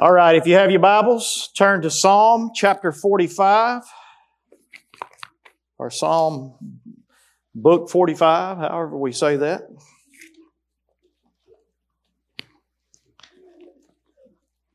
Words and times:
All 0.00 0.12
right, 0.12 0.34
if 0.34 0.46
you 0.46 0.54
have 0.54 0.70
your 0.70 0.80
Bibles, 0.80 1.50
turn 1.54 1.82
to 1.82 1.90
Psalm 1.90 2.52
chapter 2.54 2.90
45 2.90 3.82
or 5.76 5.90
Psalm 5.90 6.54
book 7.54 7.90
45, 7.90 8.56
however 8.56 8.96
we 8.96 9.12
say 9.12 9.36
that. 9.36 9.68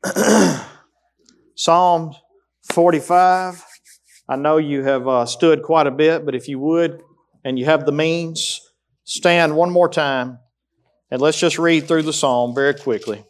Psalm 1.56 2.14
45. 2.72 3.64
I 4.28 4.36
know 4.36 4.58
you 4.58 4.84
have 4.84 5.08
uh, 5.08 5.26
stood 5.26 5.64
quite 5.64 5.88
a 5.88 5.90
bit, 5.90 6.24
but 6.24 6.36
if 6.36 6.46
you 6.46 6.60
would, 6.60 7.02
and 7.44 7.58
you 7.58 7.64
have 7.64 7.84
the 7.84 7.90
means, 7.90 8.60
stand 9.02 9.56
one 9.56 9.72
more 9.72 9.88
time 9.88 10.38
and 11.10 11.20
let's 11.20 11.40
just 11.40 11.58
read 11.58 11.88
through 11.88 12.02
the 12.02 12.12
psalm 12.12 12.54
very 12.54 12.74
quickly. 12.74 13.24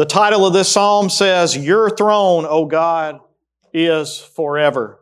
The 0.00 0.06
title 0.06 0.46
of 0.46 0.54
this 0.54 0.72
psalm 0.72 1.10
says, 1.10 1.54
Your 1.54 1.90
throne, 1.90 2.46
O 2.48 2.64
God, 2.64 3.20
is 3.74 4.18
forever. 4.18 4.98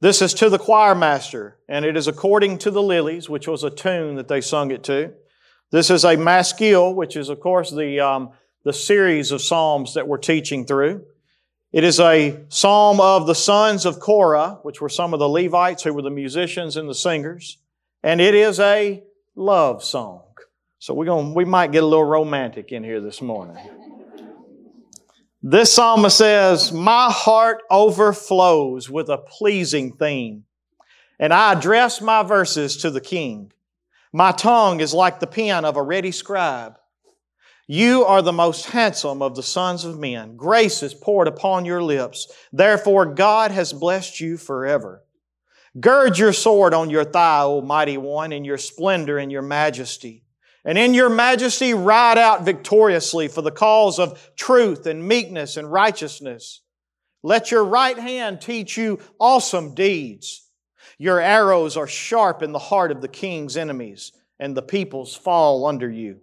This 0.00 0.20
is 0.20 0.34
to 0.34 0.50
the 0.50 0.58
choir 0.58 0.96
master, 0.96 1.58
and 1.68 1.84
it 1.84 1.96
is 1.96 2.08
according 2.08 2.58
to 2.58 2.72
the 2.72 2.82
lilies, 2.82 3.30
which 3.30 3.46
was 3.46 3.62
a 3.62 3.70
tune 3.70 4.16
that 4.16 4.26
they 4.26 4.40
sung 4.40 4.72
it 4.72 4.82
to. 4.82 5.12
This 5.70 5.90
is 5.90 6.04
a 6.04 6.16
maskil, 6.16 6.92
which 6.92 7.14
is, 7.14 7.28
of 7.28 7.38
course, 7.38 7.70
the, 7.70 8.00
um, 8.00 8.30
the 8.64 8.72
series 8.72 9.30
of 9.30 9.42
psalms 9.42 9.94
that 9.94 10.08
we're 10.08 10.18
teaching 10.18 10.66
through. 10.66 11.04
It 11.70 11.84
is 11.84 12.00
a 12.00 12.36
psalm 12.48 13.00
of 13.00 13.28
the 13.28 13.36
sons 13.36 13.86
of 13.86 14.00
Korah, 14.00 14.58
which 14.64 14.80
were 14.80 14.88
some 14.88 15.14
of 15.14 15.20
the 15.20 15.28
Levites 15.28 15.84
who 15.84 15.94
were 15.94 16.02
the 16.02 16.10
musicians 16.10 16.76
and 16.76 16.88
the 16.88 16.96
singers. 16.96 17.58
And 18.02 18.20
it 18.20 18.34
is 18.34 18.58
a 18.58 19.04
love 19.36 19.84
song. 19.84 20.24
So 20.80 20.94
we're 20.94 21.04
going 21.04 21.32
we 21.32 21.44
might 21.44 21.70
get 21.70 21.84
a 21.84 21.86
little 21.86 22.02
romantic 22.02 22.72
in 22.72 22.82
here 22.82 23.00
this 23.00 23.22
morning. 23.22 23.79
This 25.42 25.72
psalmist 25.72 26.18
says, 26.18 26.70
My 26.70 27.08
heart 27.10 27.62
overflows 27.70 28.90
with 28.90 29.08
a 29.08 29.16
pleasing 29.16 29.92
theme, 29.92 30.44
and 31.18 31.32
I 31.32 31.54
address 31.54 32.02
my 32.02 32.22
verses 32.22 32.76
to 32.78 32.90
the 32.90 33.00
king. 33.00 33.50
My 34.12 34.32
tongue 34.32 34.80
is 34.80 34.92
like 34.92 35.18
the 35.18 35.26
pen 35.26 35.64
of 35.64 35.78
a 35.78 35.82
ready 35.82 36.12
scribe. 36.12 36.76
You 37.66 38.04
are 38.04 38.20
the 38.20 38.32
most 38.32 38.66
handsome 38.66 39.22
of 39.22 39.34
the 39.34 39.42
sons 39.42 39.86
of 39.86 39.98
men. 39.98 40.36
Grace 40.36 40.82
is 40.82 40.92
poured 40.92 41.28
upon 41.28 41.64
your 41.64 41.82
lips. 41.82 42.30
Therefore, 42.52 43.06
God 43.06 43.50
has 43.50 43.72
blessed 43.72 44.20
you 44.20 44.36
forever. 44.36 45.04
Gird 45.78 46.18
your 46.18 46.34
sword 46.34 46.74
on 46.74 46.90
your 46.90 47.04
thigh, 47.04 47.44
O 47.44 47.62
mighty 47.62 47.96
one, 47.96 48.32
in 48.32 48.44
your 48.44 48.58
splendor 48.58 49.16
and 49.16 49.32
your 49.32 49.42
majesty. 49.42 50.24
And 50.64 50.76
in 50.76 50.94
your 50.94 51.08
majesty, 51.08 51.72
ride 51.72 52.18
out 52.18 52.44
victoriously 52.44 53.28
for 53.28 53.42
the 53.42 53.50
cause 53.50 53.98
of 53.98 54.30
truth 54.36 54.86
and 54.86 55.06
meekness 55.06 55.56
and 55.56 55.70
righteousness. 55.70 56.60
Let 57.22 57.50
your 57.50 57.64
right 57.64 57.98
hand 57.98 58.40
teach 58.40 58.76
you 58.76 58.98
awesome 59.18 59.74
deeds. 59.74 60.46
Your 60.98 61.20
arrows 61.20 61.76
are 61.76 61.86
sharp 61.86 62.42
in 62.42 62.52
the 62.52 62.58
heart 62.58 62.90
of 62.90 63.00
the 63.00 63.08
king's 63.08 63.56
enemies, 63.56 64.12
and 64.38 64.54
the 64.54 64.62
peoples 64.62 65.14
fall 65.14 65.64
under 65.66 65.90
you. 65.90 66.20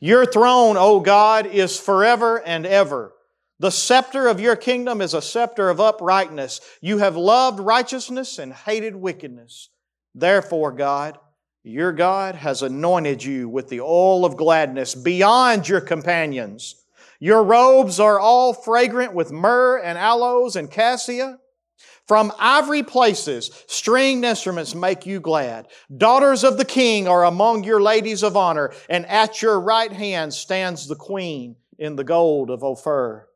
Your 0.00 0.24
throne, 0.24 0.76
O 0.76 1.00
God, 1.00 1.46
is 1.46 1.78
forever 1.78 2.40
and 2.46 2.66
ever. 2.66 3.12
The 3.58 3.70
scepter 3.70 4.28
of 4.28 4.40
your 4.40 4.54
kingdom 4.54 5.00
is 5.00 5.14
a 5.14 5.22
scepter 5.22 5.70
of 5.70 5.80
uprightness. 5.80 6.60
You 6.80 6.98
have 6.98 7.16
loved 7.16 7.58
righteousness 7.58 8.38
and 8.38 8.52
hated 8.52 8.94
wickedness. 8.94 9.70
Therefore, 10.14 10.72
God, 10.72 11.18
your 11.66 11.90
God 11.90 12.36
has 12.36 12.62
anointed 12.62 13.24
you 13.24 13.48
with 13.48 13.68
the 13.68 13.80
oil 13.80 14.24
of 14.24 14.36
gladness 14.36 14.94
beyond 14.94 15.68
your 15.68 15.80
companions. 15.80 16.76
Your 17.18 17.42
robes 17.42 17.98
are 17.98 18.20
all 18.20 18.52
fragrant 18.52 19.14
with 19.14 19.32
myrrh 19.32 19.78
and 19.78 19.98
aloes 19.98 20.54
and 20.54 20.70
cassia. 20.70 21.40
From 22.06 22.32
ivory 22.38 22.84
places, 22.84 23.50
stringed 23.66 24.24
instruments 24.24 24.76
make 24.76 25.06
you 25.06 25.18
glad. 25.18 25.66
Daughters 25.94 26.44
of 26.44 26.56
the 26.56 26.64
king 26.64 27.08
are 27.08 27.24
among 27.24 27.64
your 27.64 27.80
ladies 27.80 28.22
of 28.22 28.36
honor, 28.36 28.72
and 28.88 29.04
at 29.06 29.42
your 29.42 29.58
right 29.58 29.92
hand 29.92 30.32
stands 30.32 30.86
the 30.86 30.94
queen 30.94 31.56
in 31.80 31.96
the 31.96 32.04
gold 32.04 32.48
of 32.48 32.62
Ophir. 32.62 33.26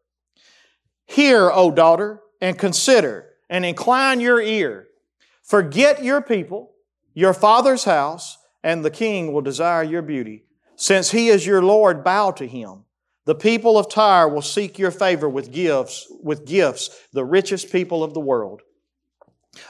Hear, 1.06 1.50
O 1.50 1.72
daughter, 1.72 2.20
and 2.40 2.56
consider, 2.56 3.30
and 3.48 3.64
incline 3.64 4.20
your 4.20 4.40
ear. 4.40 4.86
Forget 5.42 6.04
your 6.04 6.22
people 6.22 6.70
your 7.20 7.34
father's 7.34 7.84
house, 7.84 8.38
and 8.64 8.82
the 8.82 8.90
king 8.90 9.30
will 9.30 9.42
desire 9.42 9.82
your 9.82 10.00
beauty. 10.00 10.42
Since 10.76 11.10
he 11.10 11.28
is 11.28 11.46
your 11.46 11.62
Lord, 11.62 12.02
bow 12.02 12.30
to 12.30 12.46
him. 12.46 12.84
The 13.26 13.34
people 13.34 13.76
of 13.76 13.90
Tyre 13.90 14.26
will 14.26 14.40
seek 14.40 14.78
your 14.78 14.90
favor 14.90 15.28
with 15.28 15.52
gifts, 15.52 16.10
with 16.22 16.46
gifts, 16.46 16.88
the 17.12 17.24
richest 17.24 17.70
people 17.70 18.02
of 18.02 18.14
the 18.14 18.20
world. 18.20 18.62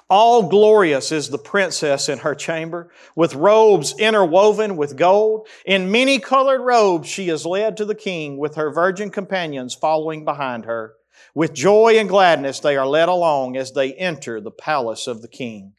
All 0.09 0.49
glorious 0.49 1.11
is 1.11 1.29
the 1.29 1.39
princess 1.39 2.09
in 2.09 2.19
her 2.19 2.37
chamber, 2.37 2.93
with 3.17 3.35
robes 3.35 3.99
interwoven 3.99 4.77
with 4.77 4.97
gold. 4.97 5.49
In 5.67 5.91
many 5.91 6.21
colored 6.21 6.61
robes 6.61 7.09
she 7.09 7.31
is 7.31 7.45
led 7.45 7.77
to 7.79 7.85
the 7.85 7.97
king, 7.97 8.37
with 8.37 8.55
her 8.55 8.71
virgin 8.73 9.11
companions 9.11 9.75
following 9.75 10.25
behind 10.25 10.67
her. 10.67 10.95
With 11.35 11.53
joy 11.53 11.99
and 11.99 12.09
gladness 12.09 12.61
they 12.61 12.77
are 12.77 12.87
led 12.87 13.09
along 13.09 13.57
as 13.57 13.73
they 13.73 13.95
enter 13.95 14.41
the 14.41 14.53
palace 14.53 15.09
of 15.09 15.21
the 15.21 15.29
king. 15.29 15.73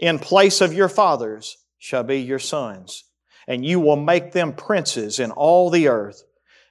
In 0.00 0.18
place 0.18 0.62
of 0.62 0.72
your 0.72 0.88
fathers 0.88 1.58
shall 1.78 2.02
be 2.02 2.20
your 2.20 2.38
sons, 2.38 3.04
and 3.46 3.64
you 3.64 3.78
will 3.78 3.96
make 3.96 4.32
them 4.32 4.54
princes 4.54 5.20
in 5.20 5.30
all 5.30 5.68
the 5.68 5.88
earth. 5.88 6.24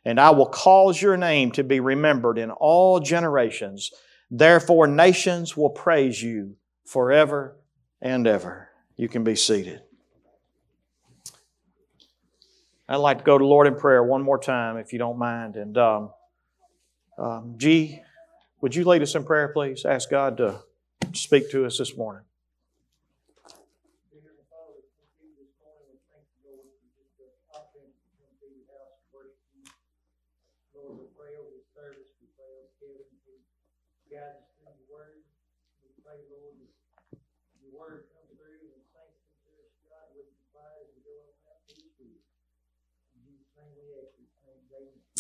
And 0.04 0.20
I 0.20 0.32
will 0.32 0.48
cause 0.48 1.00
your 1.00 1.16
name 1.16 1.52
to 1.52 1.64
be 1.64 1.80
remembered 1.80 2.40
in 2.40 2.50
all 2.50 3.00
generations. 3.00 3.92
Therefore, 4.32 4.88
nations 4.88 5.56
will 5.56 5.70
praise 5.70 6.24
you 6.24 6.56
forever 6.86 7.56
and 8.02 8.26
ever. 8.26 8.70
You 8.96 9.08
can 9.08 9.24
be 9.24 9.36
seated. 9.36 9.82
I'd 12.88 12.96
like 12.96 13.20
to 13.20 13.24
go 13.24 13.38
to 13.38 13.46
Lord 13.46 13.68
in 13.68 13.76
prayer 13.76 14.04
one 14.04 14.24
more 14.24 14.40
time, 14.40 14.78
if 14.78 14.92
you 14.92 14.98
don't 14.98 15.20
mind. 15.20 15.56
And 15.56 15.78
um, 15.78 16.10
um, 17.20 17.54
G, 17.58 18.02
would 18.62 18.74
you 18.74 18.86
lead 18.86 19.04
us 19.04 19.14
in 19.14 19.24
prayer, 19.24 19.50
please? 19.50 19.86
Ask 19.86 20.10
God 20.10 20.38
to 20.38 20.62
speak 21.14 21.52
to 21.52 21.68
us 21.68 21.78
this 21.78 21.96
morning. 21.96 22.24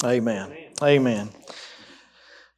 Amen. 0.04 0.56
Amen. 0.82 1.30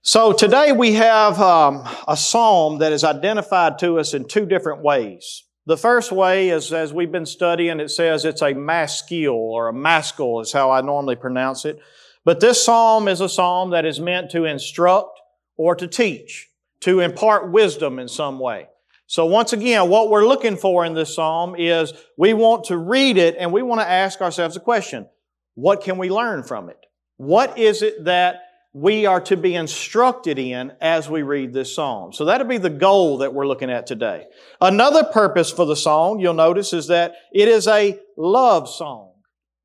So 0.03 0.31
today 0.31 0.71
we 0.71 0.93
have 0.93 1.39
um, 1.41 1.87
a 2.07 2.15
psalm 2.15 2.79
that 2.79 2.91
is 2.91 3.03
identified 3.03 3.79
to 3.79 3.99
us 3.99 4.13
in 4.13 4.27
two 4.27 4.45
different 4.45 4.83
ways. 4.83 5.43
The 5.65 5.77
first 5.77 6.11
way 6.11 6.49
is, 6.49 6.71
as 6.73 6.93
we've 6.93 7.11
been 7.11 7.25
studying, 7.25 7.79
it 7.79 7.89
says 7.89 8.25
it's 8.25 8.41
a 8.41 8.53
maskil 8.53 9.35
or 9.35 9.69
a 9.69 9.73
maskil 9.73 10.41
is 10.41 10.51
how 10.51 10.71
I 10.71 10.81
normally 10.81 11.15
pronounce 11.15 11.65
it. 11.65 11.79
But 12.25 12.39
this 12.39 12.63
psalm 12.63 13.07
is 13.07 13.21
a 13.21 13.29
psalm 13.29 13.71
that 13.71 13.85
is 13.85 13.99
meant 13.99 14.31
to 14.31 14.45
instruct 14.45 15.19
or 15.57 15.75
to 15.75 15.87
teach, 15.87 16.49
to 16.81 16.99
impart 16.99 17.51
wisdom 17.51 17.99
in 17.99 18.07
some 18.07 18.39
way. 18.39 18.67
So 19.07 19.25
once 19.25 19.51
again, 19.51 19.89
what 19.89 20.09
we're 20.09 20.27
looking 20.27 20.57
for 20.57 20.85
in 20.85 20.93
this 20.93 21.15
psalm 21.15 21.55
is 21.57 21.93
we 22.17 22.33
want 22.33 22.65
to 22.65 22.77
read 22.77 23.17
it 23.17 23.35
and 23.37 23.51
we 23.51 23.61
want 23.61 23.81
to 23.81 23.87
ask 23.87 24.21
ourselves 24.21 24.55
a 24.55 24.61
question. 24.61 25.07
What 25.55 25.83
can 25.83 25.97
we 25.97 26.09
learn 26.09 26.43
from 26.43 26.69
it? 26.69 26.80
What 27.21 27.59
is 27.59 27.83
it 27.83 28.05
that 28.05 28.41
we 28.73 29.05
are 29.05 29.21
to 29.21 29.37
be 29.37 29.53
instructed 29.53 30.39
in 30.39 30.71
as 30.81 31.07
we 31.07 31.21
read 31.21 31.53
this 31.53 31.75
psalm? 31.75 32.13
So 32.13 32.25
that'll 32.25 32.47
be 32.47 32.57
the 32.57 32.71
goal 32.71 33.19
that 33.19 33.31
we're 33.31 33.45
looking 33.45 33.69
at 33.69 33.85
today. 33.85 34.25
Another 34.59 35.03
purpose 35.03 35.51
for 35.51 35.67
the 35.67 35.75
song, 35.75 36.19
you'll 36.19 36.33
notice, 36.33 36.73
is 36.73 36.87
that 36.87 37.13
it 37.31 37.47
is 37.47 37.67
a 37.67 37.99
love 38.17 38.67
song. 38.67 39.11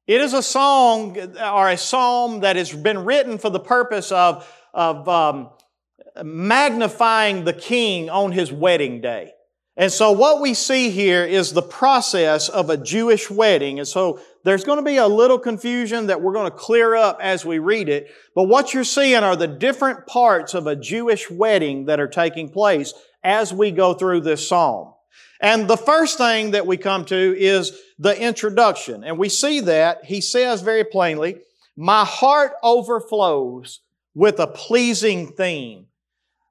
It 0.07 0.21
is 0.21 0.35
a 0.35 0.43
song 0.43 1.17
or 1.19 1.71
a 1.71 1.79
psalm 1.79 2.41
that 2.41 2.57
has 2.57 2.75
been 2.75 3.07
written 3.07 3.39
for 3.39 3.49
the 3.49 3.59
purpose 3.59 4.13
of, 4.13 4.47
of 4.75 5.09
um, 5.09 5.49
magnifying 6.23 7.47
the 7.47 7.55
king 7.55 8.11
on 8.11 8.33
his 8.33 8.53
wedding 8.53 9.01
day. 9.01 9.33
And 9.79 9.93
so 9.93 10.13
what 10.13 10.41
we 10.41 10.55
see 10.55 10.89
here 10.89 11.25
is 11.25 11.53
the 11.53 11.63
process 11.63 12.49
of 12.49 12.71
a 12.71 12.79
Jewish 12.79 13.31
wedding. 13.31 13.79
And 13.79 13.87
so 13.87 14.21
there's 14.43 14.65
going 14.65 14.79
to 14.79 14.85
be 14.85 14.97
a 14.97 15.07
little 15.07 15.39
confusion 15.39 16.07
that 16.07 16.23
we're 16.23 16.33
going 16.33 16.51
to 16.51 16.57
clear 16.57 16.95
up 16.95 17.19
as 17.21 17.45
we 17.45 17.59
read 17.59 17.91
it. 17.91 18.11
But 18.35 18.45
what 18.45 18.73
you're 18.73 18.85
seeing 18.85 19.23
are 19.23 19.37
the 19.37 19.47
different 19.47 20.07
parts 20.07 20.55
of 20.55 20.67
a 20.67 20.77
Jewish 20.77 21.31
wedding 21.31 21.87
that 21.87 22.01
are 22.01 22.09
taking 22.09 22.49
place 22.49 22.95
as 23.23 23.53
we 23.53 23.71
go 23.71 23.93
through 23.93 24.21
this 24.21 24.49
psalm. 24.49 24.95
And 25.43 25.69
the 25.69 25.77
first 25.77 26.17
thing 26.17 26.53
that 26.53 26.67
we 26.67 26.79
come 26.79 27.05
to 27.07 27.37
is 27.39 27.79
the 27.99 28.19
introduction. 28.19 29.05
And 29.05 29.19
we 29.19 29.29
see 29.29 29.61
that 29.61 30.07
he 30.07 30.23
says 30.23 30.63
very 30.63 30.85
plainly, 30.85 31.37
my 31.77 32.07
heart 32.07 32.53
overflows 32.63 33.81
with 34.15 34.39
a 34.41 34.47
pleasing 34.47 35.33
theme. 35.33 35.89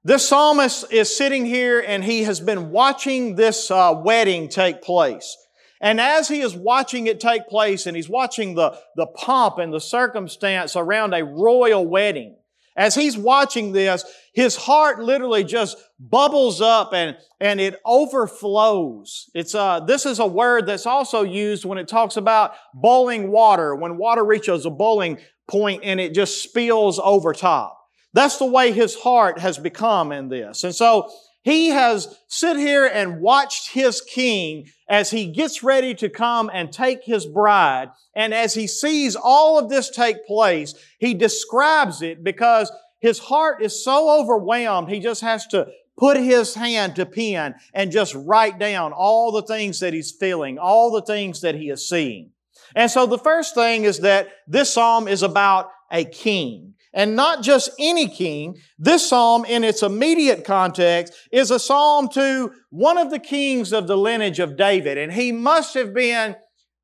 This 0.06 0.28
psalmist 0.28 0.92
is 0.92 1.16
sitting 1.16 1.44
here 1.44 1.82
and 1.84 2.04
he 2.04 2.22
has 2.22 2.38
been 2.38 2.70
watching 2.70 3.34
this 3.34 3.72
uh, 3.72 3.92
wedding 4.04 4.48
take 4.48 4.80
place. 4.80 5.36
And 5.80 6.00
as 6.00 6.28
he 6.28 6.42
is 6.42 6.54
watching 6.54 7.08
it 7.08 7.18
take 7.18 7.48
place 7.48 7.86
and 7.86 7.96
he's 7.96 8.08
watching 8.08 8.54
the, 8.54 8.78
the 8.94 9.06
pomp 9.06 9.58
and 9.58 9.74
the 9.74 9.80
circumstance 9.80 10.76
around 10.76 11.12
a 11.12 11.24
royal 11.24 11.84
wedding, 11.84 12.36
as 12.76 12.94
he's 12.94 13.18
watching 13.18 13.72
this, 13.72 14.04
his 14.32 14.54
heart 14.54 15.00
literally 15.00 15.42
just 15.42 15.76
bubbles 15.98 16.60
up 16.60 16.94
and, 16.94 17.16
and 17.40 17.60
it 17.60 17.80
overflows. 17.84 19.28
It's, 19.34 19.56
uh, 19.56 19.80
this 19.80 20.06
is 20.06 20.20
a 20.20 20.26
word 20.26 20.66
that's 20.66 20.86
also 20.86 21.24
used 21.24 21.64
when 21.64 21.78
it 21.78 21.88
talks 21.88 22.16
about 22.16 22.52
boiling 22.72 23.32
water, 23.32 23.74
when 23.74 23.96
water 23.96 24.24
reaches 24.24 24.66
a 24.66 24.70
boiling 24.70 25.18
point 25.48 25.80
and 25.82 25.98
it 25.98 26.14
just 26.14 26.44
spills 26.44 27.00
over 27.00 27.32
top. 27.32 27.75
That's 28.16 28.38
the 28.38 28.46
way 28.46 28.72
his 28.72 28.94
heart 28.94 29.38
has 29.40 29.58
become 29.58 30.10
in 30.10 30.30
this. 30.30 30.64
And 30.64 30.74
so 30.74 31.10
he 31.42 31.68
has 31.68 32.18
sit 32.28 32.56
here 32.56 32.86
and 32.86 33.20
watched 33.20 33.72
his 33.72 34.00
king 34.00 34.68
as 34.88 35.10
he 35.10 35.26
gets 35.26 35.62
ready 35.62 35.94
to 35.96 36.08
come 36.08 36.50
and 36.52 36.72
take 36.72 37.04
his 37.04 37.26
bride. 37.26 37.90
And 38.14 38.32
as 38.32 38.54
he 38.54 38.68
sees 38.68 39.16
all 39.16 39.58
of 39.58 39.68
this 39.68 39.90
take 39.90 40.26
place, 40.26 40.74
he 40.98 41.12
describes 41.12 42.00
it 42.00 42.24
because 42.24 42.72
his 43.00 43.18
heart 43.18 43.62
is 43.62 43.84
so 43.84 44.18
overwhelmed, 44.18 44.88
he 44.88 44.98
just 44.98 45.20
has 45.20 45.46
to 45.48 45.68
put 45.98 46.16
his 46.16 46.54
hand 46.54 46.96
to 46.96 47.04
pen 47.04 47.54
and 47.74 47.92
just 47.92 48.14
write 48.14 48.58
down 48.58 48.94
all 48.94 49.30
the 49.30 49.42
things 49.42 49.80
that 49.80 49.92
he's 49.92 50.10
feeling, 50.10 50.58
all 50.58 50.90
the 50.90 51.02
things 51.02 51.42
that 51.42 51.54
he 51.54 51.68
is 51.68 51.86
seeing. 51.86 52.30
And 52.74 52.90
so 52.90 53.04
the 53.04 53.18
first 53.18 53.54
thing 53.54 53.84
is 53.84 54.00
that 54.00 54.30
this 54.48 54.72
psalm 54.72 55.06
is 55.06 55.22
about 55.22 55.70
a 55.92 56.04
king. 56.04 56.75
And 56.96 57.14
not 57.14 57.42
just 57.42 57.70
any 57.78 58.08
king. 58.08 58.56
This 58.78 59.06
psalm, 59.08 59.44
in 59.44 59.62
its 59.62 59.82
immediate 59.82 60.44
context, 60.44 61.12
is 61.30 61.52
a 61.52 61.60
psalm 61.60 62.08
to 62.14 62.52
one 62.70 62.98
of 62.98 63.10
the 63.10 63.18
kings 63.20 63.72
of 63.72 63.86
the 63.86 63.98
lineage 63.98 64.40
of 64.40 64.56
David. 64.56 64.98
And 64.98 65.12
he 65.12 65.30
must 65.30 65.74
have 65.74 65.94
been 65.94 66.34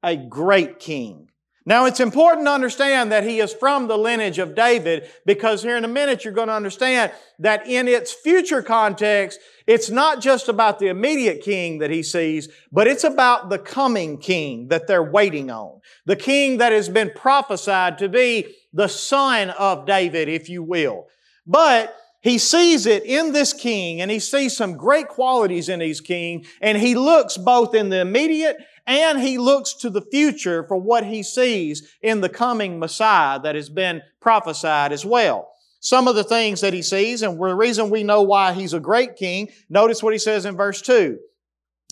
a 0.03 0.14
great 0.17 0.79
king. 0.79 1.29
Now, 1.64 1.87
it's 1.87 2.00
important 2.00 2.47
to 2.47 2.53
understand 2.53 3.12
that 3.12 3.23
he 3.23 3.38
is 3.38 3.55
from 3.55 3.87
the 3.87 3.97
lineage 3.97 4.41
of 4.41 4.56
David 4.56 5.09
because 5.25 5.62
here 5.62 5.76
in 5.76 5.85
a 5.85 5.88
minute 5.88 6.25
you're 6.25 6.35
going 6.35 6.49
to 6.49 6.55
understand 6.55 7.12
that 7.38 7.69
in 7.69 7.87
its 7.87 8.12
future 8.12 8.62
context, 8.62 9.38
it's 9.69 9.88
not 9.88 10.20
just 10.20 10.49
about 10.49 10.81
the 10.81 10.88
immediate 10.88 11.41
king 11.41 11.79
that 11.79 11.91
he 11.91 12.03
sees, 12.03 12.49
but 12.73 12.88
it's 12.88 13.05
about 13.05 13.49
the 13.49 13.61
coming 13.61 14.19
king 14.19 14.69
that 14.69 14.88
they're 14.88 15.08
waiting 15.08 15.50
on. 15.50 15.81
The 16.05 16.17
king 16.17 16.58
that 16.58 16.73
has 16.73 16.88
been 16.88 17.12
prophesied 17.15 17.97
to 17.99 18.08
be 18.08 18.56
the 18.73 18.89
son 18.89 19.51
of 19.51 19.87
David, 19.87 20.29
if 20.29 20.49
you 20.49 20.63
will. 20.63 21.07
But 21.47 21.97
he 22.23 22.39
sees 22.39 22.87
it 22.87 23.05
in 23.05 23.33
this 23.33 23.53
king 23.53 24.01
and 24.01 24.11
he 24.11 24.21
sees 24.21 24.57
some 24.57 24.77
great 24.77 25.09
qualities 25.09 25.69
in 25.69 25.81
his 25.81 26.01
king 26.01 26.47
and 26.61 26.79
he 26.79 26.95
looks 26.95 27.37
both 27.37 27.75
in 27.75 27.89
the 27.89 28.01
immediate 28.01 28.57
and 28.87 29.21
he 29.21 29.39
looks 29.39 29.75
to 29.75 29.91
the 29.91 30.03
future 30.03 30.65
for 30.65 30.77
what 30.77 31.05
he 31.05 31.23
sees 31.23 31.97
in 32.01 32.21
the 32.21 32.29
coming 32.29 32.79
Messiah 32.79 33.41
that 33.41 33.57
has 33.57 33.69
been 33.69 34.03
prophesied 34.21 34.93
as 34.93 35.05
well. 35.05 35.51
Some 35.81 36.07
of 36.07 36.15
the 36.15 36.25
things 36.25 36.61
that 36.61 36.73
he 36.73 36.83
sees 36.83 37.23
and 37.23 37.41
the 37.41 37.55
reason 37.57 37.91
we 37.91 38.05
know 38.05 38.23
why 38.23 38.53
he's 38.53 38.73
a 38.73 38.81
great 38.81 39.17
king, 39.17 39.49
notice 39.69 40.01
what 40.01 40.13
he 40.13 40.19
says 40.19 40.45
in 40.45 40.57
verse 40.57 40.81
2. 40.81 41.19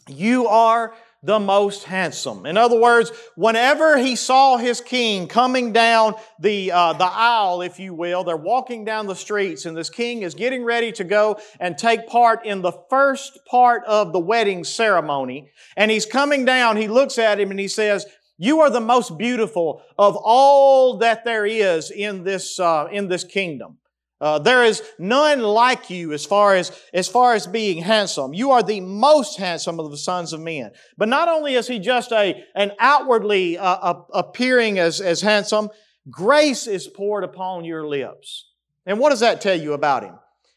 You 0.07 0.47
are 0.47 0.95
the 1.23 1.39
most 1.39 1.85
handsome. 1.85 2.47
In 2.47 2.57
other 2.57 2.81
words, 2.81 3.13
whenever 3.37 3.99
he 3.99 4.17
saw 4.17 4.57
his 4.57 4.81
king 4.81 5.29
coming 5.29 5.73
down 5.73 6.15
the, 6.39 6.73
uh, 6.73 6.95
the 6.95 7.05
aisle, 7.05 7.61
if 7.61 7.79
you 7.79 7.93
will, 7.93 8.25
they're 8.25 8.37
walking 8.37 8.85
down 8.87 9.07
the 9.07 9.15
streets 9.15 9.67
and 9.67 9.77
this 9.77 9.91
king 9.91 10.23
is 10.23 10.35
getting 10.35 10.65
ready 10.65 10.93
to 10.93 11.05
go 11.05 11.39
and 11.59 11.77
take 11.77 12.07
part 12.07 12.47
in 12.47 12.63
the 12.63 12.73
first 12.89 13.39
part 13.45 13.85
of 13.85 14.13
the 14.13 14.19
wedding 14.19 14.65
ceremony. 14.65 15.51
And 15.77 15.91
he's 15.91 16.07
coming 16.07 16.47
down, 16.47 16.79
he 16.79 16.89
looks 16.89 17.19
at 17.19 17.39
him 17.39 17.51
and 17.51 17.61
he 17.61 17.69
says, 17.69 18.07
you 18.39 18.61
are 18.61 18.71
the 18.71 18.81
most 18.81 19.19
beautiful 19.19 19.83
of 19.99 20.17
all 20.17 20.97
that 20.99 21.27
there 21.27 21.45
is 21.45 21.91
in 21.91 22.25
this, 22.25 22.59
uh, 22.59 22.89
in 22.91 23.09
this 23.09 23.25
kingdom. 23.25 23.77
Uh, 24.21 24.39
there 24.39 24.65
is 24.65 24.83
none 24.99 25.41
like 25.41 25.89
you 25.89 26.13
as 26.13 26.27
far 26.27 26.55
as, 26.55 26.71
as 26.93 27.09
far 27.09 27.35
as 27.35 27.47
being 27.47 27.83
handsome. 27.83 28.35
You 28.35 28.51
are 28.51 28.63
the 28.63 28.81
most 28.81 29.39
handsome 29.39 29.81
of 29.81 29.91
the 29.91 29.97
sons 29.97 30.33
of 30.33 30.41
men. 30.41 30.73
But 30.99 31.09
not 31.09 31.29
only 31.29 31.55
is 31.55 31.67
he 31.67 31.79
just 31.79 32.13
a, 32.13 32.45
an 32.55 32.73
outwardly 32.79 33.57
uh, 33.57 33.95
appearing 34.13 34.79
as, 34.79 35.01
as 35.01 35.23
handsome, 35.23 35.71
grace 36.11 36.67
is 36.67 36.87
poured 36.87 37.25
upon 37.25 37.65
your 37.65 37.87
lips. 37.87 38.51
And 38.85 38.99
what 38.99 39.11
does 39.11 39.21
that 39.21 39.41
tell 39.41 39.59
you 39.59 39.73
about 39.73 40.03
him? 40.03 40.15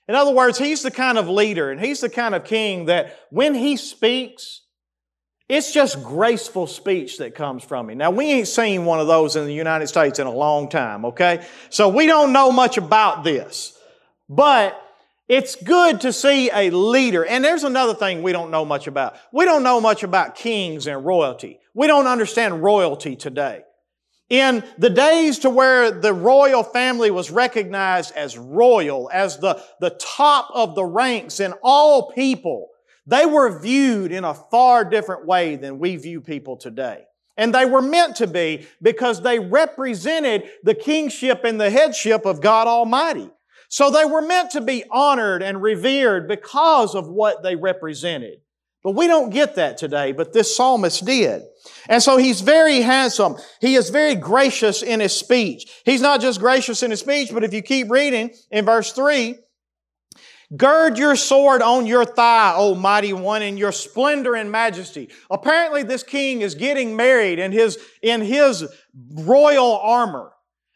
In 0.10 0.16
other 0.16 0.34
words, 0.34 0.58
he's 0.58 0.82
the 0.82 0.92
kind 0.92 1.18
of 1.18 1.30
leader 1.30 1.72
and 1.72 1.80
he's 1.80 2.02
the 2.02 2.10
kind 2.10 2.36
of 2.36 2.44
king 2.44 2.86
that 2.86 3.18
when 3.30 3.56
he 3.56 3.78
speaks, 3.78 4.63
it's 5.54 5.72
just 5.72 6.02
graceful 6.04 6.66
speech 6.66 7.20
that 7.20 7.36
comes 7.36 7.64
from 7.64 7.90
him. 7.90 8.00
Now, 8.00 8.10
we 8.10 8.26
ain't 8.26 8.48
seen 8.48 8.86
one 8.86 9.00
of 9.00 9.06
those 9.06 9.36
in 9.36 9.46
the 9.46 9.54
United 9.54 9.86
States 9.86 10.18
in 10.18 10.26
a 10.26 10.32
long 10.32 10.68
time, 10.68 11.06
okay? 11.06 11.46
So 11.70 11.90
we 11.90 12.08
don't 12.08 12.34
know 12.34 12.52
much 12.52 12.78
about 12.78 13.24
this. 13.24 13.78
But 14.28 14.76
it's 15.28 15.56
good 15.56 16.02
to 16.02 16.12
see 16.12 16.50
a 16.52 16.72
leader. 16.72 17.24
And 17.24 17.46
there's 17.46 17.64
another 17.64 17.94
thing 17.94 18.24
we 18.24 18.32
don't 18.32 18.50
know 18.50 18.66
much 18.66 18.88
about. 18.88 19.16
We 19.32 19.46
don't 19.46 19.62
know 19.62 19.80
much 19.80 20.02
about 20.02 20.34
kings 20.34 20.88
and 20.88 21.06
royalty. 21.06 21.60
We 21.76 21.86
don't 21.86 22.08
understand 22.08 22.64
royalty 22.64 23.16
today. 23.16 23.62
In 24.30 24.64
the 24.80 24.90
days 24.90 25.38
to 25.40 25.52
where 25.52 25.92
the 25.92 26.14
royal 26.14 26.64
family 26.64 27.12
was 27.12 27.30
recognized 27.30 28.16
as 28.16 28.40
royal, 28.40 29.08
as 29.14 29.38
the, 29.38 29.62
the 29.80 29.92
top 29.92 30.50
of 30.52 30.74
the 30.74 30.84
ranks 30.84 31.40
in 31.40 31.54
all 31.62 32.12
people, 32.12 32.70
they 33.06 33.26
were 33.26 33.60
viewed 33.60 34.12
in 34.12 34.24
a 34.24 34.34
far 34.34 34.86
different 34.86 35.26
way 35.26 35.56
than 35.56 35.80
we 35.80 35.96
view 35.98 36.22
people 36.22 36.58
today. 36.58 37.04
And 37.36 37.54
they 37.54 37.66
were 37.66 37.82
meant 37.82 38.18
to 38.18 38.28
be 38.28 38.68
because 38.82 39.22
they 39.22 39.40
represented 39.40 40.50
the 40.64 40.76
kingship 40.76 41.44
and 41.44 41.60
the 41.60 41.72
headship 41.72 42.26
of 42.26 42.42
God 42.42 42.68
Almighty. 42.68 43.30
So 43.70 43.90
they 43.90 44.06
were 44.06 44.22
meant 44.22 44.52
to 44.52 44.62
be 44.62 44.84
honored 44.92 45.42
and 45.42 45.62
revered 45.62 46.28
because 46.28 46.94
of 46.94 47.08
what 47.08 47.42
they 47.42 47.56
represented. 47.56 48.40
But 48.84 48.92
we 48.92 49.08
don't 49.08 49.30
get 49.30 49.56
that 49.56 49.78
today, 49.78 50.12
but 50.12 50.34
this 50.34 50.56
psalmist 50.56 51.06
did. 51.06 51.42
And 51.88 52.04
so 52.04 52.18
he's 52.18 52.42
very 52.42 52.82
handsome. 52.82 53.38
He 53.62 53.76
is 53.76 53.90
very 53.90 54.14
gracious 54.14 54.84
in 54.84 55.00
his 55.00 55.14
speech. 55.14 55.72
He's 55.86 56.02
not 56.02 56.22
just 56.22 56.40
gracious 56.40 56.84
in 56.84 56.92
his 56.92 57.00
speech, 57.00 57.30
but 57.34 57.44
if 57.44 57.54
you 57.54 57.62
keep 57.62 57.90
reading 57.90 58.32
in 58.52 58.66
verse 58.66 58.92
3, 58.92 59.40
Gird 60.56 60.98
your 60.98 61.16
sword 61.16 61.62
on 61.62 61.86
your 61.86 62.06
thigh, 62.06 62.54
O 62.56 62.76
mighty 62.76 63.14
one, 63.14 63.42
in 63.42 63.58
your 63.58 63.72
splendor 63.72 64.36
and 64.36 64.52
majesty. 64.52 65.10
Apparently, 65.32 65.84
this 65.84 66.04
king 66.04 66.42
is 66.42 66.56
getting 66.56 66.96
married 66.96 67.40
in 67.40 67.52
his, 67.52 67.80
in 68.02 68.22
his 68.22 68.66
royal 69.14 69.78
armor. 69.78 70.32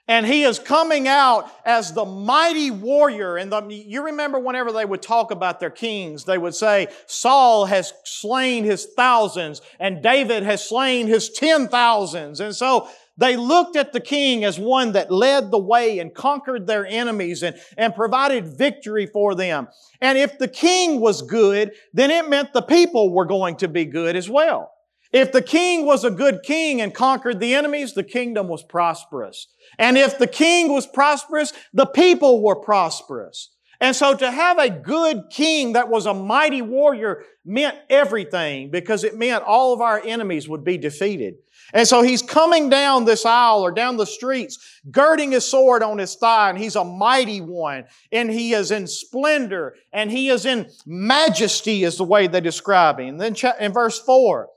And 0.10 0.26
he 0.26 0.44
is 0.44 0.58
coming 0.58 1.08
out 1.08 1.52
as 1.66 1.92
the 1.92 2.06
mighty 2.06 2.72
warrior. 2.72 3.36
And 3.36 3.52
the, 3.52 3.62
you 3.70 4.06
remember 4.06 4.40
whenever 4.40 4.72
they 4.72 4.86
would 4.86 5.02
talk 5.02 5.32
about 5.32 5.60
their 5.60 5.70
kings, 5.70 6.24
they 6.24 6.38
would 6.38 6.56
say, 6.56 6.88
Saul 7.08 7.66
has 7.66 7.92
slain 8.06 8.64
his 8.64 8.88
thousands 8.96 9.62
and 9.82 10.02
David 10.02 10.44
has 10.44 10.68
slain 10.68 11.08
his 11.08 11.30
ten 11.30 11.68
thousands. 11.68 12.40
And 12.40 12.56
so 12.56 12.88
they 13.18 13.36
looked 13.36 13.76
at 13.76 13.94
the 13.94 14.00
king 14.00 14.46
as 14.46 14.60
one 14.60 14.92
that 14.94 15.12
led 15.12 15.52
the 15.52 15.58
way 15.58 16.00
and 16.00 16.14
conquered 16.14 16.68
their 16.68 16.86
enemies 16.86 17.44
and, 17.44 17.56
and 17.78 17.96
provided 17.96 18.48
victory 18.48 19.08
for 19.08 19.34
them. 19.36 19.68
And 20.02 20.18
if 20.18 20.38
the 20.38 20.48
king 20.48 21.00
was 21.00 21.24
good, 21.24 21.72
then 21.94 22.12
it 22.12 22.30
meant 22.30 22.54
the 22.54 22.62
people 22.62 23.12
were 23.12 23.26
going 23.26 23.58
to 23.58 23.68
be 23.68 23.86
good 23.86 24.16
as 24.16 24.30
well. 24.30 24.72
If 25.12 25.32
the 25.32 25.42
king 25.42 25.86
was 25.86 26.04
a 26.04 26.12
good 26.12 26.44
king 26.44 26.82
and 26.82 26.94
conquered 26.94 27.40
the 27.40 27.56
enemies, 27.56 27.94
the 27.94 28.04
kingdom 28.04 28.48
was 28.48 28.64
prosperous. 28.64 29.48
And 29.80 29.98
if 29.98 30.18
the 30.18 30.28
king 30.28 30.72
was 30.72 30.86
prosperous, 30.86 31.54
the 31.74 31.86
people 31.86 32.44
were 32.44 32.58
prosperous. 32.58 33.50
And 33.80 33.96
so 33.96 34.16
to 34.16 34.32
have 34.32 34.58
a 34.58 34.70
good 34.70 35.26
king 35.30 35.74
that 35.74 35.90
was 35.90 36.06
a 36.06 36.14
mighty 36.14 36.62
warrior 36.62 37.24
meant 37.46 37.78
everything 37.90 38.72
because 38.72 39.04
it 39.04 39.16
meant 39.16 39.44
all 39.44 39.74
of 39.74 39.82
our 39.82 40.02
enemies 40.04 40.50
would 40.50 40.64
be 40.64 40.78
defeated. 40.78 41.36
And 41.74 41.88
so 41.88 42.02
he's 42.02 42.22
coming 42.22 42.70
down 42.70 43.06
this 43.06 43.26
aisle 43.26 43.62
or 43.62 43.72
down 43.72 43.98
the 43.98 44.06
streets, 44.06 44.82
girding 44.90 45.32
his 45.32 45.46
sword 45.46 45.84
on 45.84 45.98
his 45.98 46.16
thigh, 46.16 46.50
and 46.50 46.58
he's 46.58 46.76
a 46.76 46.84
mighty 46.84 47.42
one, 47.42 47.86
and 48.12 48.32
he 48.32 48.54
is 48.54 48.72
in 48.72 48.88
splendor, 48.88 49.76
and 49.92 50.10
he 50.10 50.30
is 50.30 50.46
in 50.46 50.70
majesty, 50.86 51.84
is 51.84 51.98
the 51.98 52.04
way 52.04 52.28
they 52.28 52.42
describe 52.42 53.00
him. 53.00 53.20
And 53.20 53.22
then 53.22 53.36
in 53.60 53.74
verse 53.74 54.00
4, 54.00 54.48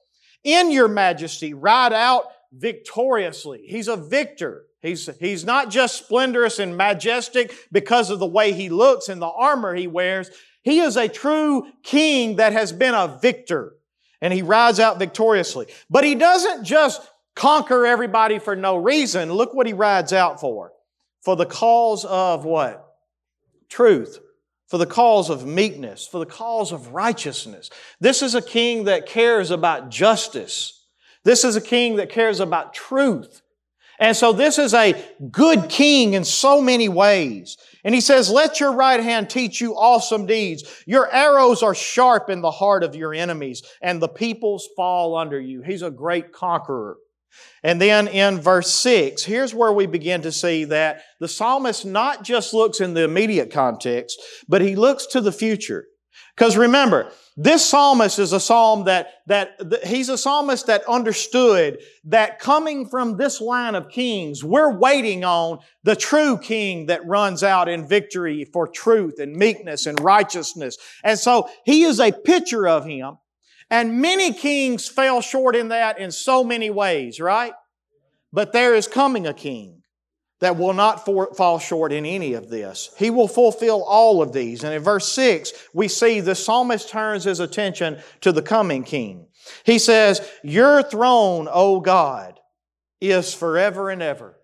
in 0.44 0.70
your 0.70 0.88
majesty, 0.88 1.52
ride 1.52 1.92
out 1.92 2.24
victoriously. 2.52 3.64
He's 3.66 3.88
a 3.88 3.96
victor. 3.96 4.64
He's, 4.82 5.08
he's 5.18 5.44
not 5.44 5.70
just 5.70 5.98
splendorous 5.98 6.58
and 6.58 6.76
majestic 6.76 7.52
because 7.70 8.10
of 8.10 8.18
the 8.18 8.26
way 8.26 8.52
he 8.52 8.68
looks 8.70 9.08
and 9.08 9.20
the 9.20 9.28
armor 9.28 9.74
he 9.74 9.86
wears. 9.86 10.30
He 10.62 10.80
is 10.80 10.96
a 10.96 11.08
true 11.08 11.66
king 11.82 12.36
that 12.36 12.52
has 12.52 12.72
been 12.72 12.94
a 12.94 13.18
victor. 13.20 13.74
and 14.20 14.32
he 14.32 14.42
rides 14.42 14.78
out 14.80 14.98
victoriously. 14.98 15.66
But 15.88 16.04
he 16.04 16.14
doesn't 16.14 16.64
just 16.64 17.00
conquer 17.34 17.86
everybody 17.86 18.38
for 18.38 18.54
no 18.56 18.76
reason. 18.76 19.32
Look 19.32 19.54
what 19.54 19.66
he 19.66 19.72
rides 19.72 20.12
out 20.12 20.40
for. 20.40 20.72
For 21.22 21.36
the 21.36 21.46
cause 21.46 22.04
of 22.04 22.44
what? 22.44 22.96
Truth. 23.68 24.20
For 24.68 24.78
the 24.78 24.86
cause 24.86 25.30
of 25.30 25.46
meekness. 25.46 26.06
For 26.06 26.18
the 26.18 26.26
cause 26.26 26.72
of 26.72 26.92
righteousness. 26.92 27.70
This 28.00 28.22
is 28.22 28.34
a 28.34 28.42
king 28.42 28.84
that 28.84 29.06
cares 29.06 29.50
about 29.50 29.90
justice. 29.90 30.84
This 31.24 31.44
is 31.44 31.56
a 31.56 31.60
king 31.60 31.96
that 31.96 32.10
cares 32.10 32.40
about 32.40 32.74
truth. 32.74 33.42
And 34.00 34.16
so 34.16 34.32
this 34.32 34.58
is 34.58 34.72
a 34.72 34.94
good 35.30 35.68
king 35.68 36.14
in 36.14 36.24
so 36.24 36.60
many 36.60 36.88
ways. 36.88 37.58
And 37.84 37.94
he 37.94 38.00
says, 38.00 38.30
let 38.30 38.58
your 38.58 38.72
right 38.72 39.00
hand 39.00 39.28
teach 39.28 39.60
you 39.60 39.74
awesome 39.74 40.26
deeds. 40.26 40.64
Your 40.86 41.12
arrows 41.12 41.62
are 41.62 41.74
sharp 41.74 42.30
in 42.30 42.40
the 42.40 42.50
heart 42.50 42.82
of 42.82 42.94
your 42.94 43.14
enemies 43.14 43.62
and 43.82 44.00
the 44.00 44.08
peoples 44.08 44.68
fall 44.74 45.16
under 45.16 45.38
you. 45.38 45.62
He's 45.62 45.82
a 45.82 45.90
great 45.90 46.32
conqueror. 46.32 46.96
And 47.62 47.80
then 47.80 48.08
in 48.08 48.40
verse 48.40 48.72
6, 48.74 49.22
here's 49.22 49.54
where 49.54 49.72
we 49.72 49.86
begin 49.86 50.22
to 50.22 50.32
see 50.32 50.64
that 50.64 51.02
the 51.20 51.28
psalmist 51.28 51.84
not 51.84 52.24
just 52.24 52.54
looks 52.54 52.80
in 52.80 52.94
the 52.94 53.04
immediate 53.04 53.52
context, 53.52 54.20
but 54.48 54.62
he 54.62 54.76
looks 54.76 55.06
to 55.06 55.20
the 55.20 55.32
future. 55.32 55.86
Because 56.36 56.56
remember, 56.56 57.10
this 57.36 57.64
psalmist 57.64 58.18
is 58.18 58.32
a 58.32 58.40
psalm 58.40 58.84
that, 58.84 59.14
that, 59.26 59.56
that, 59.70 59.84
he's 59.84 60.08
a 60.08 60.18
psalmist 60.18 60.66
that 60.66 60.82
understood 60.88 61.78
that 62.04 62.38
coming 62.38 62.86
from 62.86 63.16
this 63.16 63.40
line 63.40 63.74
of 63.74 63.88
kings, 63.88 64.44
we're 64.44 64.76
waiting 64.76 65.24
on 65.24 65.58
the 65.82 65.96
true 65.96 66.38
king 66.38 66.86
that 66.86 67.06
runs 67.06 67.42
out 67.42 67.68
in 67.68 67.88
victory 67.88 68.44
for 68.44 68.66
truth 68.68 69.18
and 69.18 69.34
meekness 69.34 69.86
and 69.86 70.00
righteousness. 70.00 70.76
And 71.04 71.18
so 71.18 71.48
he 71.64 71.84
is 71.84 72.00
a 72.00 72.12
picture 72.12 72.68
of 72.68 72.84
him. 72.84 73.18
And 73.70 74.00
many 74.00 74.32
kings 74.32 74.88
fell 74.88 75.20
short 75.20 75.54
in 75.54 75.68
that 75.68 75.98
in 75.98 76.10
so 76.10 76.42
many 76.42 76.70
ways, 76.70 77.20
right? 77.20 77.52
But 78.32 78.52
there 78.52 78.74
is 78.74 78.88
coming 78.88 79.26
a 79.26 79.34
king 79.34 79.79
that 80.40 80.56
will 80.56 80.72
not 80.72 81.04
for, 81.04 81.32
fall 81.34 81.58
short 81.58 81.92
in 81.92 82.04
any 82.04 82.34
of 82.34 82.48
this. 82.48 82.90
He 82.98 83.10
will 83.10 83.28
fulfill 83.28 83.82
all 83.84 84.20
of 84.22 84.32
these. 84.32 84.64
And 84.64 84.74
in 84.74 84.82
verse 84.82 85.08
6, 85.12 85.52
we 85.72 85.86
see 85.86 86.20
the 86.20 86.34
psalmist 86.34 86.88
turns 86.88 87.24
his 87.24 87.40
attention 87.40 88.00
to 88.22 88.32
the 88.32 88.42
coming 88.42 88.82
king. 88.82 89.26
He 89.64 89.78
says, 89.78 90.26
Your 90.42 90.82
throne, 90.82 91.48
O 91.50 91.80
God, 91.80 92.40
is 93.00 93.32
forever 93.34 93.90
and 93.90 94.02
ever. 94.02 94.36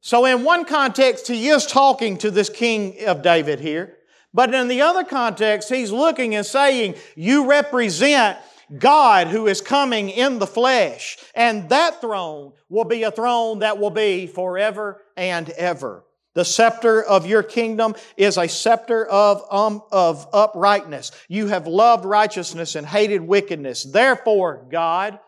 So 0.00 0.24
in 0.24 0.44
one 0.44 0.64
context, 0.64 1.28
he 1.28 1.48
is 1.48 1.66
talking 1.66 2.16
to 2.18 2.30
this 2.30 2.48
king 2.48 3.04
of 3.06 3.22
David 3.22 3.60
here. 3.60 3.98
But 4.32 4.54
in 4.54 4.68
the 4.68 4.82
other 4.82 5.04
context, 5.04 5.68
he's 5.68 5.90
looking 5.90 6.34
and 6.34 6.46
saying, 6.46 6.94
You 7.14 7.46
represent 7.46 8.38
God 8.78 9.28
who 9.28 9.46
is 9.46 9.60
coming 9.60 10.10
in 10.10 10.38
the 10.38 10.46
flesh. 10.46 11.18
And 11.34 11.68
that 11.70 12.00
throne 12.00 12.52
will 12.68 12.84
be 12.84 13.02
a 13.02 13.10
throne 13.10 13.60
that 13.60 13.78
will 13.78 13.90
be 13.90 14.26
forever 14.26 15.02
and 15.16 15.50
ever. 15.50 16.04
The 16.34 16.44
scepter 16.44 17.02
of 17.02 17.26
your 17.26 17.42
kingdom 17.42 17.96
is 18.16 18.38
a 18.38 18.48
scepter 18.48 19.04
of, 19.06 19.42
um, 19.50 19.82
of 19.90 20.28
uprightness. 20.32 21.10
You 21.28 21.48
have 21.48 21.66
loved 21.66 22.04
righteousness 22.04 22.76
and 22.76 22.86
hated 22.86 23.20
wickedness. 23.20 23.82
Therefore, 23.82 24.66
God, 24.70 25.18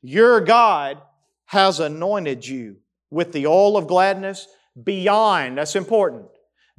your 0.00 0.40
God, 0.40 0.98
has 1.46 1.80
anointed 1.80 2.46
you 2.46 2.76
with 3.10 3.32
the 3.32 3.46
oil 3.46 3.76
of 3.76 3.86
gladness 3.86 4.46
beyond, 4.82 5.58
that's 5.58 5.76
important, 5.76 6.26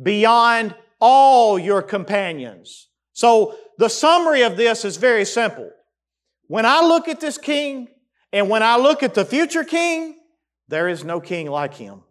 beyond 0.02 0.76
all 1.00 1.60
your 1.60 1.82
companions. 1.82 2.88
So 3.14 3.56
the 3.78 3.90
summary 3.90 4.42
of 4.44 4.58
this 4.58 4.84
is 4.84 4.98
very 4.98 5.26
simple. 5.26 5.70
When 6.48 6.66
I 6.66 6.82
look 6.82 7.08
at 7.08 7.20
this 7.20 7.38
king 7.38 7.88
and 8.32 8.50
when 8.50 8.64
I 8.64 8.78
look 8.78 9.04
at 9.04 9.14
the 9.14 9.26
future 9.26 9.64
king, 9.64 10.16
there 10.68 10.88
is 10.88 11.04
no 11.04 11.20
king 11.20 11.50
like 11.50 11.74
him. 11.74 12.02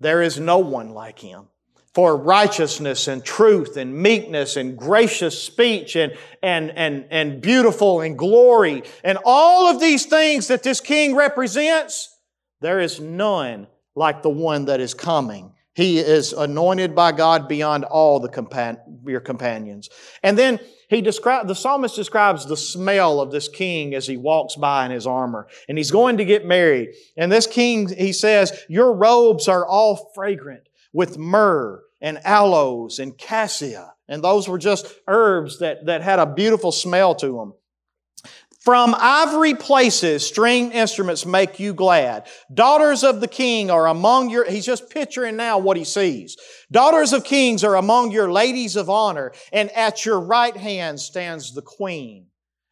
There 0.00 0.22
is 0.22 0.38
no 0.38 0.58
one 0.58 0.90
like 0.90 1.18
him. 1.18 1.48
For 1.94 2.16
righteousness 2.16 3.06
and 3.06 3.22
truth 3.22 3.76
and 3.76 3.94
meekness 3.94 4.56
and 4.56 4.78
gracious 4.78 5.40
speech 5.40 5.94
and, 5.94 6.16
and, 6.42 6.70
and, 6.70 7.06
and 7.10 7.40
beautiful 7.42 8.00
and 8.00 8.16
glory 8.16 8.82
and 9.04 9.18
all 9.24 9.68
of 9.68 9.78
these 9.78 10.06
things 10.06 10.48
that 10.48 10.62
this 10.62 10.80
king 10.80 11.14
represents, 11.14 12.08
there 12.60 12.80
is 12.80 12.98
none 12.98 13.66
like 13.94 14.22
the 14.22 14.30
one 14.30 14.64
that 14.66 14.80
is 14.80 14.94
coming. 14.94 15.52
He 15.74 15.98
is 15.98 16.32
anointed 16.32 16.94
by 16.94 17.12
God 17.12 17.48
beyond 17.48 17.84
all 17.84 18.20
the 18.20 18.28
compan- 18.28 18.80
your 19.06 19.20
companions. 19.20 19.88
And 20.22 20.38
then 20.38 20.60
he 20.92 21.00
describes, 21.00 21.48
the 21.48 21.54
psalmist 21.54 21.96
describes 21.96 22.44
the 22.44 22.56
smell 22.56 23.20
of 23.20 23.30
this 23.30 23.48
king 23.48 23.94
as 23.94 24.06
he 24.06 24.16
walks 24.16 24.56
by 24.56 24.84
in 24.84 24.90
his 24.90 25.06
armor. 25.06 25.48
And 25.68 25.78
he's 25.78 25.90
going 25.90 26.18
to 26.18 26.24
get 26.24 26.44
married. 26.44 26.90
And 27.16 27.32
this 27.32 27.46
king, 27.46 27.88
he 27.88 28.12
says, 28.12 28.64
your 28.68 28.92
robes 28.92 29.48
are 29.48 29.66
all 29.66 30.12
fragrant 30.14 30.68
with 30.92 31.16
myrrh 31.16 31.82
and 32.00 32.18
aloes 32.26 32.98
and 32.98 33.16
cassia. 33.16 33.94
And 34.08 34.22
those 34.22 34.48
were 34.48 34.58
just 34.58 34.92
herbs 35.08 35.60
that, 35.60 35.86
that 35.86 36.02
had 36.02 36.18
a 36.18 36.26
beautiful 36.26 36.72
smell 36.72 37.14
to 37.16 37.26
them. 37.26 37.54
From 38.62 38.94
ivory 38.96 39.54
places, 39.54 40.24
string 40.24 40.70
instruments 40.70 41.26
make 41.26 41.58
you 41.58 41.74
glad. 41.74 42.28
Daughters 42.54 43.02
of 43.02 43.20
the 43.20 43.26
king 43.26 43.72
are 43.72 43.88
among 43.88 44.30
your, 44.30 44.48
he's 44.48 44.64
just 44.64 44.88
picturing 44.88 45.34
now 45.34 45.58
what 45.58 45.76
he 45.76 45.82
sees. 45.82 46.36
Daughters 46.70 47.12
of 47.12 47.24
kings 47.24 47.64
are 47.64 47.74
among 47.74 48.12
your 48.12 48.30
ladies 48.30 48.76
of 48.76 48.88
honor, 48.88 49.32
and 49.52 49.68
at 49.72 50.06
your 50.06 50.20
right 50.20 50.56
hand 50.56 51.00
stands 51.00 51.52
the 51.54 51.62
queen 51.62 52.26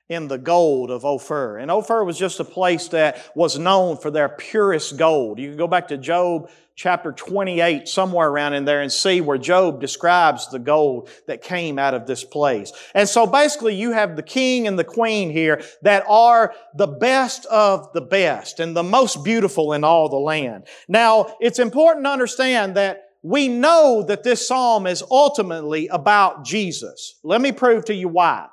in 0.08 0.28
the 0.28 0.38
gold 0.38 0.92
of 0.92 1.04
Ophir. 1.04 1.58
And 1.58 1.72
Ophir 1.72 2.04
was 2.04 2.16
just 2.16 2.38
a 2.38 2.44
place 2.44 2.86
that 2.88 3.28
was 3.34 3.58
known 3.58 3.96
for 3.96 4.12
their 4.12 4.28
purest 4.28 4.96
gold. 4.96 5.40
You 5.40 5.48
can 5.48 5.58
go 5.58 5.66
back 5.66 5.88
to 5.88 5.98
Job 5.98 6.50
chapter 6.80 7.12
28, 7.12 7.86
somewhere 7.86 8.30
around 8.30 8.54
in 8.54 8.64
there, 8.64 8.80
and 8.80 8.90
see 8.90 9.20
where 9.20 9.36
Job 9.36 9.82
describes 9.82 10.48
the 10.48 10.58
gold 10.58 11.10
that 11.26 11.42
came 11.42 11.78
out 11.78 11.92
of 11.92 12.06
this 12.06 12.24
place. 12.24 12.72
And 12.94 13.06
so 13.06 13.26
basically, 13.26 13.74
you 13.74 13.92
have 13.92 14.16
the 14.16 14.22
king 14.22 14.66
and 14.66 14.78
the 14.78 14.84
queen 14.84 15.28
here 15.28 15.62
that 15.82 16.04
are 16.08 16.54
the 16.74 16.86
best 16.86 17.44
of 17.46 17.92
the 17.92 18.00
best 18.00 18.60
and 18.60 18.74
the 18.74 18.82
most 18.82 19.22
beautiful 19.22 19.74
in 19.74 19.84
all 19.84 20.08
the 20.08 20.16
land. 20.16 20.68
Now, 20.88 21.36
it's 21.38 21.58
important 21.58 22.06
to 22.06 22.10
understand 22.10 22.76
that 22.76 23.10
we 23.22 23.48
know 23.48 24.02
that 24.08 24.22
this 24.22 24.48
psalm 24.48 24.86
is 24.86 25.04
ultimately 25.10 25.86
about 25.88 26.46
Jesus. 26.46 27.20
Let 27.22 27.42
me 27.42 27.52
prove 27.52 27.84
to 27.84 27.94
you 27.94 28.08
why. 28.08 28.46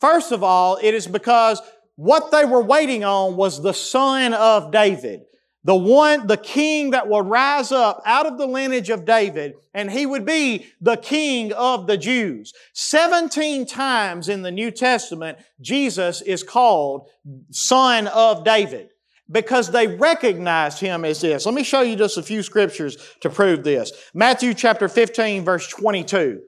First 0.00 0.32
of 0.32 0.42
all, 0.42 0.78
it 0.82 0.94
is 0.94 1.06
because 1.06 1.60
what 1.96 2.30
they 2.30 2.46
were 2.46 2.62
waiting 2.62 3.04
on 3.04 3.36
was 3.36 3.60
the 3.60 3.74
son 3.74 4.32
of 4.32 4.72
David 4.72 5.24
the 5.64 5.74
one, 5.74 6.26
the 6.26 6.36
king 6.36 6.90
that 6.90 7.08
will 7.08 7.22
rise 7.22 7.72
up 7.72 8.00
out 8.06 8.26
of 8.26 8.38
the 8.38 8.46
lineage 8.46 8.90
of 8.90 9.04
David, 9.04 9.54
and 9.74 9.90
he 9.90 10.06
would 10.06 10.24
be 10.24 10.66
the 10.80 10.96
king 10.96 11.52
of 11.52 11.86
the 11.86 11.96
Jews. 11.96 12.52
17 12.74 13.66
times 13.66 14.28
in 14.28 14.42
the 14.42 14.52
New 14.52 14.70
Testament, 14.70 15.38
Jesus 15.60 16.22
is 16.22 16.42
called 16.42 17.08
son 17.50 18.06
of 18.06 18.44
David 18.44 18.90
because 19.30 19.70
they 19.70 19.86
recognized 19.86 20.80
him 20.80 21.04
as 21.04 21.20
this. 21.20 21.44
Let 21.44 21.54
me 21.54 21.64
show 21.64 21.82
you 21.82 21.96
just 21.96 22.16
a 22.16 22.22
few 22.22 22.42
scriptures 22.42 22.96
to 23.20 23.28
prove 23.28 23.64
this. 23.64 23.92
Matthew 24.14 24.54
chapter 24.54 24.88
15 24.88 25.44
verse 25.44 25.68
22. 25.68 26.40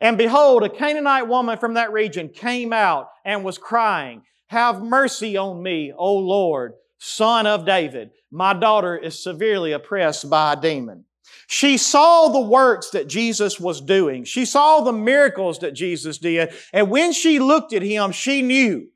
And 0.00 0.18
behold, 0.18 0.64
a 0.64 0.68
Canaanite 0.68 1.28
woman 1.28 1.58
from 1.58 1.74
that 1.74 1.92
region 1.92 2.28
came 2.28 2.72
out 2.72 3.08
and 3.24 3.44
was 3.44 3.58
crying, 3.58 4.22
Have 4.48 4.82
mercy 4.82 5.36
on 5.36 5.62
me, 5.62 5.92
O 5.96 6.14
Lord, 6.14 6.72
son 7.02 7.48
of 7.48 7.66
David. 7.66 8.10
My 8.30 8.54
daughter 8.54 8.96
is 8.96 9.20
severely 9.20 9.72
oppressed 9.72 10.30
by 10.30 10.52
a 10.52 10.60
demon. 10.60 11.04
She 11.48 11.76
saw 11.76 12.28
the 12.28 12.40
works 12.40 12.90
that 12.90 13.08
Jesus 13.08 13.58
was 13.58 13.80
doing. 13.80 14.22
She 14.22 14.44
saw 14.44 14.80
the 14.82 14.92
miracles 14.92 15.58
that 15.58 15.72
Jesus 15.72 16.18
did. 16.18 16.54
And 16.72 16.90
when 16.90 17.12
she 17.12 17.40
looked 17.40 17.72
at 17.72 17.82
him, 17.82 18.12
she 18.12 18.40
knew 18.40 18.88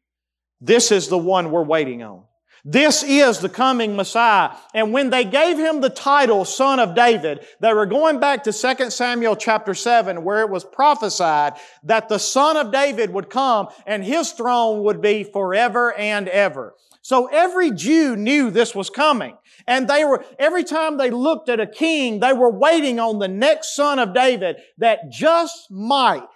this 0.60 0.92
is 0.92 1.08
the 1.08 1.18
one 1.18 1.50
we're 1.50 1.64
waiting 1.64 2.04
on. 2.04 2.22
This 2.64 3.02
is 3.02 3.40
the 3.40 3.48
coming 3.48 3.94
Messiah. 3.94 4.50
And 4.72 4.92
when 4.92 5.10
they 5.10 5.24
gave 5.24 5.58
him 5.58 5.80
the 5.80 5.90
title 5.90 6.44
Son 6.44 6.80
of 6.80 6.94
David, 6.94 7.46
they 7.60 7.72
were 7.72 7.86
going 7.86 8.18
back 8.20 8.44
to 8.44 8.52
2 8.52 8.90
Samuel 8.90 9.36
chapter 9.36 9.74
7 9.74 10.24
where 10.24 10.40
it 10.40 10.50
was 10.50 10.64
prophesied 10.64 11.54
that 11.84 12.08
the 12.08 12.18
Son 12.18 12.56
of 12.56 12.72
David 12.72 13.10
would 13.10 13.30
come 13.30 13.68
and 13.86 14.04
his 14.04 14.32
throne 14.32 14.82
would 14.84 15.00
be 15.00 15.24
forever 15.24 15.92
and 15.92 16.28
ever. 16.28 16.74
So 17.06 17.26
every 17.26 17.70
Jew 17.70 18.16
knew 18.16 18.50
this 18.50 18.74
was 18.74 18.90
coming. 18.90 19.38
And 19.68 19.86
they 19.86 20.04
were, 20.04 20.24
every 20.40 20.64
time 20.64 20.96
they 20.96 21.10
looked 21.10 21.48
at 21.48 21.60
a 21.60 21.66
king, 21.68 22.18
they 22.18 22.32
were 22.32 22.50
waiting 22.50 22.98
on 22.98 23.20
the 23.20 23.28
next 23.28 23.76
son 23.76 24.00
of 24.00 24.12
David 24.12 24.56
that 24.78 25.08
just 25.08 25.70
might, 25.70 26.26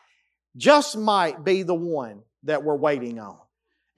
just 0.57 0.97
might 0.97 1.45
be 1.45 1.65
the 1.65 1.75
one 1.75 2.23
that 2.45 2.63
we're 2.63 2.77
waiting 2.77 3.19
on. 3.19 3.37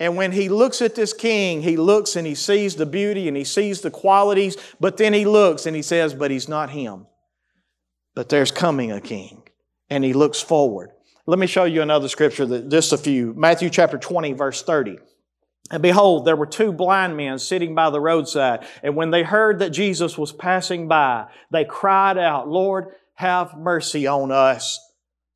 And 0.00 0.16
when 0.16 0.32
he 0.32 0.48
looks 0.48 0.80
at 0.80 0.94
this 0.94 1.12
king, 1.12 1.60
he 1.60 1.76
looks 1.76 2.16
and 2.16 2.26
he 2.26 2.34
sees 2.34 2.76
the 2.76 2.86
beauty 2.86 3.28
and 3.28 3.36
he 3.36 3.44
sees 3.44 3.82
the 3.82 3.90
qualities, 3.90 4.56
but 4.80 4.96
then 4.96 5.12
he 5.12 5.26
looks 5.26 5.66
and 5.66 5.76
he 5.76 5.82
says, 5.82 6.14
but 6.14 6.30
he's 6.30 6.48
not 6.48 6.70
him. 6.70 7.06
But 8.14 8.30
there's 8.30 8.50
coming 8.50 8.90
a 8.90 9.00
king. 9.02 9.42
And 9.90 10.02
he 10.02 10.14
looks 10.14 10.40
forward. 10.40 10.88
Let 11.26 11.38
me 11.38 11.46
show 11.46 11.64
you 11.64 11.82
another 11.82 12.08
scripture 12.08 12.46
that 12.46 12.70
just 12.70 12.94
a 12.94 12.96
few. 12.96 13.34
Matthew 13.34 13.68
chapter 13.68 13.98
20, 13.98 14.32
verse 14.32 14.62
30. 14.62 14.96
And 15.70 15.82
behold, 15.82 16.24
there 16.24 16.36
were 16.36 16.46
two 16.46 16.72
blind 16.72 17.16
men 17.16 17.38
sitting 17.38 17.74
by 17.74 17.90
the 17.90 18.00
roadside. 18.00 18.66
And 18.82 18.96
when 18.96 19.10
they 19.10 19.22
heard 19.22 19.60
that 19.60 19.70
Jesus 19.70 20.18
was 20.18 20.32
passing 20.32 20.88
by, 20.88 21.26
they 21.50 21.64
cried 21.64 22.18
out, 22.18 22.48
Lord, 22.48 22.88
have 23.14 23.56
mercy 23.56 24.06
on 24.06 24.30
us, 24.30 24.78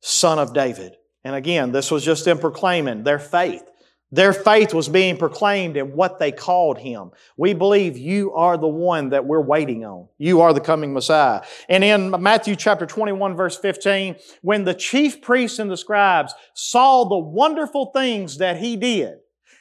son 0.01 0.37
of 0.37 0.53
David. 0.53 0.93
And 1.23 1.35
again, 1.35 1.71
this 1.71 1.89
was 1.89 2.03
just 2.03 2.27
in 2.27 2.37
proclaiming 2.37 3.03
their 3.03 3.19
faith. 3.19 3.63
Their 4.11 4.31
faith 4.31 4.73
was 4.73 4.87
being 4.87 5.17
proclaimed 5.17 5.75
in 5.75 5.93
what 5.93 6.17
they 6.17 6.31
called 6.31 6.77
him. 6.77 7.11
We 7.35 7.53
believe 7.53 7.97
you 7.97 8.33
are 8.33 8.57
the 8.57 8.67
one 8.67 9.09
that 9.09 9.25
we're 9.25 9.41
waiting 9.41 9.83
on. 9.83 10.07
You 10.17 10.41
are 10.41 10.53
the 10.53 10.61
coming 10.61 10.93
Messiah. 10.93 11.41
And 11.67 11.83
in 11.83 12.11
Matthew 12.21 12.55
chapter 12.55 12.85
21 12.85 13.35
verse 13.35 13.57
15, 13.57 14.15
when 14.41 14.63
the 14.63 14.73
chief 14.73 15.21
priests 15.21 15.59
and 15.59 15.69
the 15.69 15.75
scribes 15.75 16.33
saw 16.53 17.03
the 17.03 17.17
wonderful 17.17 17.87
things 17.87 18.37
that 18.37 18.57
he 18.57 18.77
did, 18.77 19.17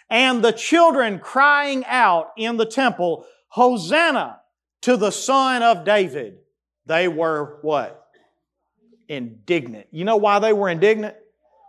and 0.09 0.43
the 0.43 0.53
children 0.53 1.19
crying 1.19 1.85
out 1.87 2.33
in 2.37 2.57
the 2.57 2.67
temple, 2.67 3.27
Hosanna 3.49 4.41
to 4.83 4.97
the 4.97 5.11
Son 5.11 5.63
of 5.63 5.85
David, 5.85 6.39
they 6.87 7.09
were 7.09 7.59
what? 7.63 8.09
Indignant. 9.09 9.87
You 9.91 10.05
know 10.05 10.17
why 10.17 10.39
they 10.39 10.53
were 10.53 10.69
indignant? 10.69 11.17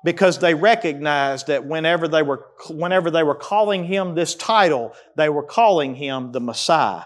because 0.07 0.39
they 0.39 0.53
recognized 0.53 1.47
that 1.47 1.65
whenever 1.65 2.07
they 2.07 2.23
were, 2.23 2.45
whenever 2.69 3.11
they 3.11 3.23
were 3.23 3.35
calling 3.35 3.83
him 3.83 4.15
this 4.15 4.35
title, 4.35 4.93
they 5.17 5.27
were 5.27 5.43
calling 5.43 5.95
him 5.95 6.31
the 6.31 6.39
Messiah. 6.39 7.03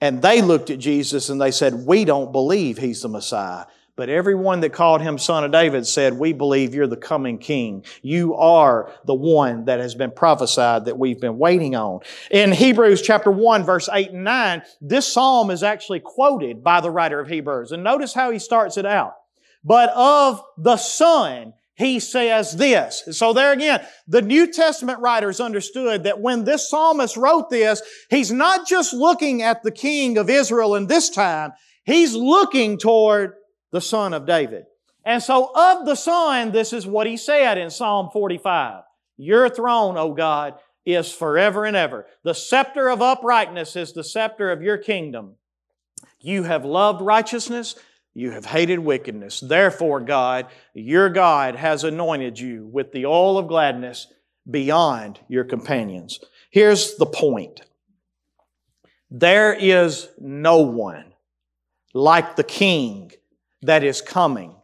And 0.00 0.20
they 0.20 0.42
looked 0.42 0.70
at 0.70 0.80
Jesus 0.80 1.28
and 1.28 1.40
they 1.40 1.52
said, 1.52 1.86
We 1.86 2.04
don't 2.04 2.32
believe 2.32 2.76
he's 2.76 3.02
the 3.02 3.08
Messiah. 3.08 3.66
But 3.98 4.10
everyone 4.10 4.60
that 4.60 4.72
called 4.72 5.02
him 5.02 5.18
son 5.18 5.42
of 5.42 5.50
David 5.50 5.84
said, 5.84 6.14
We 6.14 6.32
believe 6.32 6.72
you're 6.72 6.86
the 6.86 6.96
coming 6.96 7.36
king. 7.36 7.84
You 8.00 8.36
are 8.36 8.92
the 9.04 9.14
one 9.14 9.64
that 9.64 9.80
has 9.80 9.96
been 9.96 10.12
prophesied 10.12 10.84
that 10.84 10.96
we've 10.96 11.20
been 11.20 11.36
waiting 11.36 11.74
on. 11.74 12.02
In 12.30 12.52
Hebrews 12.52 13.02
chapter 13.02 13.32
1, 13.32 13.64
verse 13.64 13.88
8 13.92 14.12
and 14.12 14.22
9, 14.22 14.62
this 14.80 15.12
psalm 15.12 15.50
is 15.50 15.64
actually 15.64 15.98
quoted 15.98 16.62
by 16.62 16.80
the 16.80 16.92
writer 16.92 17.18
of 17.18 17.26
Hebrews. 17.26 17.72
And 17.72 17.82
notice 17.82 18.14
how 18.14 18.30
he 18.30 18.38
starts 18.38 18.76
it 18.76 18.86
out. 18.86 19.14
But 19.64 19.90
of 19.96 20.44
the 20.56 20.76
Son, 20.76 21.54
he 21.74 21.98
says 21.98 22.56
this. 22.56 23.02
So 23.10 23.32
there 23.32 23.50
again, 23.50 23.84
the 24.06 24.22
New 24.22 24.52
Testament 24.52 25.00
writers 25.00 25.40
understood 25.40 26.04
that 26.04 26.20
when 26.20 26.44
this 26.44 26.70
psalmist 26.70 27.16
wrote 27.16 27.50
this, 27.50 27.82
he's 28.10 28.30
not 28.30 28.68
just 28.68 28.92
looking 28.92 29.42
at 29.42 29.64
the 29.64 29.72
king 29.72 30.18
of 30.18 30.30
Israel 30.30 30.76
in 30.76 30.86
this 30.86 31.10
time, 31.10 31.50
he's 31.82 32.14
looking 32.14 32.78
toward 32.78 33.32
the 33.70 33.80
son 33.80 34.14
of 34.14 34.26
David. 34.26 34.66
And 35.04 35.22
so 35.22 35.50
of 35.54 35.86
the 35.86 35.94
son, 35.94 36.52
this 36.52 36.72
is 36.72 36.86
what 36.86 37.06
he 37.06 37.16
said 37.16 37.58
in 37.58 37.70
Psalm 37.70 38.10
45. 38.12 38.82
Your 39.16 39.48
throne, 39.48 39.96
O 39.96 40.12
God, 40.12 40.54
is 40.84 41.12
forever 41.12 41.64
and 41.64 41.76
ever. 41.76 42.06
The 42.24 42.34
scepter 42.34 42.88
of 42.88 43.02
uprightness 43.02 43.76
is 43.76 43.92
the 43.92 44.04
scepter 44.04 44.50
of 44.50 44.62
your 44.62 44.78
kingdom. 44.78 45.34
You 46.20 46.44
have 46.44 46.64
loved 46.64 47.00
righteousness 47.00 47.74
you 48.18 48.32
have 48.32 48.46
hated 48.46 48.80
wickedness. 48.80 49.38
Therefore, 49.38 50.00
God, 50.00 50.48
your 50.74 51.08
God, 51.08 51.54
has 51.54 51.84
anointed 51.84 52.36
you 52.36 52.66
with 52.66 52.90
the 52.90 53.06
oil 53.06 53.38
of 53.38 53.46
gladness 53.46 54.08
beyond 54.50 55.20
your 55.28 55.44
companions. 55.44 56.18
Here's 56.50 56.96
the 56.96 57.06
point 57.06 57.60
there 59.08 59.54
is 59.54 60.08
no 60.18 60.62
one 60.62 61.14
like 61.94 62.34
the 62.34 62.42
king 62.42 63.12
that 63.62 63.84
is 63.84 64.00
coming. 64.00 64.54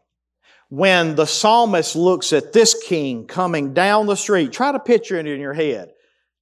When 0.68 1.14
the 1.14 1.26
psalmist 1.26 1.94
looks 1.94 2.32
at 2.32 2.52
this 2.52 2.74
king 2.86 3.26
coming 3.26 3.74
down 3.74 4.06
the 4.06 4.16
street, 4.16 4.52
try 4.52 4.72
to 4.72 4.78
picture 4.78 5.16
it 5.16 5.26
in 5.26 5.40
your 5.40 5.52
head. 5.52 5.90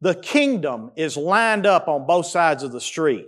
The 0.00 0.14
kingdom 0.14 0.90
is 0.96 1.16
lined 1.16 1.66
up 1.66 1.88
on 1.88 2.06
both 2.06 2.26
sides 2.26 2.62
of 2.62 2.72
the 2.72 2.80
street. 2.80 3.26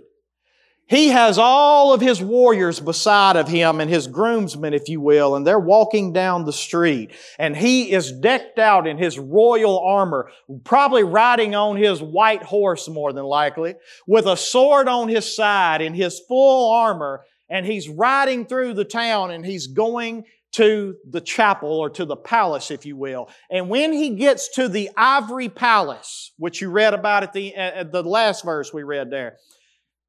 He 0.87 1.07
has 1.07 1.39
all 1.39 1.93
of 1.93 2.01
his 2.01 2.21
warriors 2.21 2.79
beside 2.79 3.37
of 3.37 3.47
him 3.47 3.81
and 3.81 3.89
his 3.89 4.05
groomsmen, 4.05 4.75
if 4.75 4.87
you 4.87 5.01
will, 5.01 5.35
and 5.35 5.45
they're 5.45 5.59
walking 5.59 6.13
down 6.13 6.45
the 6.45 6.53
street. 6.53 7.11
And 7.39 7.57
he 7.57 7.91
is 7.91 8.11
decked 8.11 8.59
out 8.59 8.85
in 8.85 8.99
his 8.99 9.17
royal 9.17 9.79
armor, 9.79 10.29
probably 10.63 11.03
riding 11.03 11.55
on 11.55 11.75
his 11.75 12.03
white 12.03 12.43
horse 12.43 12.87
more 12.87 13.13
than 13.13 13.25
likely, 13.25 13.75
with 14.05 14.27
a 14.27 14.37
sword 14.37 14.87
on 14.87 15.07
his 15.07 15.35
side 15.35 15.81
in 15.81 15.95
his 15.95 16.19
full 16.27 16.71
armor. 16.71 17.25
And 17.49 17.65
he's 17.65 17.87
riding 17.87 18.45
through 18.45 18.73
the 18.73 18.85
town 18.85 19.31
and 19.31 19.45
he's 19.45 19.67
going 19.67 20.25
to 20.53 20.95
the 21.09 21.19
chapel 21.19 21.69
or 21.69 21.89
to 21.89 22.05
the 22.05 22.15
palace, 22.15 22.71
if 22.71 22.85
you 22.85 22.95
will. 22.95 23.29
And 23.51 23.69
when 23.69 23.91
he 23.91 24.11
gets 24.11 24.47
to 24.55 24.69
the 24.69 24.89
ivory 24.95 25.49
palace, 25.49 26.31
which 26.37 26.61
you 26.61 26.69
read 26.69 26.93
about 26.93 27.23
at 27.23 27.33
the, 27.33 27.53
uh, 27.53 27.59
at 27.59 27.91
the 27.91 28.03
last 28.03 28.45
verse 28.45 28.73
we 28.73 28.83
read 28.83 29.11
there, 29.11 29.35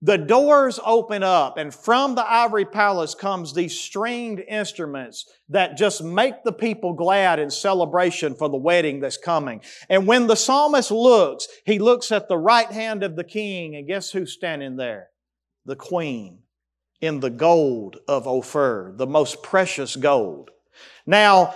the 0.03 0.19
doors 0.19 0.79
open 0.85 1.23
up, 1.25 1.57
and 1.57 1.75
from 1.75 2.15
the 2.15 2.25
ivory 2.25 2.67
palace 2.67 3.15
comes 3.15 3.55
these 3.55 3.81
stringed 3.81 4.41
instruments 4.47 5.25
that 5.49 5.77
just 5.77 6.05
make 6.05 6.45
the 6.45 6.53
people 6.53 6.93
glad 6.93 7.41
in 7.41 7.51
celebration 7.51 8.35
for 8.35 8.49
the 8.49 8.57
wedding 8.59 9.01
that's 9.01 9.17
coming. 9.17 9.63
And 9.89 10.07
when 10.07 10.27
the 10.27 10.37
psalmist 10.37 10.93
looks, 10.93 11.49
he 11.65 11.79
looks 11.79 12.13
at 12.13 12.29
the 12.29 12.39
right 12.39 12.71
hand 12.71 13.03
of 13.03 13.17
the 13.17 13.25
king, 13.25 13.75
and 13.75 13.89
guess 13.89 14.11
who's 14.11 14.33
standing 14.33 14.77
there? 14.77 15.09
The 15.65 15.77
queen 15.77 16.41
in 17.01 17.21
the 17.21 17.31
gold 17.31 17.99
of 18.09 18.27
Ophir, 18.27 18.93
the 18.97 19.07
most 19.07 19.43
precious 19.43 19.97
gold. 19.97 20.51
Now, 21.07 21.55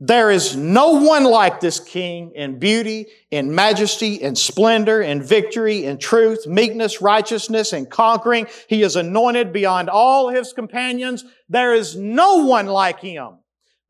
there 0.00 0.30
is 0.30 0.54
no 0.54 1.02
one 1.02 1.24
like 1.24 1.58
this 1.58 1.80
king 1.80 2.30
in 2.36 2.60
beauty, 2.60 3.06
in 3.32 3.52
majesty, 3.52 4.14
in 4.14 4.36
splendor, 4.36 5.02
in 5.02 5.22
victory, 5.22 5.84
in 5.86 5.98
truth, 5.98 6.46
meekness, 6.46 7.02
righteousness, 7.02 7.72
and 7.72 7.90
conquering. 7.90 8.46
He 8.68 8.82
is 8.82 8.94
anointed 8.94 9.52
beyond 9.52 9.90
all 9.90 10.28
his 10.28 10.52
companions. 10.52 11.24
There 11.48 11.74
is 11.74 11.96
no 11.96 12.44
one 12.44 12.66
like 12.66 13.00
him. 13.00 13.38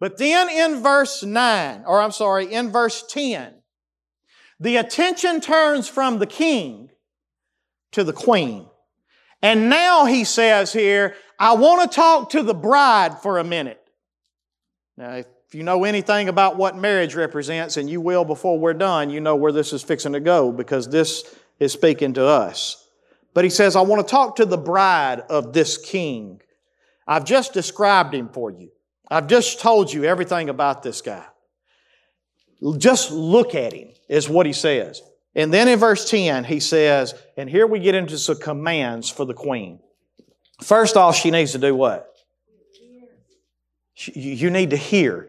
But 0.00 0.16
then 0.16 0.48
in 0.48 0.82
verse 0.82 1.22
9, 1.22 1.84
or 1.86 2.00
I'm 2.00 2.12
sorry, 2.12 2.54
in 2.54 2.70
verse 2.70 3.04
10, 3.10 3.54
the 4.60 4.76
attention 4.76 5.40
turns 5.40 5.88
from 5.88 6.18
the 6.18 6.26
king 6.26 6.88
to 7.92 8.02
the 8.02 8.12
queen. 8.12 8.67
And 9.42 9.70
now 9.70 10.07
he 10.07 10.24
says 10.24 10.72
here, 10.72 11.14
I 11.38 11.55
want 11.55 11.90
to 11.90 11.94
talk 11.94 12.31
to 12.31 12.42
the 12.42 12.55
bride 12.55 13.20
for 13.20 13.38
a 13.38 13.44
minute. 13.44 13.81
Now, 14.96 15.12
if 15.12 15.27
you 15.53 15.62
know 15.62 15.85
anything 15.85 16.29
about 16.29 16.57
what 16.57 16.77
marriage 16.77 17.14
represents, 17.14 17.77
and 17.77 17.88
you 17.88 18.01
will 18.01 18.24
before 18.24 18.59
we're 18.59 18.74
done, 18.74 19.11
you 19.11 19.20
know 19.20 19.37
where 19.37 19.53
this 19.53 19.72
is 19.72 19.83
fixing 19.83 20.12
to 20.12 20.20
go 20.20 20.51
because 20.51 20.88
this 20.88 21.37
is 21.61 21.72
speaking 21.72 22.14
to 22.14 22.24
us. 22.24 22.85
But 23.33 23.44
he 23.44 23.51
says, 23.51 23.77
I 23.77 23.83
want 23.83 24.07
to 24.07 24.11
talk 24.11 24.37
to 24.37 24.44
the 24.44 24.59
bride 24.59 25.20
of 25.31 25.53
this 25.53 25.79
king. 25.79 26.40
I've 27.07 27.24
just 27.24 27.55
described 27.55 28.14
him 28.14 28.29
for 28.29 28.51
you. 28.51 28.70
I've 29.11 29.29
just 29.29 29.61
told 29.61 29.92
you 29.92 30.05
everything 30.05 30.48
about 30.48 30.83
this 30.83 31.01
guy. 31.01 31.24
Just 32.77 33.12
look 33.12 33.55
at 33.55 33.72
him, 33.72 33.88
is 34.09 34.29
what 34.29 34.44
he 34.44 34.53
says. 34.53 35.01
And 35.34 35.52
then 35.52 35.68
in 35.68 35.78
verse 35.78 36.08
10, 36.08 36.44
he 36.44 36.60
says, 36.60 37.14
and 37.36 37.48
here 37.48 37.66
we 37.66 37.78
get 37.78 37.94
into 37.94 38.18
some 38.18 38.38
commands 38.38 39.08
for 39.08 39.24
the 39.24 39.34
queen. 39.34 39.80
First 40.62 40.96
off, 40.96 41.16
she 41.16 41.30
needs 41.30 41.52
to 41.52 41.58
do 41.58 41.74
what? 41.74 42.12
You 43.94 44.50
need 44.50 44.70
to 44.70 44.76
hear. 44.76 45.28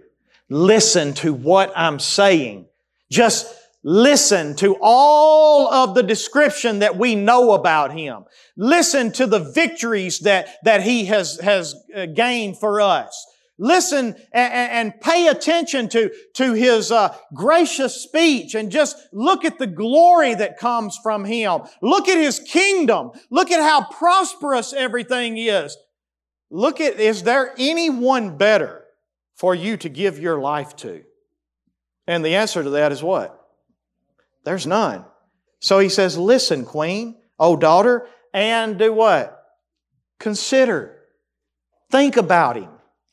Listen 0.50 1.14
to 1.16 1.34
what 1.34 1.72
I'm 1.76 2.00
saying. 2.00 2.66
Just 3.12 3.54
listen 3.84 4.56
to 4.58 4.78
all 4.82 5.72
of 5.72 5.96
the 5.96 6.04
description 6.04 6.80
that 6.80 6.98
we 6.98 7.16
know 7.16 7.54
about 7.54 7.94
Him. 7.94 8.26
Listen 8.58 9.12
to 9.14 9.26
the 9.26 9.40
victories 9.40 10.20
that, 10.20 10.58
that 10.64 10.84
He 10.84 11.06
has, 11.06 11.40
has 11.40 11.76
uh, 11.96 12.08
gained 12.08 12.60
for 12.60 12.82
us. 12.82 13.26
Listen 13.62 14.16
and, 14.32 14.54
and 14.94 15.02
pay 15.02 15.28
attention 15.28 15.90
to, 15.90 16.10
to 16.36 16.54
His 16.54 16.92
uh, 16.92 17.16
gracious 17.34 18.02
speech 18.02 18.56
and 18.56 18.72
just 18.72 18.96
look 19.12 19.44
at 19.44 19.60
the 19.60 19.68
glory 19.68 20.34
that 20.34 20.58
comes 20.58 20.98
from 21.04 21.26
Him. 21.26 21.62
Look 21.82 22.08
at 22.08 22.18
His 22.18 22.40
kingdom. 22.40 23.12
Look 23.30 23.52
at 23.52 23.62
how 23.62 23.84
prosperous 23.84 24.72
everything 24.72 25.38
is. 25.38 25.78
Look 26.50 26.80
at, 26.80 27.00
is 27.00 27.24
there 27.24 27.54
anyone 27.60 28.38
better 28.38 28.86
for 29.36 29.54
you 29.54 29.76
to 29.78 29.90
give 29.90 30.20
your 30.20 30.40
life 30.40 30.76
to? 30.78 31.04
And 32.08 32.24
the 32.24 32.36
answer 32.36 32.64
to 32.64 32.70
that 32.72 32.94
is 32.94 33.04
what? 33.04 33.36
There's 34.46 34.66
none. 34.66 35.04
So 35.60 35.80
he 35.80 35.90
says, 35.90 36.18
Listen, 36.18 36.66
queen, 36.66 37.18
O 37.38 37.58
daughter, 37.58 38.08
and 38.34 38.80
do 38.80 38.94
what? 38.94 39.36
Consider. 40.18 40.96
Think 41.92 42.18
about 42.18 42.56
him. 42.56 42.70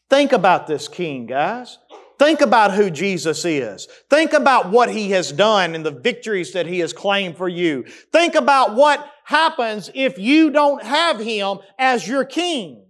Think 0.08 0.32
about 0.32 0.66
this 0.66 0.88
king, 0.88 1.26
guys. 1.26 1.78
Think 2.18 2.40
about 2.40 2.72
who 2.72 2.90
Jesus 2.90 3.44
is. 3.44 3.88
Think 4.08 4.32
about 4.32 4.70
what 4.70 4.90
he 4.90 5.10
has 5.10 5.32
done 5.32 5.74
and 5.74 5.84
the 5.84 5.90
victories 5.90 6.52
that 6.52 6.66
he 6.66 6.78
has 6.78 6.92
claimed 6.92 7.36
for 7.36 7.48
you. 7.48 7.84
Think 8.12 8.34
about 8.34 8.74
what 8.74 9.06
happens 9.24 9.90
if 9.94 10.18
you 10.18 10.50
don't 10.50 10.82
have 10.82 11.20
him 11.20 11.58
as 11.78 12.08
your 12.08 12.24
king. 12.24 12.84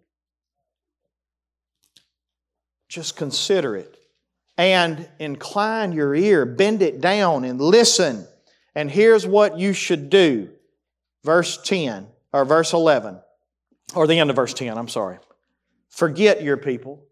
Just 2.88 3.16
consider 3.16 3.76
it 3.76 3.96
and 4.56 5.08
incline 5.18 5.92
your 5.92 6.14
ear, 6.14 6.46
bend 6.46 6.82
it 6.82 7.00
down 7.00 7.44
and 7.44 7.60
listen 7.60 8.26
And 8.76 8.90
here's 8.90 9.26
what 9.26 9.58
you 9.58 9.72
should 9.72 10.10
do. 10.10 10.50
Verse 11.24 11.58
10, 11.64 12.06
or 12.32 12.44
verse 12.44 12.74
11, 12.74 13.18
or 13.94 14.06
the 14.06 14.18
end 14.18 14.30
of 14.30 14.36
verse 14.36 14.52
10, 14.52 14.76
I'm 14.76 14.86
sorry. 14.86 15.18
Forget 15.88 16.42
your 16.42 16.58
people 16.58 17.05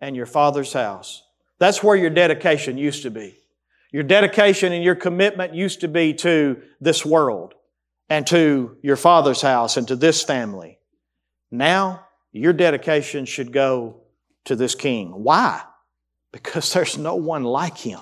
and 0.00 0.16
your 0.16 0.26
father's 0.26 0.72
house. 0.72 1.22
That's 1.58 1.82
where 1.82 1.96
your 1.96 2.10
dedication 2.10 2.78
used 2.78 3.02
to 3.02 3.10
be. 3.10 3.38
Your 3.90 4.02
dedication 4.02 4.72
and 4.72 4.84
your 4.84 4.94
commitment 4.94 5.54
used 5.54 5.80
to 5.80 5.88
be 5.88 6.14
to 6.14 6.62
this 6.80 7.04
world 7.04 7.54
and 8.08 8.26
to 8.28 8.76
your 8.82 8.96
father's 8.96 9.42
house 9.42 9.76
and 9.76 9.88
to 9.88 9.96
this 9.96 10.22
family. 10.22 10.78
Now, 11.50 12.06
your 12.32 12.52
dedication 12.52 13.24
should 13.24 13.52
go 13.52 14.02
to 14.44 14.56
this 14.56 14.74
king. 14.74 15.10
Why? 15.10 15.62
Because 16.32 16.72
there's 16.74 16.98
no 16.98 17.14
one 17.14 17.44
like 17.44 17.78
him. 17.78 18.00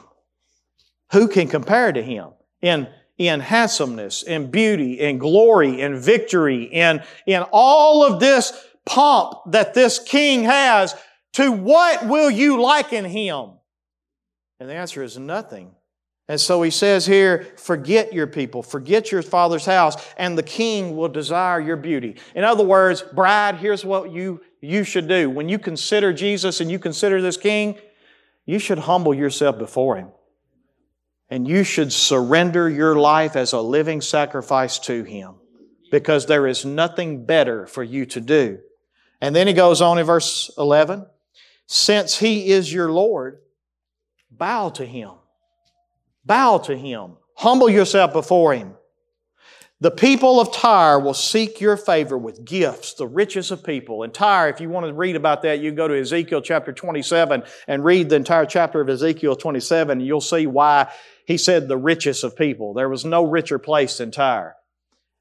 Who 1.12 1.28
can 1.28 1.48
compare 1.48 1.92
to 1.92 2.02
him 2.02 2.30
in, 2.60 2.88
in 3.16 3.38
handsomeness, 3.40 4.24
in 4.24 4.50
beauty, 4.50 4.98
in 4.98 5.18
glory, 5.18 5.80
in 5.80 6.00
victory, 6.00 6.64
in, 6.64 7.00
in 7.26 7.42
all 7.52 8.04
of 8.04 8.18
this 8.18 8.52
pomp 8.84 9.52
that 9.52 9.74
this 9.74 10.00
king 10.00 10.42
has? 10.44 10.96
To 11.36 11.52
what 11.52 12.06
will 12.06 12.30
you 12.30 12.62
liken 12.62 13.04
him? 13.04 13.50
And 14.58 14.70
the 14.70 14.74
answer 14.74 15.02
is 15.02 15.18
nothing. 15.18 15.72
And 16.28 16.40
so 16.40 16.62
he 16.62 16.70
says 16.70 17.04
here, 17.04 17.46
forget 17.58 18.14
your 18.14 18.26
people, 18.26 18.62
forget 18.62 19.12
your 19.12 19.20
father's 19.20 19.66
house, 19.66 19.96
and 20.16 20.38
the 20.38 20.42
king 20.42 20.96
will 20.96 21.08
desire 21.08 21.60
your 21.60 21.76
beauty. 21.76 22.16
In 22.34 22.42
other 22.42 22.64
words, 22.64 23.02
bride, 23.02 23.56
here's 23.56 23.84
what 23.84 24.10
you, 24.10 24.40
you 24.62 24.82
should 24.82 25.08
do. 25.08 25.28
When 25.28 25.50
you 25.50 25.58
consider 25.58 26.10
Jesus 26.14 26.62
and 26.62 26.70
you 26.70 26.78
consider 26.78 27.20
this 27.20 27.36
king, 27.36 27.76
you 28.46 28.58
should 28.58 28.78
humble 28.78 29.12
yourself 29.12 29.58
before 29.58 29.96
him. 29.96 30.08
And 31.28 31.46
you 31.46 31.64
should 31.64 31.92
surrender 31.92 32.66
your 32.66 32.96
life 32.96 33.36
as 33.36 33.52
a 33.52 33.60
living 33.60 34.00
sacrifice 34.00 34.78
to 34.80 35.04
him. 35.04 35.34
Because 35.90 36.24
there 36.24 36.46
is 36.46 36.64
nothing 36.64 37.26
better 37.26 37.66
for 37.66 37.84
you 37.84 38.06
to 38.06 38.22
do. 38.22 38.60
And 39.20 39.36
then 39.36 39.46
he 39.46 39.52
goes 39.52 39.82
on 39.82 39.98
in 39.98 40.06
verse 40.06 40.50
11, 40.56 41.04
since 41.66 42.18
he 42.18 42.50
is 42.50 42.72
your 42.72 42.90
Lord, 42.90 43.38
bow 44.30 44.70
to 44.70 44.84
him. 44.84 45.10
Bow 46.24 46.58
to 46.58 46.76
him. 46.76 47.16
Humble 47.34 47.68
yourself 47.68 48.12
before 48.12 48.54
him. 48.54 48.74
The 49.80 49.90
people 49.90 50.40
of 50.40 50.54
Tyre 50.54 50.98
will 50.98 51.12
seek 51.12 51.60
your 51.60 51.76
favor 51.76 52.16
with 52.16 52.46
gifts, 52.46 52.94
the 52.94 53.06
richest 53.06 53.50
of 53.50 53.62
people. 53.62 54.04
And 54.04 54.14
Tyre, 54.14 54.48
if 54.48 54.58
you 54.58 54.70
want 54.70 54.86
to 54.86 54.94
read 54.94 55.16
about 55.16 55.42
that, 55.42 55.60
you 55.60 55.70
go 55.70 55.86
to 55.86 56.00
Ezekiel 56.00 56.40
chapter 56.40 56.72
27 56.72 57.42
and 57.68 57.84
read 57.84 58.08
the 58.08 58.16
entire 58.16 58.46
chapter 58.46 58.80
of 58.80 58.88
Ezekiel 58.88 59.36
27, 59.36 59.98
and 59.98 60.06
you'll 60.06 60.22
see 60.22 60.46
why 60.46 60.90
he 61.26 61.36
said 61.36 61.68
the 61.68 61.76
richest 61.76 62.24
of 62.24 62.34
people. 62.34 62.72
There 62.72 62.88
was 62.88 63.04
no 63.04 63.24
richer 63.24 63.58
place 63.58 63.98
than 63.98 64.10
Tyre. 64.10 64.56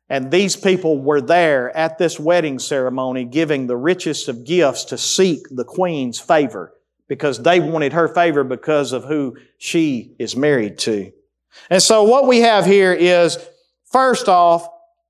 And 0.09 0.29
these 0.29 0.55
people 0.55 0.99
were 0.99 1.21
there 1.21 1.75
at 1.75 1.97
this 1.97 2.19
wedding 2.19 2.59
ceremony 2.59 3.25
giving 3.25 3.65
the 3.65 3.77
richest 3.77 4.27
of 4.27 4.45
gifts 4.45 4.85
to 4.85 4.97
seek 4.97 5.47
the 5.49 5.63
queen's 5.63 6.19
favor 6.19 6.73
because 7.07 7.41
they 7.41 7.59
wanted 7.59 7.93
her 7.93 8.07
favor 8.07 8.43
because 8.43 8.91
of 8.91 9.03
who 9.03 9.37
she 9.57 10.15
is 10.19 10.35
married 10.35 10.77
to. 10.79 11.11
And 11.69 11.81
so 11.81 12.03
what 12.03 12.27
we 12.27 12.39
have 12.39 12.65
here 12.65 12.93
is, 12.93 13.37
first 13.85 14.27
off, 14.27 14.67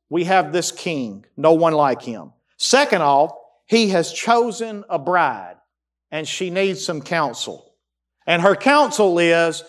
we 0.10 0.26
have 0.26 0.54
this 0.54 0.72
king, 0.72 1.26
no 1.36 1.54
one 1.54 1.74
like 1.74 2.02
him. 2.02 2.32
Second 2.58 3.02
off, 3.02 3.32
he 3.66 3.90
has 3.90 4.14
chosen 4.14 4.86
a 4.90 5.00
bride 5.00 5.56
and 6.12 6.28
she 6.28 6.50
needs 6.50 6.86
some 6.86 7.02
counsel. 7.02 7.74
And 8.28 8.42
her 8.42 8.56
counsel 8.56 9.20
is, 9.20 9.64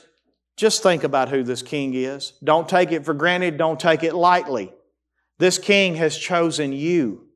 just 0.57 0.83
think 0.83 1.05
about 1.05 1.29
who 1.29 1.43
this 1.43 1.63
king 1.63 1.95
is. 1.95 2.33
Don't 2.45 2.69
take 2.69 2.93
it 2.93 3.05
for 3.05 3.15
granted. 3.15 3.59
Don't 3.59 3.81
take 3.81 4.03
it 4.03 4.15
lightly. 4.15 4.73
This 5.39 5.59
king 5.59 5.97
has 5.97 6.17
chosen 6.17 6.73
you. 6.73 7.27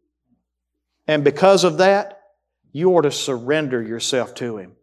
And 1.06 1.24
because 1.24 1.64
of 1.64 1.78
that, 1.78 2.20
you 2.72 2.96
are 2.96 3.02
to 3.02 3.10
surrender 3.10 3.82
yourself 3.82 4.34
to 4.36 4.58
him 4.58 4.76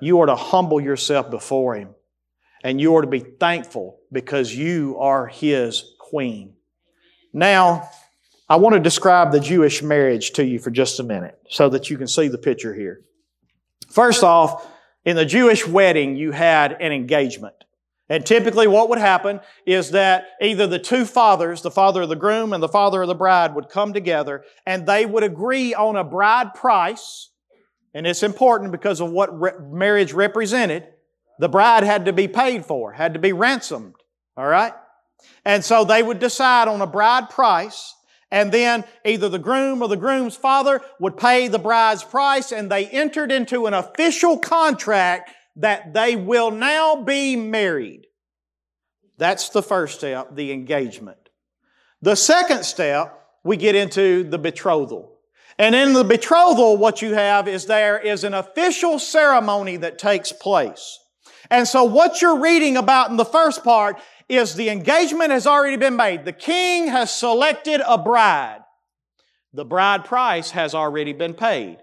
you 0.00 0.20
are 0.20 0.26
to 0.26 0.36
humble 0.36 0.80
yourself 0.80 1.30
before 1.30 1.74
Him. 1.74 1.94
And 2.62 2.80
you 2.80 2.96
are 2.96 3.02
to 3.02 3.08
be 3.08 3.20
thankful 3.20 3.98
because 4.10 4.54
you 4.54 4.96
are 4.98 5.26
His 5.26 5.94
queen. 5.98 6.54
Now, 7.32 7.88
I 8.48 8.56
want 8.56 8.74
to 8.74 8.80
describe 8.80 9.32
the 9.32 9.40
Jewish 9.40 9.82
marriage 9.82 10.32
to 10.32 10.44
you 10.44 10.58
for 10.58 10.70
just 10.70 11.00
a 11.00 11.02
minute 11.02 11.38
so 11.48 11.68
that 11.70 11.90
you 11.90 11.98
can 11.98 12.06
see 12.06 12.28
the 12.28 12.38
picture 12.38 12.74
here. 12.74 13.02
First 13.88 14.22
off, 14.22 14.66
in 15.04 15.16
the 15.16 15.24
Jewish 15.24 15.66
wedding, 15.66 16.16
you 16.16 16.32
had 16.32 16.72
an 16.80 16.92
engagement. 16.92 17.54
And 18.08 18.24
typically 18.24 18.68
what 18.68 18.88
would 18.88 18.98
happen 18.98 19.40
is 19.66 19.90
that 19.90 20.26
either 20.40 20.66
the 20.66 20.78
two 20.78 21.04
fathers, 21.04 21.62
the 21.62 21.70
father 21.70 22.02
of 22.02 22.08
the 22.08 22.16
groom 22.16 22.52
and 22.52 22.62
the 22.62 22.68
father 22.68 23.02
of 23.02 23.08
the 23.08 23.14
bride 23.14 23.54
would 23.54 23.68
come 23.68 23.92
together 23.92 24.44
and 24.64 24.86
they 24.86 25.04
would 25.04 25.24
agree 25.24 25.74
on 25.74 25.96
a 25.96 26.04
bride 26.04 26.54
price 26.54 27.30
and 27.96 28.06
it's 28.06 28.22
important 28.22 28.72
because 28.72 29.00
of 29.00 29.10
what 29.10 29.40
re- 29.40 29.52
marriage 29.70 30.12
represented. 30.12 30.86
The 31.38 31.48
bride 31.48 31.82
had 31.82 32.04
to 32.04 32.12
be 32.12 32.28
paid 32.28 32.66
for, 32.66 32.92
had 32.92 33.14
to 33.14 33.18
be 33.18 33.32
ransomed. 33.32 33.94
All 34.36 34.46
right? 34.46 34.74
And 35.46 35.64
so 35.64 35.82
they 35.82 36.02
would 36.02 36.18
decide 36.18 36.68
on 36.68 36.82
a 36.82 36.86
bride 36.86 37.30
price, 37.30 37.94
and 38.30 38.52
then 38.52 38.84
either 39.06 39.30
the 39.30 39.38
groom 39.38 39.80
or 39.80 39.88
the 39.88 39.96
groom's 39.96 40.36
father 40.36 40.82
would 41.00 41.16
pay 41.16 41.48
the 41.48 41.58
bride's 41.58 42.04
price, 42.04 42.52
and 42.52 42.70
they 42.70 42.86
entered 42.86 43.32
into 43.32 43.64
an 43.64 43.72
official 43.72 44.38
contract 44.38 45.30
that 45.56 45.94
they 45.94 46.16
will 46.16 46.50
now 46.50 47.02
be 47.02 47.36
married. 47.36 48.06
That's 49.18 49.48
the 49.48 49.62
first 49.62 49.98
step, 49.98 50.34
the 50.34 50.52
engagement. 50.52 51.30
The 52.02 52.14
second 52.14 52.64
step, 52.64 53.18
we 53.42 53.56
get 53.56 53.74
into 53.74 54.24
the 54.24 54.38
betrothal. 54.38 55.16
And 55.58 55.74
in 55.74 55.94
the 55.94 56.04
betrothal, 56.04 56.76
what 56.76 57.00
you 57.00 57.14
have 57.14 57.48
is 57.48 57.64
there 57.64 57.98
is 57.98 58.24
an 58.24 58.34
official 58.34 58.98
ceremony 58.98 59.78
that 59.78 59.98
takes 59.98 60.32
place. 60.32 60.98
And 61.50 61.66
so 61.66 61.84
what 61.84 62.20
you're 62.20 62.40
reading 62.40 62.76
about 62.76 63.10
in 63.10 63.16
the 63.16 63.24
first 63.24 63.64
part 63.64 63.98
is 64.28 64.54
the 64.54 64.68
engagement 64.68 65.30
has 65.30 65.46
already 65.46 65.76
been 65.76 65.96
made. 65.96 66.24
The 66.24 66.32
king 66.32 66.88
has 66.88 67.14
selected 67.14 67.80
a 67.86 67.96
bride. 67.96 68.60
The 69.54 69.64
bride 69.64 70.04
price 70.04 70.50
has 70.50 70.74
already 70.74 71.14
been 71.14 71.32
paid. 71.32 71.78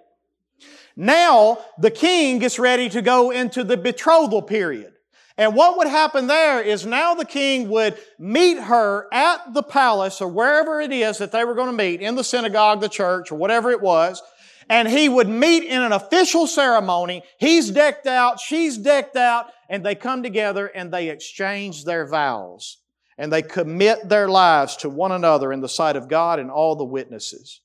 Now, 0.96 1.60
the 1.78 1.92
king 1.92 2.40
gets 2.40 2.60
ready 2.60 2.90
to 2.90 3.02
go 3.02 3.32
into 3.32 3.64
the 3.64 3.78
betrothal 3.78 4.42
period. 4.42 4.94
And 5.38 5.56
what 5.56 5.78
would 5.78 5.88
happen 5.88 6.28
there 6.28 6.62
is 6.62 6.86
now 6.86 7.16
the 7.16 7.26
king 7.26 7.70
would 7.70 7.98
meet 8.20 8.60
her 8.60 9.08
at 9.12 9.54
the 9.54 9.64
palace 9.64 10.22
or 10.22 10.28
wherever 10.28 10.80
it 10.80 10.92
is 10.92 11.18
that 11.18 11.32
they 11.32 11.44
were 11.44 11.56
going 11.56 11.76
to 11.76 11.84
meet, 11.84 12.02
in 12.02 12.16
the 12.16 12.24
synagogue, 12.24 12.82
the 12.82 12.90
church, 12.90 13.32
or 13.32 13.36
whatever 13.36 13.72
it 13.72 13.82
was, 13.82 14.22
and 14.70 14.88
he 14.88 15.10
would 15.10 15.28
meet 15.28 15.64
in 15.64 15.82
an 15.82 15.92
official 15.92 16.46
ceremony. 16.46 17.24
He's 17.40 17.72
decked 17.72 18.06
out, 18.06 18.40
she's 18.40 18.78
decked 18.78 19.16
out, 19.16 19.48
and 19.70 19.84
they 19.84 19.96
come 19.96 20.22
together 20.22 20.68
and 20.68 20.94
they 20.94 21.10
exchange 21.10 21.84
their 21.84 22.06
vows. 22.06 22.78
And 23.18 23.32
they 23.32 23.42
commit 23.42 24.10
their 24.10 24.28
lives 24.28 24.78
to 24.78 24.90
one 24.90 25.12
another 25.12 25.54
in 25.54 25.62
the 25.62 25.70
sight 25.70 25.96
of 25.96 26.08
God 26.08 26.40
and 26.40 26.50
all 26.50 26.76
the 26.76 26.84
witnesses. 26.84 27.62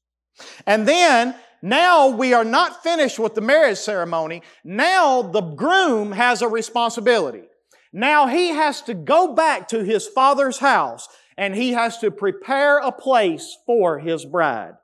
And 0.67 0.87
then 0.87 1.35
now 1.63 2.09
we 2.09 2.35
are 2.35 2.45
not 2.45 2.83
finished 2.83 3.19
with 3.19 3.35
the 3.35 3.41
marriage 3.41 3.79
ceremony. 3.79 4.43
Now 4.65 5.23
the 5.23 5.41
groom 5.41 6.13
has 6.13 6.43
a 6.43 6.49
responsibility. 6.49 7.45
Now 7.93 8.27
he 8.27 8.49
has 8.49 8.83
to 8.83 8.95
go 8.95 9.35
back 9.35 9.69
to 9.69 9.83
his 9.83 10.07
father's 10.07 10.59
house 10.59 11.09
and 11.37 11.55
he 11.55 11.73
has 11.73 11.99
to 11.99 12.11
prepare 12.11 12.79
a 12.79 12.93
place 12.93 13.57
for 13.67 13.99
his 13.99 14.25
bride. 14.25 14.75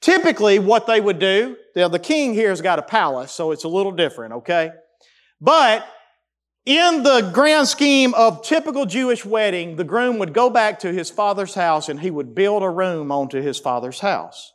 Typically, 0.00 0.58
what 0.58 0.86
they 0.86 1.00
would 1.00 1.18
do, 1.18 1.56
now 1.74 1.88
the 1.88 1.98
king 1.98 2.34
here 2.34 2.50
has 2.50 2.60
got 2.60 2.78
a 2.78 2.82
palace, 2.82 3.32
so 3.32 3.50
it's 3.50 3.64
a 3.64 3.68
little 3.68 3.92
different, 3.92 4.32
okay? 4.34 4.70
But 5.40 5.86
in 6.66 7.02
the 7.02 7.30
grand 7.32 7.66
scheme 7.66 8.14
of 8.14 8.42
typical 8.42 8.86
Jewish 8.86 9.24
wedding, 9.24 9.76
the 9.76 9.84
groom 9.84 10.18
would 10.18 10.34
go 10.34 10.50
back 10.50 10.80
to 10.80 10.92
his 10.92 11.10
father's 11.10 11.54
house 11.54 11.88
and 11.88 11.98
he 11.98 12.10
would 12.10 12.34
build 12.34 12.62
a 12.62 12.70
room 12.70 13.10
onto 13.10 13.40
his 13.40 13.58
father's 13.58 14.00
house. 14.00 14.52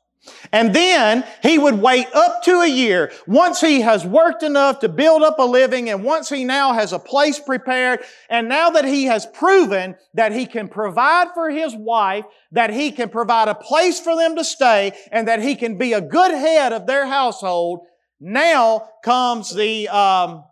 And 0.52 0.74
then 0.74 1.26
he 1.42 1.58
would 1.58 1.82
wait 1.82 2.08
up 2.14 2.44
to 2.44 2.62
a 2.62 2.68
year 2.68 3.12
once 3.28 3.60
he 3.60 3.82
has 3.82 4.06
worked 4.06 4.44
enough 4.44 4.80
to 4.80 4.90
build 4.90 5.22
up 5.22 5.40
a 5.40 5.44
living 5.44 5.90
and 5.90 6.04
once 6.04 6.30
he 6.30 6.46
now 6.46 6.74
has 6.74 6.94
a 6.94 7.00
place 7.00 7.40
prepared 7.40 8.00
and 8.30 8.48
now 8.48 8.70
that 8.70 8.86
he 8.86 9.06
has 9.06 9.26
proven 9.26 9.96
that 10.14 10.32
he 10.32 10.46
can 10.46 10.70
provide 10.70 11.30
for 11.34 11.50
his 11.50 11.76
wife, 11.76 12.26
that 12.52 12.72
he 12.72 12.92
can 12.92 13.10
provide 13.10 13.50
a 13.50 13.56
place 13.56 14.00
for 14.00 14.16
them 14.16 14.36
to 14.36 14.44
stay 14.44 14.94
and 15.12 15.28
that 15.28 15.42
he 15.42 15.56
can 15.56 15.78
be 15.78 15.94
a 15.94 16.02
good 16.02 16.32
head 16.32 16.72
of 16.72 16.88
their 16.88 17.06
household, 17.06 17.82
now 18.20 18.88
comes 19.04 19.54
the, 19.54 19.90
um, 19.90 20.46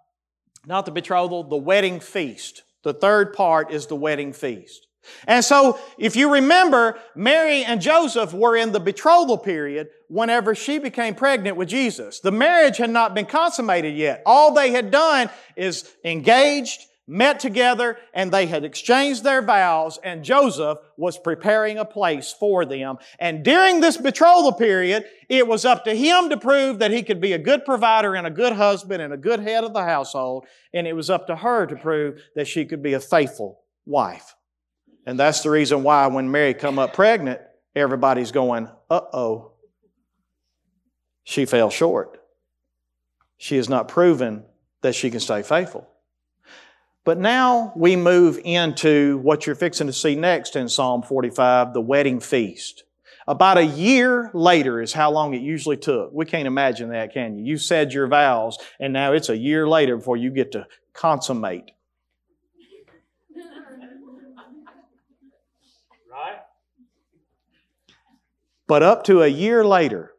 not 0.66 0.86
the 0.86 0.92
betrothal, 0.92 1.44
the 1.44 1.56
wedding 1.56 2.00
feast. 2.00 2.64
The 2.84 2.94
third 2.94 3.34
part 3.34 3.72
is 3.72 3.88
the 3.88 3.96
wedding 3.96 4.34
feast. 4.34 4.88
And 5.28 5.44
so, 5.44 5.80
if 5.98 6.16
you 6.16 6.34
remember, 6.34 7.00
Mary 7.16 7.64
and 7.64 7.82
Joseph 7.82 8.34
were 8.34 8.56
in 8.56 8.72
the 8.72 8.80
betrothal 8.80 9.38
period 9.38 9.90
whenever 10.08 10.54
she 10.54 10.78
became 10.78 11.16
pregnant 11.16 11.58
with 11.58 11.70
Jesus. 11.70 12.20
The 12.20 12.32
marriage 12.32 12.78
had 12.78 12.90
not 12.90 13.16
been 13.16 13.26
consummated 13.26 13.96
yet. 13.96 14.22
All 14.26 14.54
they 14.54 14.72
had 14.72 14.92
done 14.92 15.30
is 15.56 15.90
engaged, 16.04 16.82
met 17.08 17.40
together 17.40 17.98
and 18.14 18.32
they 18.32 18.46
had 18.46 18.64
exchanged 18.64 19.24
their 19.24 19.42
vows 19.42 20.00
and 20.04 20.24
Joseph 20.24 20.78
was 20.98 21.18
preparing 21.18 21.78
a 21.78 21.86
place 21.86 22.34
for 22.38 22.64
them. 22.64 22.98
And 23.20 23.44
during 23.44 23.82
this 23.82 23.98
betrothal 23.98 24.54
period, 24.54 25.06
it 25.28 25.48
was 25.48 25.66
up 25.66 25.84
to 25.86 25.96
him 25.96 26.30
to 26.30 26.38
prove 26.38 26.80
that 26.80 26.92
he 26.92 27.04
could 27.04 27.20
be 27.20 27.34
a 27.34 27.38
good 27.38 27.66
provider 27.66 28.16
and 28.16 28.28
a 28.28 28.32
good 28.32 28.54
husband 28.54 29.02
and 29.02 29.14
a 29.14 29.18
good 29.18 29.40
head 29.40 29.64
of 29.64 29.74
the 29.74 29.84
household. 29.84 30.46
And 30.74 30.88
it 30.88 30.94
was 30.94 31.10
up 31.10 31.28
to 31.28 31.36
her 31.36 31.66
to 31.66 31.76
prove 31.76 32.22
that 32.36 32.48
she 32.48 32.66
could 32.66 32.82
be 32.84 32.94
a 32.94 33.00
faithful 33.00 33.62
wife. 33.86 34.36
And 35.06 35.20
that's 35.20 35.42
the 35.42 35.50
reason 35.50 35.84
why 35.84 36.08
when 36.08 36.32
Mary 36.32 36.54
come 36.54 36.78
up 36.78 36.94
pregnant, 36.94 37.42
everybody's 37.76 38.32
going, 38.32 38.70
uh-oh, 38.90 39.54
she 41.24 41.46
fell 41.46 41.70
short. 41.70 42.20
She 43.38 43.58
has 43.58 43.70
not 43.70 43.88
proven 43.88 44.46
that 44.82 44.96
she 44.96 45.10
can 45.10 45.20
stay 45.20 45.42
faithful. 45.42 45.88
But 47.04 47.18
now 47.18 47.74
we 47.76 47.96
move 47.96 48.40
into 48.44 49.18
what 49.20 49.48
you're 49.48 49.56
fixing 49.56 49.88
to 49.88 49.94
see 49.94 50.16
next 50.16 50.56
in 50.56 50.70
Psalm 50.70 51.02
45, 51.02 51.74
the 51.74 51.82
wedding 51.82 52.20
feast. 52.20 52.84
About 53.28 53.58
a 53.58 53.66
year 53.66 54.30
later 54.34 54.82
is 54.82 54.94
how 54.94 55.12
long 55.12 55.34
it 55.34 55.42
usually 55.42 55.78
took. 55.78 56.12
We 56.14 56.26
can't 56.26 56.48
imagine 56.48 56.90
that, 56.90 57.14
can 57.14 57.38
you? 57.38 57.46
You 57.46 57.58
said 57.58 57.94
your 57.94 58.08
vows, 58.08 58.58
and 58.80 58.94
now 58.94 59.14
it's 59.14 59.30
a 59.30 59.38
year 59.38 59.68
later 59.68 59.98
before 59.98 60.18
you 60.18 60.32
get 60.32 60.52
to 60.52 60.68
consummate. 60.94 61.72
But 68.72 68.84
up 68.84 69.04
to 69.04 69.22
a 69.22 69.28
year 69.28 69.66
later, 69.66 70.14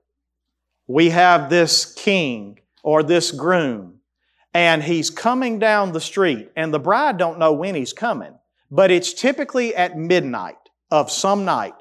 we 0.86 1.08
have 1.08 1.48
this 1.48 1.86
king 1.86 2.58
or 2.84 3.02
this 3.02 3.30
groom 3.30 4.00
and 4.52 4.82
he's 4.82 5.08
coming 5.08 5.58
down 5.58 5.92
the 5.92 6.02
street 6.02 6.50
and 6.54 6.74
the 6.74 6.78
bride 6.78 7.16
don't 7.16 7.38
know 7.38 7.54
when 7.54 7.74
he's 7.74 7.94
coming 7.94 8.34
but 8.70 8.90
it's 8.90 9.14
typically 9.14 9.74
at 9.74 9.96
midnight 9.96 10.58
of 10.90 11.10
some 11.10 11.46
night 11.46 11.72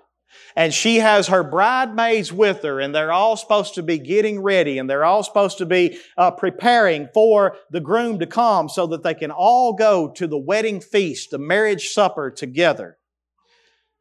and 0.55 0.73
she 0.73 0.99
has 0.99 1.27
her 1.27 1.43
bridesmaids 1.43 2.31
with 2.31 2.61
her 2.61 2.79
and 2.79 2.95
they're 2.95 3.11
all 3.11 3.35
supposed 3.35 3.75
to 3.75 3.83
be 3.83 3.97
getting 3.97 4.39
ready 4.41 4.77
and 4.77 4.89
they're 4.89 5.03
all 5.03 5.23
supposed 5.23 5.57
to 5.57 5.65
be 5.65 5.97
uh, 6.17 6.31
preparing 6.31 7.09
for 7.13 7.57
the 7.71 7.81
groom 7.81 8.17
to 8.19 8.25
come 8.25 8.69
so 8.69 8.87
that 8.87 9.03
they 9.03 9.13
can 9.13 9.29
all 9.29 9.73
go 9.73 10.09
to 10.09 10.25
the 10.25 10.39
wedding 10.39 10.79
feast 10.79 11.31
the 11.31 11.37
marriage 11.37 11.89
supper 11.89 12.31
together 12.31 12.97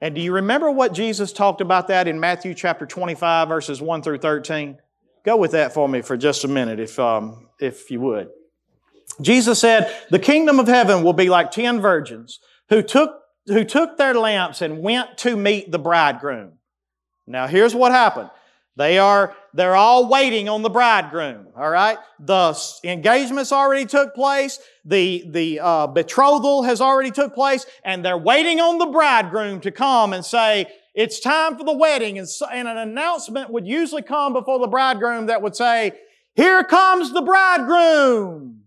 and 0.00 0.14
do 0.14 0.20
you 0.20 0.32
remember 0.32 0.70
what 0.70 0.92
jesus 0.92 1.32
talked 1.32 1.60
about 1.60 1.88
that 1.88 2.08
in 2.08 2.20
matthew 2.20 2.54
chapter 2.54 2.86
25 2.86 3.48
verses 3.48 3.80
1 3.80 4.02
through 4.02 4.18
13 4.18 4.78
go 5.24 5.36
with 5.36 5.52
that 5.52 5.72
for 5.72 5.88
me 5.88 6.02
for 6.02 6.16
just 6.16 6.44
a 6.44 6.48
minute 6.48 6.80
if, 6.80 6.98
um, 6.98 7.48
if 7.60 7.90
you 7.90 8.00
would 8.00 8.28
Jesus 9.20 9.58
said, 9.58 9.94
the 10.10 10.18
kingdom 10.18 10.58
of 10.58 10.68
heaven 10.68 11.02
will 11.02 11.12
be 11.12 11.28
like 11.28 11.50
ten 11.50 11.80
virgins 11.80 12.40
who 12.68 12.82
took, 12.82 13.20
who 13.46 13.64
took 13.64 13.96
their 13.96 14.14
lamps 14.14 14.62
and 14.62 14.82
went 14.82 15.18
to 15.18 15.36
meet 15.36 15.70
the 15.70 15.78
bridegroom. 15.78 16.52
Now 17.26 17.46
here's 17.46 17.74
what 17.74 17.92
happened. 17.92 18.30
They 18.76 18.98
are, 18.98 19.34
they're 19.52 19.76
all 19.76 20.08
waiting 20.08 20.48
on 20.48 20.62
the 20.62 20.70
bridegroom, 20.70 21.48
all 21.56 21.68
right? 21.68 21.98
The 22.18 22.56
engagements 22.84 23.52
already 23.52 23.84
took 23.84 24.14
place. 24.14 24.58
The, 24.84 25.24
the 25.28 25.60
uh, 25.60 25.86
betrothal 25.88 26.62
has 26.62 26.80
already 26.80 27.10
took 27.10 27.34
place. 27.34 27.66
And 27.84 28.04
they're 28.04 28.16
waiting 28.16 28.60
on 28.60 28.78
the 28.78 28.86
bridegroom 28.86 29.60
to 29.62 29.70
come 29.70 30.12
and 30.12 30.24
say, 30.24 30.66
it's 30.94 31.20
time 31.20 31.58
for 31.58 31.64
the 31.64 31.76
wedding. 31.76 32.18
And, 32.18 32.28
so, 32.28 32.46
and 32.46 32.68
an 32.68 32.78
announcement 32.78 33.50
would 33.50 33.66
usually 33.66 34.02
come 34.02 34.32
before 34.32 34.58
the 34.58 34.68
bridegroom 34.68 35.26
that 35.26 35.42
would 35.42 35.56
say, 35.56 35.92
here 36.34 36.64
comes 36.64 37.12
the 37.12 37.22
bridegroom 37.22 38.60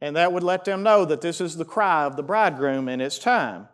and 0.00 0.16
that 0.16 0.32
would 0.32 0.42
let 0.42 0.64
them 0.64 0.82
know 0.82 1.06
that 1.06 1.22
this 1.22 1.40
is 1.40 1.56
the 1.56 1.64
cry 1.64 2.04
of 2.04 2.16
the 2.16 2.22
bridegroom 2.22 2.88
and 2.88 3.00
it's 3.00 3.18
time. 3.18 3.68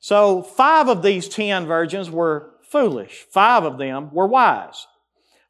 So, 0.00 0.42
five 0.42 0.88
of 0.88 1.02
these 1.02 1.28
ten 1.28 1.66
virgins 1.66 2.10
were 2.10 2.51
foolish, 2.72 3.26
five 3.30 3.64
of 3.64 3.78
them 3.78 4.10
were 4.12 4.26
wise. 4.26 4.86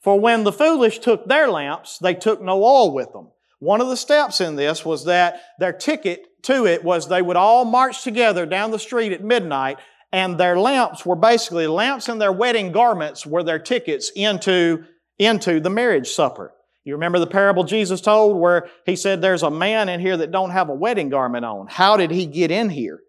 For 0.01 0.19
when 0.19 0.45
the 0.45 0.53
foolish 0.53 0.99
took 0.99 1.27
their 1.27 1.49
lamps, 1.49 1.99
they 1.99 2.15
took 2.15 2.43
no 2.43 2.63
oil 2.63 2.93
with 2.93 3.13
them. 3.13 3.29
One 3.61 3.81
of 3.81 3.89
the 3.89 3.97
steps 3.97 4.41
in 4.41 4.57
this 4.57 4.85
was 4.85 5.05
that 5.05 5.41
their 5.61 5.73
ticket 5.73 6.43
to 6.43 6.67
it 6.67 6.83
was 6.83 7.09
they 7.09 7.23
would 7.23 7.37
all 7.37 7.65
march 7.65 8.03
together 8.03 8.45
down 8.45 8.73
the 8.73 8.79
street 8.79 9.13
at 9.13 9.23
midnight 9.23 9.79
and 10.13 10.37
their 10.37 10.59
lamps 10.59 11.07
were 11.07 11.17
basically 11.17 11.67
lamps 11.67 12.09
in 12.09 12.19
their 12.19 12.33
wedding 12.33 12.71
garments 12.71 13.25
were 13.25 13.43
their 13.43 13.59
tickets 13.59 14.11
into, 14.15 14.85
into 15.19 15.59
the 15.59 15.71
marriage 15.71 16.11
supper. 16.11 16.53
You 16.85 16.95
remember 16.95 17.19
the 17.19 17.27
parable 17.27 17.65
Jesus 17.65 18.01
told 18.01 18.37
where 18.37 18.69
he 18.85 18.97
said 18.97 19.23
there's 19.23 19.45
a 19.45 19.51
man 19.51 19.89
in 19.89 20.01
here 20.01 20.17
that 20.19 20.33
don't 20.33 20.51
have 20.51 20.69
a 20.69 20.75
wedding 20.75 21.09
garment 21.09 21.45
on. 21.45 21.69
How 21.69 21.97
did 21.97 22.11
he 22.11 22.27
get 22.27 22.51
in 22.51 22.69
here? 22.69 23.01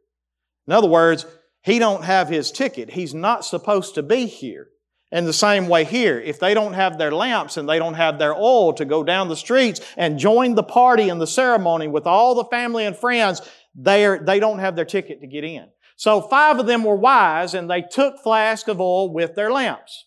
In 0.67 0.73
other 0.73 0.87
words, 0.87 1.25
he 1.63 1.79
don't 1.79 2.03
have 2.03 2.29
his 2.29 2.51
ticket. 2.51 2.91
He's 2.91 3.13
not 3.13 3.45
supposed 3.45 3.95
to 3.95 4.03
be 4.03 4.25
here. 4.25 4.67
And 5.11 5.27
the 5.27 5.33
same 5.33 5.67
way 5.67 5.83
here, 5.83 6.19
if 6.19 6.39
they 6.39 6.53
don't 6.53 6.73
have 6.73 6.97
their 6.97 7.11
lamps 7.11 7.57
and 7.57 7.69
they 7.69 7.77
don't 7.77 7.93
have 7.93 8.17
their 8.17 8.33
oil 8.33 8.73
to 8.73 8.85
go 8.85 9.03
down 9.03 9.27
the 9.27 9.35
streets 9.35 9.79
and 9.95 10.17
join 10.17 10.55
the 10.55 10.63
party 10.63 11.09
and 11.09 11.21
the 11.21 11.27
ceremony 11.27 11.87
with 11.87 12.07
all 12.07 12.33
the 12.33 12.45
family 12.45 12.85
and 12.85 12.95
friends, 12.95 13.41
they, 13.75 14.05
are, 14.05 14.17
they 14.17 14.39
don't 14.39 14.59
have 14.59 14.75
their 14.75 14.85
ticket 14.85 15.21
to 15.21 15.27
get 15.27 15.43
in. 15.43 15.67
So 15.95 16.21
five 16.21 16.59
of 16.59 16.65
them 16.65 16.83
were 16.83 16.95
wise 16.95 17.53
and 17.53 17.69
they 17.69 17.83
took 17.83 18.19
flask 18.23 18.67
of 18.67 18.81
oil 18.81 19.13
with 19.13 19.35
their 19.35 19.51
lamps. 19.51 20.05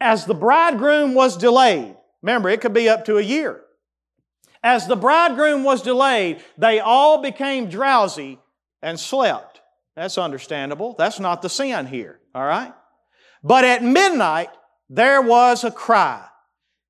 As 0.00 0.26
the 0.26 0.34
bridegroom 0.34 1.14
was 1.14 1.36
delayed, 1.36 1.94
Remember, 2.24 2.48
it 2.48 2.62
could 2.62 2.72
be 2.72 2.88
up 2.88 3.04
to 3.04 3.18
a 3.18 3.22
year. 3.22 3.60
As 4.62 4.86
the 4.86 4.96
bridegroom 4.96 5.62
was 5.62 5.82
delayed, 5.82 6.42
they 6.56 6.80
all 6.80 7.20
became 7.20 7.68
drowsy 7.68 8.38
and 8.80 8.98
slept. 8.98 9.53
That's 9.96 10.18
understandable. 10.18 10.94
That's 10.98 11.20
not 11.20 11.42
the 11.42 11.48
sin 11.48 11.86
here, 11.86 12.20
all 12.34 12.44
right? 12.44 12.72
But 13.42 13.64
at 13.64 13.82
midnight, 13.84 14.48
there 14.88 15.22
was 15.22 15.64
a 15.64 15.70
cry. 15.70 16.26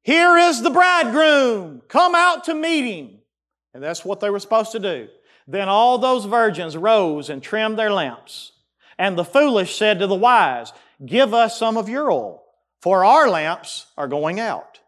Here 0.02 0.36
is 0.36 0.62
the 0.62 0.70
bridegroom. 0.70 1.82
Come 1.88 2.14
out 2.14 2.44
to 2.44 2.54
meet 2.54 2.96
him. 2.96 3.18
And 3.72 3.82
that's 3.82 4.04
what 4.04 4.20
they 4.20 4.30
were 4.30 4.40
supposed 4.40 4.72
to 4.72 4.78
do. 4.78 5.08
Then 5.46 5.68
all 5.68 5.98
those 5.98 6.24
virgins 6.24 6.76
rose 6.76 7.28
and 7.28 7.42
trimmed 7.42 7.78
their 7.78 7.92
lamps. 7.92 8.52
And 8.98 9.18
the 9.18 9.24
foolish 9.24 9.76
said 9.76 9.98
to 9.98 10.06
the 10.06 10.14
wise, 10.14 10.72
Give 11.04 11.34
us 11.34 11.58
some 11.58 11.76
of 11.76 11.88
your 11.88 12.10
oil, 12.10 12.44
for 12.80 13.04
our 13.04 13.28
lamps 13.28 13.86
are 13.96 14.08
going 14.08 14.38
out. 14.38 14.80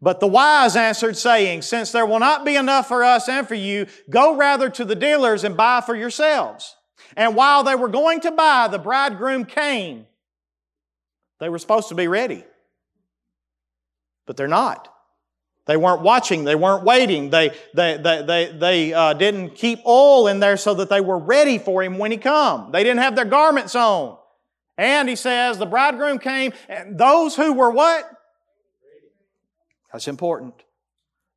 But 0.00 0.20
the 0.20 0.26
wise 0.26 0.76
answered, 0.76 1.16
saying, 1.16 1.62
Since 1.62 1.92
there 1.92 2.06
will 2.06 2.18
not 2.18 2.44
be 2.44 2.56
enough 2.56 2.88
for 2.88 3.04
us 3.04 3.28
and 3.28 3.46
for 3.46 3.54
you, 3.54 3.86
go 4.10 4.36
rather 4.36 4.68
to 4.70 4.84
the 4.84 4.96
dealers 4.96 5.44
and 5.44 5.56
buy 5.56 5.80
for 5.80 5.94
yourselves. 5.94 6.76
And 7.16 7.36
while 7.36 7.64
they 7.64 7.74
were 7.74 7.88
going 7.88 8.20
to 8.20 8.30
buy, 8.30 8.68
the 8.68 8.78
bridegroom 8.78 9.44
came. 9.44 10.06
They 11.40 11.48
were 11.48 11.58
supposed 11.58 11.88
to 11.90 11.94
be 11.94 12.08
ready, 12.08 12.44
but 14.26 14.36
they're 14.36 14.48
not. 14.48 14.92
They 15.66 15.76
weren't 15.76 16.02
watching. 16.02 16.44
They 16.44 16.54
weren't 16.54 16.82
waiting. 16.82 17.30
They, 17.30 17.50
they, 17.74 17.98
they, 17.98 18.22
they, 18.22 18.52
they 18.58 18.94
uh, 18.94 19.12
didn't 19.12 19.50
keep 19.50 19.80
oil 19.86 20.26
in 20.26 20.40
there 20.40 20.56
so 20.56 20.74
that 20.74 20.88
they 20.88 21.02
were 21.02 21.18
ready 21.18 21.58
for 21.58 21.82
him 21.82 21.98
when 21.98 22.10
he 22.10 22.16
come. 22.16 22.72
They 22.72 22.82
didn't 22.82 23.00
have 23.00 23.14
their 23.14 23.26
garments 23.26 23.74
on. 23.74 24.16
And 24.78 25.08
he 25.08 25.16
says, 25.16 25.58
the 25.58 25.66
bridegroom 25.66 26.20
came, 26.20 26.52
and 26.68 26.96
those 26.96 27.36
who 27.36 27.52
were 27.52 27.70
what? 27.70 28.10
That's 29.92 30.08
important. 30.08 30.54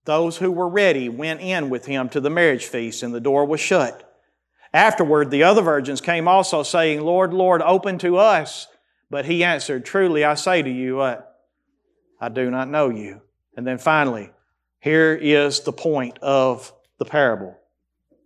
Those 0.06 0.38
who 0.38 0.52
were 0.52 0.70
ready 0.70 1.10
went 1.10 1.42
in 1.42 1.70
with 1.70 1.86
him 1.86 2.08
to 2.10 2.22
the 2.22 2.30
marriage 2.30 2.66
feast, 2.66 3.04
and 3.04 3.14
the 3.14 3.20
door 3.20 3.46
was 3.46 3.60
shut. 3.60 4.11
Afterward, 4.74 5.32
the 5.32 5.44
other 5.44 5.62
virgins 5.62 6.02
came 6.02 6.28
also, 6.28 6.64
saying, 6.64 7.02
Lord, 7.02 7.34
Lord, 7.34 7.62
open 7.62 7.98
to 8.00 8.18
us. 8.18 8.68
But 9.10 9.26
he 9.26 9.44
answered, 9.44 9.86
Truly 9.86 10.24
I 10.24 10.36
say 10.36 10.62
to 10.62 10.70
you, 10.70 10.98
what? 10.98 11.28
I 12.20 12.30
do 12.30 12.50
not 12.50 12.70
know 12.70 12.90
you. 12.90 13.22
And 13.58 13.68
then 13.68 13.78
finally, 13.78 14.32
here 14.80 15.14
is 15.14 15.62
the 15.62 15.74
point 15.74 16.18
of 16.20 16.74
the 16.98 17.06
parable. 17.06 17.58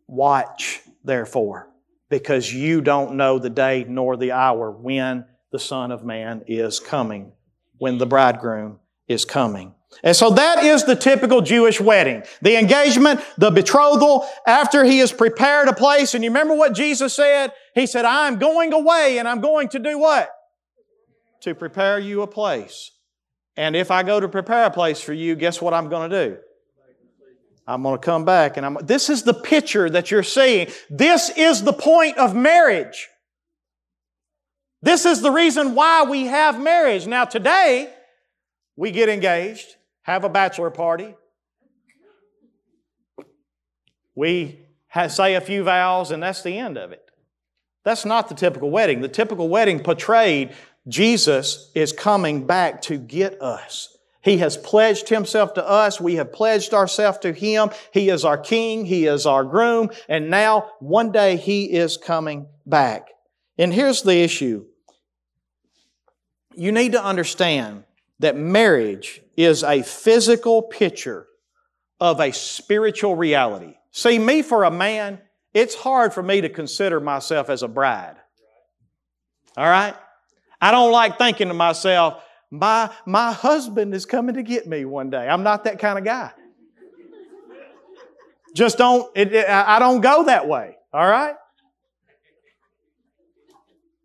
Watch, 0.07 0.81
therefore, 1.03 1.69
because 2.09 2.53
you 2.53 2.81
don't 2.81 3.15
know 3.15 3.39
the 3.39 3.49
day 3.49 3.85
nor 3.87 4.15
the 4.15 4.31
hour 4.31 4.71
when 4.71 5.25
the 5.51 5.59
Son 5.59 5.91
of 5.91 6.03
Man 6.03 6.43
is 6.47 6.79
coming, 6.79 7.31
when 7.77 7.97
the 7.97 8.05
bridegroom 8.05 8.79
is 9.07 9.25
coming. 9.25 9.74
And 10.03 10.15
so 10.15 10.31
that 10.31 10.63
is 10.63 10.83
the 10.83 10.95
typical 10.95 11.41
Jewish 11.41 11.79
wedding. 11.79 12.23
The 12.41 12.57
engagement, 12.57 13.21
the 13.37 13.51
betrothal, 13.51 14.27
after 14.45 14.83
he 14.83 14.99
has 14.99 15.11
prepared 15.11 15.67
a 15.67 15.73
place. 15.73 16.13
And 16.13 16.23
you 16.23 16.29
remember 16.29 16.55
what 16.55 16.73
Jesus 16.73 17.13
said? 17.13 17.53
He 17.73 17.87
said, 17.87 18.05
I'm 18.05 18.37
going 18.37 18.73
away 18.73 19.17
and 19.19 19.27
I'm 19.27 19.41
going 19.41 19.69
to 19.69 19.79
do 19.79 19.97
what? 19.97 20.29
To 21.41 21.55
prepare 21.55 21.99
you 21.99 22.21
a 22.21 22.27
place. 22.27 22.91
And 23.57 23.75
if 23.75 23.89
I 23.91 24.03
go 24.03 24.19
to 24.19 24.27
prepare 24.27 24.65
a 24.65 24.71
place 24.71 25.01
for 25.01 25.13
you, 25.13 25.35
guess 25.35 25.61
what 25.61 25.73
I'm 25.73 25.89
going 25.89 26.09
to 26.09 26.29
do? 26.29 26.37
I'm 27.67 27.81
going 27.81 27.99
to 27.99 28.05
come 28.05 28.25
back 28.25 28.57
and 28.57 28.65
I'm, 28.65 28.77
this 28.83 29.09
is 29.09 29.23
the 29.23 29.33
picture 29.33 29.89
that 29.89 30.11
you're 30.11 30.23
seeing. 30.23 30.67
This 30.89 31.31
is 31.35 31.63
the 31.63 31.73
point 31.73 32.17
of 32.17 32.35
marriage. 32.35 33.07
This 34.83 35.05
is 35.05 35.21
the 35.21 35.31
reason 35.31 35.73
why 35.73 36.03
we 36.03 36.25
have 36.25 36.59
marriage. 36.59 37.07
Now 37.07 37.25
today, 37.25 37.91
we 38.75 38.91
get 38.91 39.09
engaged 39.09 39.77
have 40.05 40.23
a 40.23 40.29
bachelor 40.29 40.69
party. 40.69 41.15
We 44.13 44.59
say 45.09 45.33
a 45.33 45.41
few 45.41 45.63
vows, 45.63 46.11
and 46.11 46.21
that's 46.21 46.43
the 46.43 46.57
end 46.57 46.77
of 46.77 46.91
it. 46.91 47.01
That's 47.83 48.05
not 48.05 48.29
the 48.29 48.35
typical 48.35 48.69
wedding. 48.69 49.01
The 49.01 49.07
typical 49.07 49.49
wedding 49.49 49.79
portrayed 49.79 50.53
Jesus 50.87 51.71
is 51.73 51.91
coming 51.91 52.45
back 52.45 52.83
to 52.83 52.97
get 52.97 53.41
us. 53.41 53.97
He 54.21 54.37
has 54.37 54.57
pledged 54.57 55.09
himself 55.09 55.55
to 55.55 55.67
us. 55.67 55.99
We 55.99 56.15
have 56.15 56.31
pledged 56.31 56.73
ourselves 56.73 57.17
to 57.19 57.33
him. 57.33 57.71
He 57.91 58.09
is 58.09 58.23
our 58.23 58.37
king. 58.37 58.85
He 58.85 59.05
is 59.05 59.25
our 59.25 59.43
groom. 59.43 59.89
And 60.07 60.29
now 60.29 60.71
one 60.79 61.11
day 61.11 61.35
he 61.35 61.65
is 61.65 61.97
coming 61.97 62.47
back. 62.65 63.09
And 63.57 63.73
here's 63.73 64.03
the 64.03 64.17
issue. 64.17 64.65
You 66.55 66.71
need 66.71 66.93
to 66.93 67.03
understand 67.03 67.83
that 68.19 68.35
marriage 68.35 69.21
is 69.35 69.63
a 69.63 69.83
physical 69.83 70.61
picture 70.61 71.27
of 71.99 72.19
a 72.19 72.31
spiritual 72.31 73.15
reality. 73.15 73.75
See, 73.91 74.19
me 74.19 74.41
for 74.41 74.63
a 74.63 74.71
man, 74.71 75.19
it's 75.53 75.75
hard 75.75 76.13
for 76.13 76.21
me 76.21 76.41
to 76.41 76.49
consider 76.49 76.99
myself 76.99 77.49
as 77.49 77.63
a 77.63 77.67
bride. 77.67 78.15
All 79.57 79.69
right? 79.69 79.95
I 80.61 80.71
don't 80.71 80.91
like 80.91 81.17
thinking 81.17 81.47
to 81.49 81.53
myself, 81.53 82.21
my, 82.51 82.91
my 83.05 83.31
husband 83.31 83.93
is 83.93 84.05
coming 84.05 84.35
to 84.35 84.43
get 84.43 84.67
me 84.67 84.85
one 84.85 85.09
day. 85.09 85.27
I'm 85.27 85.43
not 85.43 85.65
that 85.65 85.79
kind 85.79 85.97
of 85.97 86.05
guy. 86.05 86.31
Just 88.53 88.77
don't, 88.77 89.11
it, 89.15 89.33
it, 89.33 89.49
I 89.49 89.79
don't 89.79 89.99
go 89.99 90.25
that 90.25 90.47
way. 90.47 90.77
All 90.93 91.05
right? 91.05 91.35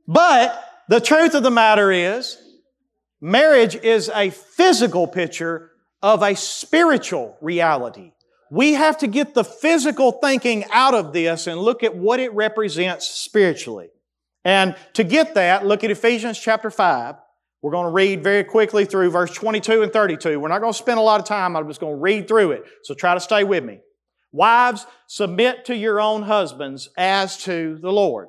But 0.09 0.65
the 0.89 1.01
truth 1.01 1.35
of 1.35 1.45
the 1.45 1.53
matter 1.53 1.93
is, 1.93 2.37
marriage 3.21 3.77
is 3.77 4.11
a 4.15 4.31
physical 4.31 5.07
picture 5.07 5.71
of 6.03 6.23
a 6.23 6.35
spiritual 6.35 7.37
reality. 7.41 8.13
We 8.51 8.73
have 8.73 8.99
to 8.99 9.07
get 9.07 9.35
the 9.35 9.45
physical 9.45 10.13
thinking 10.13 10.65
out 10.73 10.95
of 10.95 11.13
this 11.13 11.47
and 11.47 11.61
look 11.61 11.83
at 11.83 11.95
what 11.95 12.19
it 12.19 12.33
represents 12.33 13.09
spiritually. 13.09 13.91
And 14.45 14.75
to 14.95 15.05
get 15.05 15.35
that, 15.35 15.67
look 15.67 15.85
at 15.85 15.91
Ephesians 15.91 16.39
chapter 16.39 16.71
5. 16.71 17.17
We're 17.63 17.71
going 17.71 17.87
to 17.87 17.93
read 17.93 18.23
very 18.23 18.43
quickly 18.43 18.87
through 18.87 19.11
verse 19.11 19.33
22 19.35 19.83
and 19.83 19.93
32. 19.93 20.41
We're 20.41 20.49
not 20.49 20.61
going 20.61 20.73
to 20.73 20.79
spend 20.79 20.99
a 20.99 21.03
lot 21.03 21.21
of 21.21 21.27
time. 21.27 21.57
I'm 21.57 21.69
just 21.69 21.81
going 21.81 21.97
to 21.97 22.01
read 22.01 22.27
through 22.27 22.53
it. 22.53 22.65
So 22.85 22.95
try 22.95 23.15
to 23.15 23.21
stay 23.21 23.45
with 23.45 23.63
me. 23.63 23.81
Wives, 24.33 24.87
submit 25.07 25.67
to 25.67 25.77
your 25.77 26.01
own 26.01 26.23
husbands 26.23 26.89
as 26.97 27.37
to 27.45 27.79
the 27.83 27.93
Lord. 27.93 28.29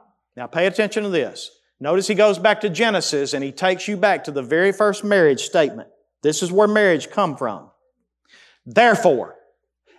Now 0.35 0.47
pay 0.47 0.67
attention 0.67 1.03
to 1.03 1.09
this. 1.09 1.51
Notice 1.79 2.07
he 2.07 2.15
goes 2.15 2.37
back 2.37 2.61
to 2.61 2.69
Genesis 2.69 3.33
and 3.33 3.43
he 3.43 3.51
takes 3.51 3.87
you 3.87 3.97
back 3.97 4.23
to 4.25 4.31
the 4.31 4.43
very 4.43 4.71
first 4.71 5.03
marriage 5.03 5.41
statement. 5.41 5.89
This 6.21 6.43
is 6.43 6.51
where 6.51 6.67
marriage 6.67 7.09
come 7.09 7.35
from. 7.35 7.71
Therefore, 8.65 9.35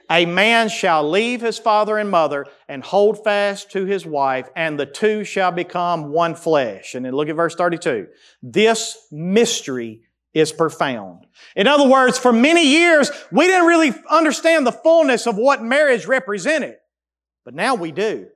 a 0.08 0.26
man 0.26 0.68
shall 0.68 1.08
leave 1.08 1.40
his 1.40 1.58
father 1.58 1.98
and 1.98 2.10
mother 2.10 2.46
and 2.68 2.84
hold 2.84 3.24
fast 3.24 3.70
to 3.72 3.84
his 3.84 4.04
wife, 4.04 4.48
and 4.54 4.78
the 4.78 4.86
two 4.86 5.24
shall 5.24 5.50
become 5.50 6.12
one 6.12 6.34
flesh. 6.34 6.94
And 6.94 7.04
then 7.04 7.14
look 7.14 7.28
at 7.28 7.36
verse 7.36 7.54
32. 7.54 8.08
This 8.42 8.98
mystery 9.10 10.02
is 10.34 10.52
profound. 10.52 11.26
In 11.56 11.66
other 11.66 11.88
words, 11.88 12.18
for 12.18 12.32
many 12.32 12.66
years, 12.66 13.10
we 13.30 13.46
didn't 13.46 13.66
really 13.66 13.92
understand 14.10 14.66
the 14.66 14.72
fullness 14.72 15.26
of 15.26 15.36
what 15.36 15.62
marriage 15.62 16.06
represented. 16.06 16.76
But 17.44 17.54
now 17.54 17.74
we 17.74 17.90
do. 17.90 18.28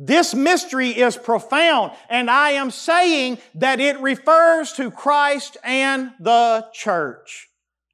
This 0.00 0.32
mystery 0.32 0.90
is 0.90 1.16
profound, 1.16 1.90
and 2.08 2.30
I 2.30 2.52
am 2.52 2.70
saying 2.70 3.38
that 3.56 3.80
it 3.80 3.98
refers 3.98 4.72
to 4.74 4.92
Christ 4.92 5.56
and 5.64 6.12
the 6.20 6.68
church. 6.72 7.48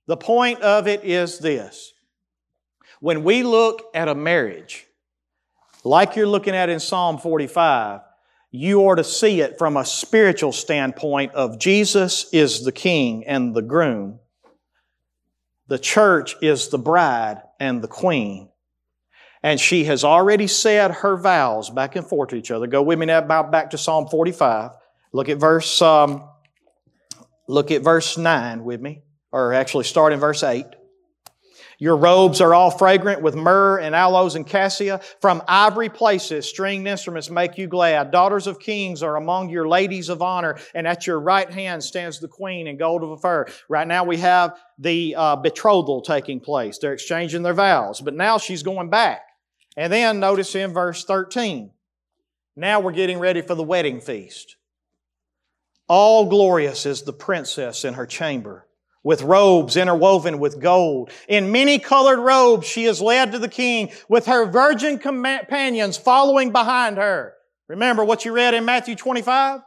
The 0.07 0.19
point 0.19 0.61
of 0.61 0.87
it 0.87 1.03
is 1.03 1.38
this. 1.38 1.95
When 3.01 3.25
we 3.25 3.43
look 3.43 3.85
at 3.95 4.09
a 4.09 4.14
marriage, 4.14 4.87
like 5.83 6.14
you're 6.14 6.27
looking 6.27 6.55
at 6.55 6.69
in 6.69 6.79
Psalm 6.79 7.17
45, 7.17 8.03
you 8.51 8.87
are 8.87 8.97
to 8.97 9.05
see 9.05 9.40
it 9.40 9.57
from 9.57 9.79
a 9.79 9.85
spiritual 9.87 10.53
standpoint 10.53 11.33
of 11.33 11.59
Jesus 11.59 12.27
is 12.35 12.64
the 12.64 12.73
king 12.73 13.27
and 13.27 13.55
the 13.55 13.62
groom. 13.62 14.21
The 15.69 15.79
church 15.79 16.37
is 16.43 16.69
the 16.69 16.79
bride 16.79 17.40
and 17.59 17.81
the 17.81 17.88
queen 17.88 18.51
and 19.45 19.61
she 19.61 19.85
has 19.85 20.05
already 20.05 20.47
said 20.47 20.91
her 20.91 21.19
vows 21.19 21.69
back 21.69 21.97
and 21.97 22.07
forth 22.07 22.31
to 22.31 22.37
each 22.37 22.51
other. 22.51 22.67
Go 22.67 22.83
with 22.83 22.99
me 22.99 23.05
now 23.05 23.21
back 23.21 23.71
to 23.71 23.79
Psalm 23.79 24.09
45. 24.09 24.71
Look 25.13 25.29
at 25.29 25.37
verse, 25.37 25.83
um, 25.83 26.27
look 27.47 27.71
at 27.71 27.83
verse 27.83 28.17
9 28.17 28.65
with 28.65 28.81
me, 28.81 29.03
or 29.31 29.53
actually 29.53 29.85
start 29.85 30.15
in 30.15 30.19
verse 30.19 30.43
8. 30.43 30.65
Your 31.79 31.97
robes 31.97 32.41
are 32.41 32.55
all 32.55 32.71
fragrant 32.71 33.21
with 33.21 33.35
myrrh 33.35 33.81
and 33.81 33.95
aloes 33.95 34.35
and 34.35 34.47
cassia. 34.47 35.03
From 35.21 35.43
ivory 35.47 35.91
places, 35.91 36.49
stringed 36.49 36.87
instruments 36.87 37.29
make 37.29 37.59
you 37.59 37.67
glad. 37.67 38.13
Daughters 38.13 38.47
of 38.47 38.59
kings 38.59 39.03
are 39.03 39.17
among 39.17 39.51
your 39.51 39.69
ladies 39.69 40.09
of 40.09 40.23
honor, 40.23 40.57
and 40.75 40.87
at 40.87 41.07
your 41.07 41.21
right 41.21 41.51
hand 41.51 41.85
stands 41.85 42.19
the 42.19 42.29
queen 42.29 42.67
in 42.67 42.79
gold 42.79 43.03
of 43.03 43.11
Ophir. 43.11 43.49
Right 43.69 43.87
now 43.87 44.05
we 44.05 44.17
have 44.19 44.57
the 44.79 45.15
uh, 45.19 45.37
betrothal 45.37 46.01
taking 46.01 46.41
place. 46.41 46.79
They're 46.79 46.95
exchanging 46.95 47.43
their 47.43 47.53
vows, 47.53 48.01
but 48.01 48.15
now 48.15 48.39
she's 48.39 48.63
going 48.63 48.89
back. 48.89 49.21
And 49.77 49.93
then 49.93 50.21
notice 50.21 50.55
in 50.55 50.73
verse 50.73 51.05
13, 51.05 51.71
now 52.57 52.81
we're 52.81 52.93
getting 52.93 53.19
ready 53.19 53.43
for 53.43 53.55
the 53.55 53.65
wedding 53.65 54.01
feast. 54.01 54.57
All 55.89 56.27
glorious 56.27 56.87
is 56.87 57.03
the 57.03 57.13
princess 57.13 57.85
in 57.85 57.95
her 57.95 58.07
chamber, 58.07 58.67
with 59.03 59.23
robes 59.23 59.77
interwoven 59.77 60.39
with 60.39 60.61
gold. 60.61 61.11
In 61.29 61.53
many 61.53 61.79
colored 61.79 62.21
robes 62.21 62.67
she 62.67 62.85
is 62.85 63.01
led 63.01 63.33
to 63.33 63.39
the 63.39 63.49
king, 63.49 63.91
with 64.09 64.27
her 64.27 64.47
virgin 64.47 64.99
companions 64.99 65.97
following 65.97 66.53
behind 66.53 66.97
her. 66.97 67.35
Remember 67.69 68.05
what 68.05 68.25
you 68.25 68.33
read 68.33 68.55
in 68.55 68.65
Matthew 68.65 68.95
25? 68.95 69.61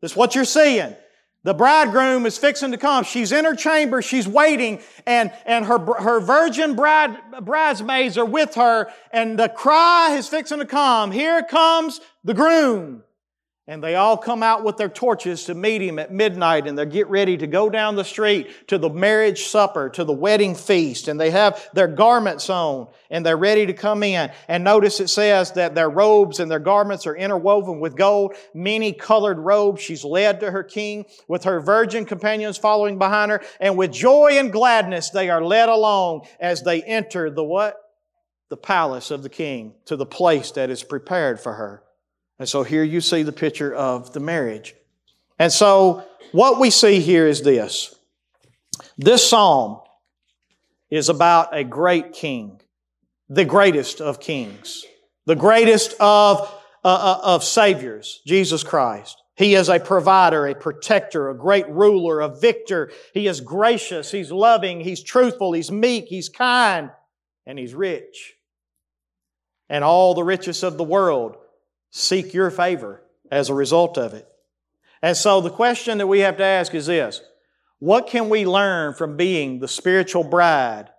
That's 0.00 0.16
what 0.16 0.34
you're 0.34 0.44
seeing. 0.44 0.94
The 1.44 1.54
bridegroom 1.54 2.24
is 2.24 2.38
fixing 2.38 2.70
to 2.70 2.78
come. 2.78 3.02
She's 3.02 3.32
in 3.32 3.44
her 3.44 3.56
chamber. 3.56 4.00
She's 4.00 4.28
waiting 4.28 4.80
and, 5.06 5.32
and 5.44 5.64
her, 5.64 5.78
her 5.78 6.20
virgin 6.20 6.76
bride, 6.76 7.16
bridesmaids 7.42 8.16
are 8.16 8.24
with 8.24 8.54
her 8.54 8.92
and 9.10 9.38
the 9.38 9.48
cry 9.48 10.14
is 10.16 10.28
fixing 10.28 10.60
to 10.60 10.66
come. 10.66 11.10
Here 11.10 11.42
comes 11.42 12.00
the 12.22 12.34
groom. 12.34 13.02
And 13.68 13.82
they 13.82 13.94
all 13.94 14.16
come 14.16 14.42
out 14.42 14.64
with 14.64 14.76
their 14.76 14.88
torches 14.88 15.44
to 15.44 15.54
meet 15.54 15.80
him 15.82 16.00
at 16.00 16.12
midnight 16.12 16.66
and 16.66 16.76
they 16.76 16.84
get 16.84 17.06
ready 17.06 17.36
to 17.36 17.46
go 17.46 17.70
down 17.70 17.94
the 17.94 18.04
street 18.04 18.66
to 18.66 18.76
the 18.76 18.90
marriage 18.90 19.44
supper, 19.44 19.88
to 19.90 20.02
the 20.02 20.12
wedding 20.12 20.56
feast. 20.56 21.06
And 21.06 21.18
they 21.18 21.30
have 21.30 21.68
their 21.72 21.86
garments 21.86 22.50
on 22.50 22.88
and 23.08 23.24
they're 23.24 23.36
ready 23.36 23.64
to 23.66 23.72
come 23.72 24.02
in. 24.02 24.32
And 24.48 24.64
notice 24.64 24.98
it 24.98 25.10
says 25.10 25.52
that 25.52 25.76
their 25.76 25.88
robes 25.88 26.40
and 26.40 26.50
their 26.50 26.58
garments 26.58 27.06
are 27.06 27.14
interwoven 27.14 27.78
with 27.78 27.94
gold, 27.94 28.34
many 28.52 28.92
colored 28.92 29.38
robes. 29.38 29.80
She's 29.80 30.04
led 30.04 30.40
to 30.40 30.50
her 30.50 30.64
king 30.64 31.06
with 31.28 31.44
her 31.44 31.60
virgin 31.60 32.04
companions 32.04 32.58
following 32.58 32.98
behind 32.98 33.30
her. 33.30 33.42
And 33.60 33.78
with 33.78 33.92
joy 33.92 34.38
and 34.40 34.50
gladness, 34.50 35.10
they 35.10 35.30
are 35.30 35.44
led 35.44 35.68
along 35.68 36.26
as 36.40 36.62
they 36.62 36.82
enter 36.82 37.30
the 37.30 37.44
what? 37.44 37.76
The 38.48 38.56
palace 38.56 39.12
of 39.12 39.22
the 39.22 39.28
king 39.28 39.74
to 39.84 39.94
the 39.94 40.04
place 40.04 40.50
that 40.50 40.68
is 40.68 40.82
prepared 40.82 41.38
for 41.38 41.52
her. 41.52 41.84
And 42.42 42.48
so 42.48 42.64
here 42.64 42.82
you 42.82 43.00
see 43.00 43.22
the 43.22 43.30
picture 43.30 43.72
of 43.72 44.12
the 44.14 44.18
marriage. 44.18 44.74
And 45.38 45.52
so 45.52 46.04
what 46.32 46.58
we 46.58 46.70
see 46.70 46.98
here 46.98 47.28
is 47.28 47.42
this. 47.42 47.94
This 48.98 49.30
psalm 49.30 49.80
is 50.90 51.08
about 51.08 51.56
a 51.56 51.62
great 51.62 52.14
king, 52.14 52.60
the 53.28 53.44
greatest 53.44 54.00
of 54.00 54.18
kings. 54.18 54.84
the 55.24 55.36
greatest 55.36 55.94
of, 56.00 56.52
uh, 56.84 56.88
uh, 56.88 57.20
of 57.22 57.44
Saviors, 57.44 58.20
Jesus 58.26 58.64
Christ. 58.64 59.22
He 59.36 59.54
is 59.54 59.68
a 59.68 59.78
provider, 59.78 60.48
a 60.48 60.54
protector, 60.56 61.30
a 61.30 61.36
great 61.36 61.68
ruler, 61.68 62.22
a 62.22 62.28
victor. 62.28 62.90
He 63.14 63.28
is 63.28 63.40
gracious, 63.40 64.10
He's 64.10 64.32
loving, 64.32 64.80
He's 64.80 65.00
truthful, 65.00 65.52
He's 65.52 65.70
meek, 65.70 66.06
He's 66.06 66.28
kind, 66.28 66.90
and 67.46 67.56
He's 67.56 67.72
rich. 67.72 68.34
And 69.68 69.84
all 69.84 70.14
the 70.14 70.24
riches 70.24 70.64
of 70.64 70.76
the 70.76 70.82
world 70.82 71.36
seek 71.92 72.34
your 72.34 72.50
favor 72.50 73.02
as 73.30 73.48
a 73.48 73.54
result 73.54 73.96
of 73.96 74.14
it. 74.14 74.26
And 75.02 75.16
so 75.16 75.40
the 75.40 75.50
question 75.50 75.98
that 75.98 76.06
we 76.08 76.20
have 76.20 76.38
to 76.38 76.44
ask 76.44 76.74
is 76.74 76.86
this 76.86 77.22
What 77.78 78.08
can 78.08 78.28
we 78.28 78.44
learn 78.44 78.94
from 78.94 79.16
being 79.16 79.60
the 79.60 79.68
spiritual 79.68 80.24
bride 80.24 80.90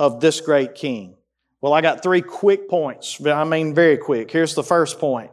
of 0.00 0.20
this 0.20 0.40
great 0.40 0.74
king? 0.74 1.14
Well, 1.60 1.72
I 1.72 1.80
got 1.80 2.02
three 2.02 2.22
quick 2.22 2.68
points. 2.68 3.24
I 3.24 3.44
mean, 3.44 3.74
very 3.74 3.98
quick. 3.98 4.30
Here's 4.30 4.54
the 4.54 4.64
first 4.64 4.98
point 4.98 5.30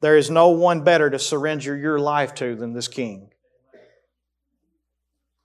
there 0.00 0.16
is 0.16 0.30
no 0.30 0.50
one 0.50 0.84
better 0.84 1.10
to 1.10 1.18
surrender 1.18 1.76
your 1.76 1.98
life 1.98 2.34
to 2.36 2.54
than 2.54 2.72
this 2.72 2.88
king. 2.88 3.32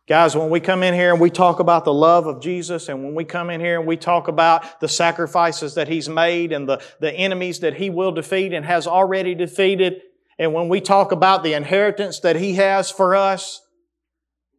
Guys, 0.05 0.35
when 0.35 0.49
we 0.49 0.59
come 0.59 0.83
in 0.83 0.93
here 0.93 1.13
and 1.13 1.21
we 1.21 1.29
talk 1.29 1.59
about 1.59 1.85
the 1.85 1.93
love 1.93 2.27
of 2.27 2.41
Jesus, 2.41 2.89
and 2.89 3.03
when 3.05 3.15
we 3.15 3.23
come 3.23 3.49
in 3.49 3.61
here 3.61 3.79
and 3.79 3.87
we 3.87 3.95
talk 3.95 4.27
about 4.27 4.81
the 4.81 4.89
sacrifices 4.89 5.75
that 5.75 5.87
He's 5.87 6.09
made 6.09 6.51
and 6.51 6.67
the, 6.67 6.81
the 6.99 7.13
enemies 7.13 7.59
that 7.59 7.75
He 7.75 7.89
will 7.89 8.11
defeat 8.11 8.51
and 8.51 8.65
has 8.65 8.85
already 8.85 9.33
defeated, 9.33 10.01
and 10.37 10.53
when 10.53 10.67
we 10.67 10.81
talk 10.81 11.13
about 11.13 11.41
the 11.41 11.53
inheritance 11.53 12.19
that 12.19 12.35
He 12.35 12.55
has 12.55 12.91
for 12.91 13.15
us, 13.15 13.61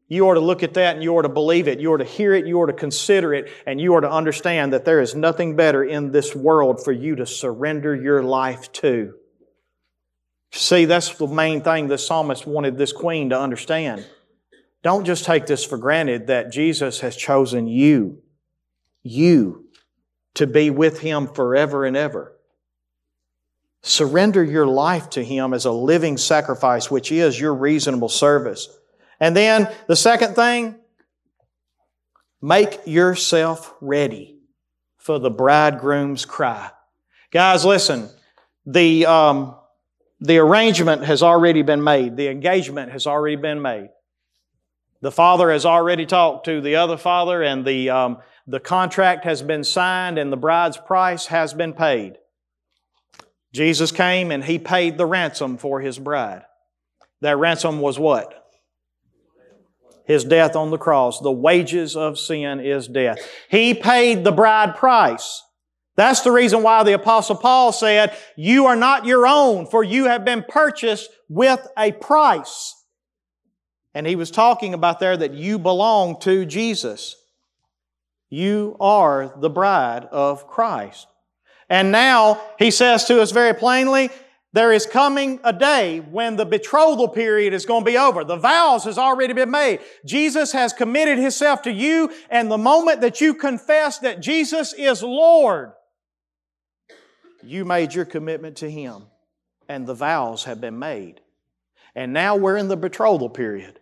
you 0.09 0.29
are 0.29 0.35
to 0.35 0.41
look 0.41 0.63
at 0.63 0.75
that 0.75 0.95
and 0.95 1.03
you 1.03 1.17
are 1.19 1.23
to 1.23 1.29
believe 1.29 1.67
it. 1.69 1.81
You 1.81 1.93
are 1.93 1.99
to 1.99 2.05
hear 2.05 2.35
it. 2.35 2.47
You 2.47 2.61
are 2.61 2.67
to 2.67 2.73
consider 2.73 3.33
it. 3.33 3.51
And 3.67 3.81
you 3.81 3.95
are 3.95 4.03
to 4.03 4.11
understand 4.11 4.73
that 4.73 4.85
there 4.85 5.01
is 5.01 5.15
nothing 5.15 5.57
better 5.57 5.83
in 5.83 6.13
this 6.13 6.35
world 6.37 6.85
for 6.85 6.93
you 6.93 7.17
to 7.17 7.27
surrender 7.27 7.95
your 7.97 8.23
life 8.23 8.71
to. 8.73 9.15
See, 10.53 10.85
that's 10.85 11.17
the 11.17 11.27
main 11.27 11.63
thing 11.63 11.89
the 11.89 11.99
psalmist 11.99 12.47
wanted 12.47 12.77
this 12.77 12.93
queen 12.93 13.31
to 13.31 13.41
understand. 13.41 14.07
Don't 14.85 15.07
just 15.07 15.25
take 15.25 15.47
this 15.47 15.65
for 15.65 15.79
granted 15.79 16.27
that 16.27 16.53
Jesus 16.53 17.01
has 17.01 17.17
chosen 17.17 17.67
you, 17.67 18.23
you, 19.03 19.65
to 20.35 20.47
be 20.47 20.69
with 20.69 21.01
Him 21.01 21.27
forever 21.27 21.87
and 21.87 21.97
ever. 21.97 22.37
Surrender 23.81 24.45
your 24.45 24.67
life 24.67 25.09
to 25.11 25.25
Him 25.25 25.55
as 25.55 25.65
a 25.65 25.73
living 25.73 26.19
sacrifice, 26.19 26.91
which 26.91 27.11
is 27.11 27.41
your 27.41 27.55
reasonable 27.55 28.11
service. 28.11 28.69
And 29.19 29.35
then 29.35 29.73
the 29.87 29.97
second 29.97 30.35
thing, 30.35 30.75
make 32.43 32.79
yourself 32.85 33.75
ready 33.81 34.37
for 34.99 35.19
the 35.19 35.31
bridegroom's 35.31 36.27
cry. 36.27 36.71
Guys, 37.31 37.65
listen, 37.65 38.11
the, 38.67 39.07
um, 39.07 39.57
the 40.21 40.37
arrangement 40.39 41.05
has 41.05 41.23
already 41.23 41.63
been 41.63 41.83
made. 41.83 42.19
The 42.19 42.29
engagement 42.29 42.93
has 42.93 43.07
already 43.07 43.37
been 43.37 43.63
made. 43.63 43.89
The 45.05 45.13
father 45.13 45.51
has 45.51 45.67
already 45.67 46.07
talked 46.07 46.47
to 46.47 46.63
the 46.63 46.77
other 46.77 46.97
father, 46.97 47.43
and 47.43 47.63
the, 47.67 47.91
um, 47.91 48.19
the 48.47 48.59
contract 48.59 49.25
has 49.25 49.43
been 49.43 49.63
signed, 49.63 50.17
and 50.17 50.33
the 50.33 50.39
bride's 50.39 50.79
price 50.79 51.27
has 51.27 51.53
been 51.53 51.75
paid. 51.75 52.15
Jesus 53.53 53.93
came 53.93 54.31
and 54.31 54.43
he 54.43 54.59
paid 54.59 54.97
the 54.97 55.05
ransom 55.05 55.59
for 55.59 55.83
his 55.83 55.99
bride. 55.99 56.45
That 57.21 57.37
ransom 57.37 57.81
was 57.81 57.99
what? 57.99 58.47
his 60.07 60.25
death 60.25 60.57
on 60.57 60.71
the 60.71 60.79
cross. 60.79 61.21
The 61.21 61.31
wages 61.31 61.97
of 61.97 62.19
sin 62.19 62.61
is 62.61 62.89
death. 62.89 63.19
He 63.51 63.75
paid 63.75 64.25
the 64.25 64.33
bride 64.33 64.75
price. 64.77 65.43
That's 65.97 66.23
the 66.23 66.33
reason 66.33 66.63
why 66.63 66.83
the 66.83 66.95
apostle 66.95 67.37
Paul 67.37 67.73
said, 67.73 68.17
you 68.37 68.65
are 68.67 68.77
not 68.77 69.05
your 69.05 69.27
own, 69.27 69.67
for 69.67 69.85
you 69.85 70.07
have 70.07 70.25
been 70.25 70.45
purchased 70.49 71.11
with 71.29 71.67
a 71.77 71.93
price. 71.93 72.75
And 73.95 74.07
he 74.07 74.17
was 74.17 74.31
talking 74.31 74.75
about 74.75 74.99
there 74.99 75.17
that 75.17 75.35
you 75.35 75.59
belong 75.59 76.19
to 76.21 76.45
Jesus. 76.45 77.17
You 78.29 78.77
are 78.81 79.33
the 79.37 79.51
bride 79.51 80.07
of 80.11 80.49
Christ. 80.49 81.07
And 81.69 81.93
now 81.93 82.41
he 82.59 82.71
says 82.71 83.05
to 83.07 83.23
us 83.23 83.31
very 83.31 83.55
plainly, 83.55 84.11
there 84.53 84.73
is 84.73 84.87
coming 84.87 85.41
a 85.43 85.53
day 85.53 85.99
when 85.99 86.37
the 86.37 86.45
betrothal 86.45 87.09
period 87.09 87.53
is 87.53 87.67
going 87.67 87.85
to 87.85 87.91
be 87.91 87.99
over. 87.99 88.23
The 88.23 88.37
vows 88.37 88.85
has 88.85 88.99
already 88.99 89.35
been 89.35 89.51
made. 89.51 89.81
Jesus 90.05 90.53
has 90.53 90.73
committed 90.73 91.19
himself 91.19 91.63
to 91.63 91.73
you 91.73 92.13
and 92.31 92.51
the 92.51 92.59
moment 92.59 93.01
that 93.01 93.21
you 93.21 93.35
confess 93.35 93.99
that 93.99 94.21
Jesus 94.21 94.73
is 94.73 95.03
Lord, 95.03 95.73
you 97.43 97.65
made 97.65 97.95
your 97.95 98.05
commitment 98.05 98.59
to 98.59 98.71
him 98.71 99.05
and 99.69 99.87
the 99.87 99.95
vows 99.95 100.45
have 100.45 100.61
been 100.61 100.79
made. 100.79 101.21
And 101.97 102.13
now 102.13 102.37
we're 102.37 102.57
in 102.57 102.69
the 102.69 102.77
betrothal 102.77 103.31
period. 103.31 103.81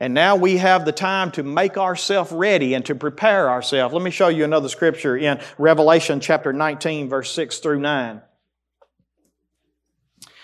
And 0.00 0.14
now 0.14 0.34
we 0.34 0.56
have 0.56 0.86
the 0.86 0.92
time 0.92 1.30
to 1.32 1.42
make 1.42 1.76
ourselves 1.76 2.32
ready 2.32 2.72
and 2.72 2.84
to 2.86 2.94
prepare 2.94 3.50
ourselves. 3.50 3.92
Let 3.92 4.02
me 4.02 4.10
show 4.10 4.28
you 4.28 4.44
another 4.44 4.70
scripture 4.70 5.14
in 5.14 5.40
Revelation 5.58 6.20
chapter 6.20 6.54
19 6.54 7.10
verse 7.10 7.30
6 7.32 7.58
through 7.58 7.80
9. 7.80 8.22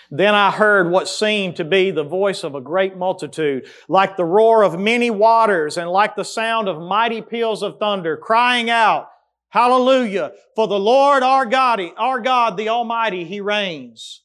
Then 0.09 0.35
I 0.35 0.51
heard 0.51 0.89
what 0.89 1.09
seemed 1.09 1.57
to 1.57 1.65
be 1.65 1.91
the 1.91 2.03
voice 2.03 2.43
of 2.43 2.55
a 2.55 2.61
great 2.61 2.95
multitude, 2.95 3.65
like 3.89 4.15
the 4.15 4.23
roar 4.23 4.63
of 4.63 4.79
many 4.79 5.09
waters 5.09 5.77
and 5.77 5.89
like 5.89 6.15
the 6.15 6.23
sound 6.23 6.69
of 6.69 6.79
mighty 6.79 7.21
peals 7.21 7.61
of 7.61 7.77
thunder, 7.79 8.15
crying 8.15 8.69
out, 8.69 9.09
Hallelujah! 9.49 10.33
For 10.55 10.67
the 10.67 10.79
Lord 10.79 11.23
our 11.23 11.45
God, 11.45 11.81
our 11.97 12.21
God 12.21 12.57
the 12.57 12.69
Almighty, 12.69 13.23
He 13.23 13.41
reigns. 13.41 14.21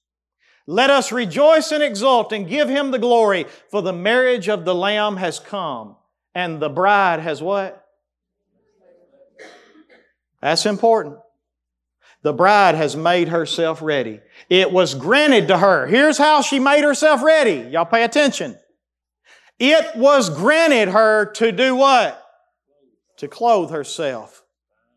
Let 0.67 0.91
us 0.91 1.13
rejoice 1.13 1.73
and 1.73 1.83
exult 1.83 2.33
and 2.33 2.49
give 2.49 2.69
Him 2.69 2.91
the 2.91 2.99
glory, 2.99 3.47
for 3.71 3.83
the 3.83 3.93
marriage 3.93 4.49
of 4.49 4.65
the 4.65 4.75
Lamb 4.75 5.17
has 5.17 5.39
come, 5.39 5.97
and 6.35 6.61
the 6.61 6.69
bride 6.69 7.21
has 7.21 7.43
what? 7.43 7.85
That's 10.41 10.67
important. 10.67 11.19
The 12.23 12.33
bride 12.33 12.77
has 12.77 12.97
made 12.97 13.29
herself 13.29 13.83
ready. 13.83 14.21
It 14.49 14.71
was 14.71 14.95
granted 14.95 15.49
to 15.49 15.59
her. 15.59 15.87
Here's 15.87 16.19
how 16.19 16.41
she 16.41 16.61
made 16.61 16.85
herself 16.85 17.23
ready. 17.23 17.69
Y'all 17.71 17.85
pay 17.85 18.05
attention. 18.05 18.57
It 19.59 19.97
was 19.97 20.31
granted 20.31 20.89
her 20.89 21.33
to 21.33 21.53
do 21.53 21.77
what? 21.77 22.21
To 23.19 23.29
clothe 23.29 23.71
herself 23.71 24.43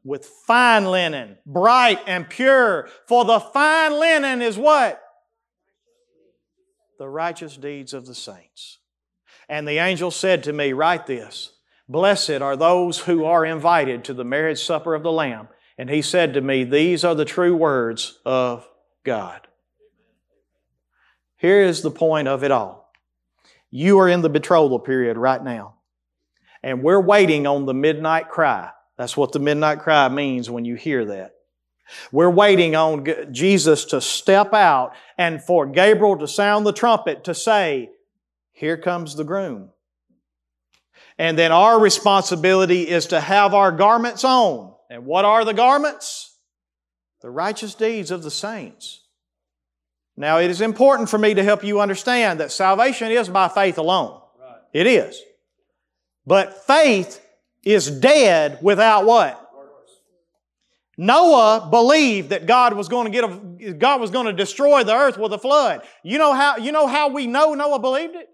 with 0.04 0.26
fine 0.26 0.86
linen, 0.86 1.38
bright 1.46 2.00
and 2.06 2.30
pure. 2.30 2.88
For 3.08 3.26
the 3.26 3.40
fine 3.40 4.00
linen 4.00 4.42
is 4.42 4.58
what? 4.58 5.02
The 6.98 7.10
righteous 7.10 7.58
deeds 7.58 7.94
of 7.94 8.06
the 8.06 8.16
saints. 8.16 8.80
And 9.50 9.68
the 9.68 9.78
angel 9.78 10.12
said 10.12 10.44
to 10.44 10.54
me, 10.54 10.74
Write 10.74 11.06
this 11.06 11.54
Blessed 11.88 12.42
are 12.42 12.56
those 12.56 13.00
who 13.00 13.26
are 13.26 13.46
invited 13.46 14.04
to 14.06 14.14
the 14.14 14.24
marriage 14.24 14.64
supper 14.64 14.96
of 14.96 15.04
the 15.04 15.12
Lamb. 15.12 15.50
And 15.78 15.90
he 15.90 16.02
said 16.02 16.34
to 16.34 16.42
me, 16.42 16.64
These 16.64 17.04
are 17.04 17.16
the 17.16 17.26
true 17.26 17.56
words 17.56 18.20
of 18.26 18.68
God. 19.04 19.48
Here 21.38 21.62
is 21.62 21.82
the 21.82 21.92
point 21.92 22.28
of 22.28 22.44
it 22.44 22.52
all. 22.52 22.92
You 23.70 24.00
are 24.00 24.10
in 24.10 24.22
the 24.22 24.30
betrothal 24.30 24.80
period 24.80 25.18
right 25.18 25.44
now. 25.44 25.76
And 26.64 26.82
we're 26.82 27.02
waiting 27.02 27.46
on 27.46 27.66
the 27.66 27.74
midnight 27.74 28.30
cry. 28.30 28.72
That's 28.98 29.18
what 29.18 29.34
the 29.34 29.40
midnight 29.40 29.80
cry 29.80 30.08
means 30.10 30.50
when 30.50 30.66
you 30.66 30.76
hear 30.76 31.06
that. 31.06 31.35
We're 32.12 32.30
waiting 32.30 32.76
on 32.76 33.06
Jesus 33.32 33.86
to 33.86 34.02
step 34.02 34.54
out 34.54 34.94
and 35.18 35.42
for 35.42 35.66
Gabriel 35.66 36.18
to 36.18 36.28
sound 36.28 36.66
the 36.66 36.74
trumpet 36.74 37.26
to 37.26 37.34
say, 37.34 37.90
Here 38.54 38.78
comes 38.78 39.16
the 39.16 39.24
groom. 39.24 39.70
And 41.18 41.38
then 41.38 41.52
our 41.52 41.80
responsibility 41.80 42.90
is 42.90 43.08
to 43.08 43.20
have 43.20 43.54
our 43.54 43.72
garments 43.72 44.24
on 44.24 44.74
and 44.90 45.06
what 45.06 45.26
are 45.26 45.46
the 45.46 45.54
garments? 45.54 46.38
The 47.22 47.30
righteous 47.30 47.74
deeds 47.76 48.12
of 48.12 48.24
the 48.24 48.32
saints. 48.32 49.02
Now, 50.18 50.40
it 50.40 50.50
is 50.50 50.62
important 50.62 51.10
for 51.10 51.18
me 51.18 51.34
to 51.34 51.44
help 51.44 51.64
you 51.64 51.82
understand 51.82 52.40
that 52.40 52.52
salvation 52.52 53.12
is 53.12 53.28
by 53.28 53.50
faith 53.50 53.78
alone. 53.78 54.22
Right. 54.40 54.58
It 54.74 54.88
is. 54.88 55.22
But 56.26 56.66
faith 56.66 57.22
is 57.64 57.90
dead 57.92 58.60
without 58.62 59.06
what? 59.06 59.45
Noah 60.98 61.68
believed 61.70 62.30
that 62.30 62.46
God 62.46 62.74
was 62.74 62.88
going 62.88 63.12
to 63.12 63.12
get 63.12 63.24
a, 63.24 63.74
God 63.74 64.00
was 64.00 64.12
going 64.12 64.28
to 64.28 64.34
destroy 64.34 64.84
the 64.84 64.94
earth 64.94 65.18
with 65.18 65.34
a 65.34 65.38
flood. 65.38 65.82
You 66.04 66.18
know 66.18 66.34
how 66.34 66.58
you 66.58 66.72
know 66.72 66.88
how 66.88 67.10
we 67.10 67.28
know 67.28 67.54
Noah 67.54 67.80
believed 67.80 68.16
it? 68.16 68.30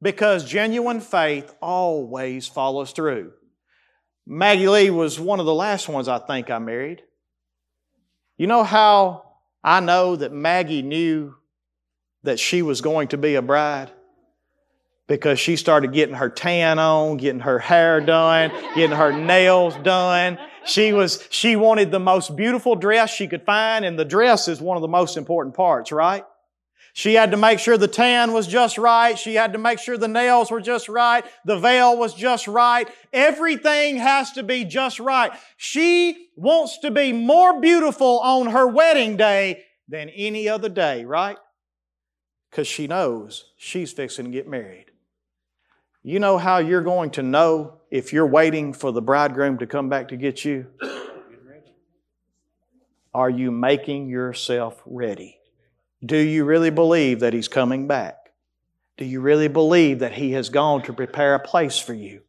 Because 0.00 0.44
genuine 0.44 1.00
faith 1.00 1.54
always 1.60 2.46
follows 2.46 2.92
through. 2.92 3.32
Maggie 4.26 4.68
Lee 4.68 4.90
was 4.90 5.18
one 5.18 5.40
of 5.40 5.46
the 5.46 5.54
last 5.54 5.88
ones 5.88 6.06
I 6.06 6.18
think 6.18 6.50
I 6.50 6.58
married. 6.58 7.02
You 8.36 8.46
know 8.46 8.62
how 8.62 9.24
I 9.64 9.80
know 9.80 10.16
that 10.16 10.32
Maggie 10.32 10.82
knew 10.82 11.34
that 12.22 12.38
she 12.38 12.62
was 12.62 12.80
going 12.80 13.08
to 13.08 13.18
be 13.18 13.34
a 13.34 13.42
bride? 13.42 13.90
Because 15.08 15.38
she 15.38 15.56
started 15.56 15.92
getting 15.92 16.16
her 16.16 16.28
tan 16.28 16.78
on, 16.78 17.16
getting 17.16 17.40
her 17.40 17.60
hair 17.60 18.00
done, 18.00 18.50
getting 18.74 18.96
her 18.96 19.12
nails 19.12 19.76
done. 19.84 20.36
She 20.64 20.92
was, 20.92 21.24
she 21.30 21.54
wanted 21.54 21.92
the 21.92 22.00
most 22.00 22.34
beautiful 22.34 22.74
dress 22.74 23.14
she 23.14 23.28
could 23.28 23.44
find, 23.44 23.84
and 23.84 23.96
the 23.96 24.04
dress 24.04 24.48
is 24.48 24.60
one 24.60 24.76
of 24.76 24.80
the 24.80 24.88
most 24.88 25.16
important 25.16 25.54
parts, 25.54 25.92
right? 25.92 26.24
She 26.96 27.12
had 27.12 27.32
to 27.32 27.36
make 27.36 27.58
sure 27.58 27.76
the 27.76 27.88
tan 27.88 28.32
was 28.32 28.46
just 28.46 28.78
right. 28.78 29.18
She 29.18 29.34
had 29.34 29.52
to 29.52 29.58
make 29.58 29.78
sure 29.78 29.98
the 29.98 30.08
nails 30.08 30.50
were 30.50 30.62
just 30.62 30.88
right. 30.88 31.26
The 31.44 31.58
veil 31.58 31.98
was 31.98 32.14
just 32.14 32.48
right. 32.48 32.88
Everything 33.12 33.98
has 33.98 34.32
to 34.32 34.42
be 34.42 34.64
just 34.64 34.98
right. 34.98 35.30
She 35.58 36.30
wants 36.36 36.78
to 36.78 36.90
be 36.90 37.12
more 37.12 37.60
beautiful 37.60 38.18
on 38.20 38.46
her 38.46 38.66
wedding 38.66 39.18
day 39.18 39.62
than 39.86 40.08
any 40.08 40.48
other 40.48 40.70
day, 40.70 41.04
right? 41.04 41.36
Because 42.50 42.66
she 42.66 42.86
knows 42.86 43.52
she's 43.58 43.92
fixing 43.92 44.24
to 44.24 44.30
get 44.30 44.48
married. 44.48 44.85
You 46.08 46.20
know 46.20 46.38
how 46.38 46.58
you're 46.58 46.84
going 46.84 47.10
to 47.10 47.22
know 47.24 47.80
if 47.90 48.12
you're 48.12 48.28
waiting 48.28 48.72
for 48.72 48.92
the 48.92 49.02
bridegroom 49.02 49.58
to 49.58 49.66
come 49.66 49.88
back 49.88 50.06
to 50.10 50.16
get 50.16 50.44
you? 50.44 50.68
Are 53.12 53.28
you 53.28 53.50
making 53.50 54.08
yourself 54.08 54.80
ready? 54.86 55.40
Do 56.04 56.16
you 56.16 56.44
really 56.44 56.70
believe 56.70 57.18
that 57.18 57.32
He's 57.32 57.48
coming 57.48 57.88
back? 57.88 58.30
Do 58.96 59.04
you 59.04 59.20
really 59.20 59.48
believe 59.48 59.98
that 59.98 60.12
He 60.12 60.30
has 60.30 60.48
gone 60.48 60.82
to 60.82 60.92
prepare 60.92 61.34
a 61.34 61.40
place 61.40 61.76
for 61.76 61.92
you? 61.92 62.22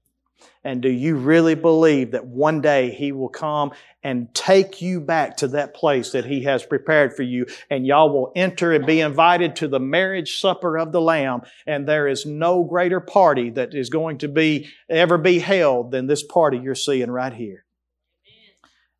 And 0.68 0.82
do 0.82 0.90
you 0.90 1.16
really 1.16 1.56
believe 1.56 2.12
that 2.12 2.26
one 2.26 2.60
day 2.60 2.92
He 2.92 3.14
will 3.14 3.30
come 3.30 3.72
and 4.04 4.28
take 4.36 4.82
you 4.82 5.00
back 5.00 5.38
to 5.38 5.48
that 5.48 5.74
place 5.74 6.12
that 6.12 6.26
He 6.26 6.44
has 6.44 6.66
prepared 6.66 7.16
for 7.16 7.24
you 7.24 7.46
and 7.70 7.88
y'all 7.88 8.10
will 8.10 8.34
enter 8.36 8.74
and 8.74 8.86
be 8.86 9.00
invited 9.00 9.56
to 9.56 9.70
the 9.70 9.80
marriage 9.80 10.42
supper 10.42 10.78
of 10.78 10.92
the 10.92 11.00
Lamb 11.00 11.44
and 11.66 11.88
there 11.88 12.06
is 12.06 12.26
no 12.26 12.66
greater 12.66 13.00
party 13.00 13.50
that 13.52 13.74
is 13.74 13.90
going 13.90 14.18
to 14.18 14.28
be 14.28 14.68
ever 14.90 15.18
be 15.18 15.40
held 15.40 15.92
than 15.92 16.06
this 16.06 16.22
party 16.22 16.58
you're 16.58 16.76
seeing 16.76 17.10
right 17.10 17.34
here. 17.34 17.64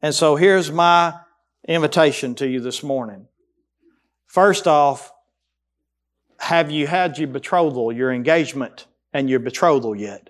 And 0.02 0.16
so 0.16 0.38
here's 0.38 0.72
my 0.72 1.16
invitation 1.68 2.34
to 2.36 2.48
you 2.48 2.62
this 2.62 2.82
morning. 2.82 3.28
First 4.26 4.70
off, 4.70 5.12
have 6.40 6.72
you 6.72 6.88
had 6.88 7.18
your 7.18 7.28
betrothal, 7.28 7.92
your 7.92 8.14
engagement, 8.14 8.86
and 9.12 9.30
your 9.30 9.42
betrothal 9.42 9.98
yet? 9.98 10.30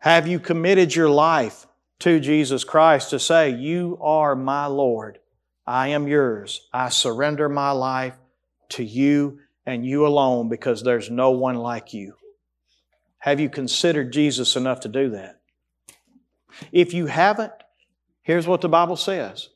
Have 0.00 0.26
you 0.26 0.40
committed 0.40 0.94
your 0.94 1.10
life 1.10 1.66
to 2.00 2.20
Jesus 2.20 2.64
Christ 2.64 3.10
to 3.10 3.18
say, 3.18 3.50
You 3.50 3.98
are 4.00 4.34
my 4.34 4.66
Lord. 4.66 5.18
I 5.66 5.88
am 5.88 6.08
yours. 6.08 6.66
I 6.72 6.88
surrender 6.88 7.48
my 7.48 7.70
life 7.70 8.16
to 8.70 8.84
you 8.84 9.40
and 9.66 9.84
you 9.84 10.06
alone 10.06 10.48
because 10.48 10.82
there's 10.82 11.10
no 11.10 11.32
one 11.32 11.56
like 11.56 11.92
you. 11.92 12.14
Have 13.18 13.40
you 13.40 13.50
considered 13.50 14.12
Jesus 14.12 14.56
enough 14.56 14.80
to 14.80 14.88
do 14.88 15.10
that? 15.10 15.40
If 16.72 16.94
you 16.94 17.06
haven't, 17.06 17.52
here's 18.22 18.46
what 18.46 18.62
the 18.62 18.68
Bible 18.68 18.96
says. 18.96 19.50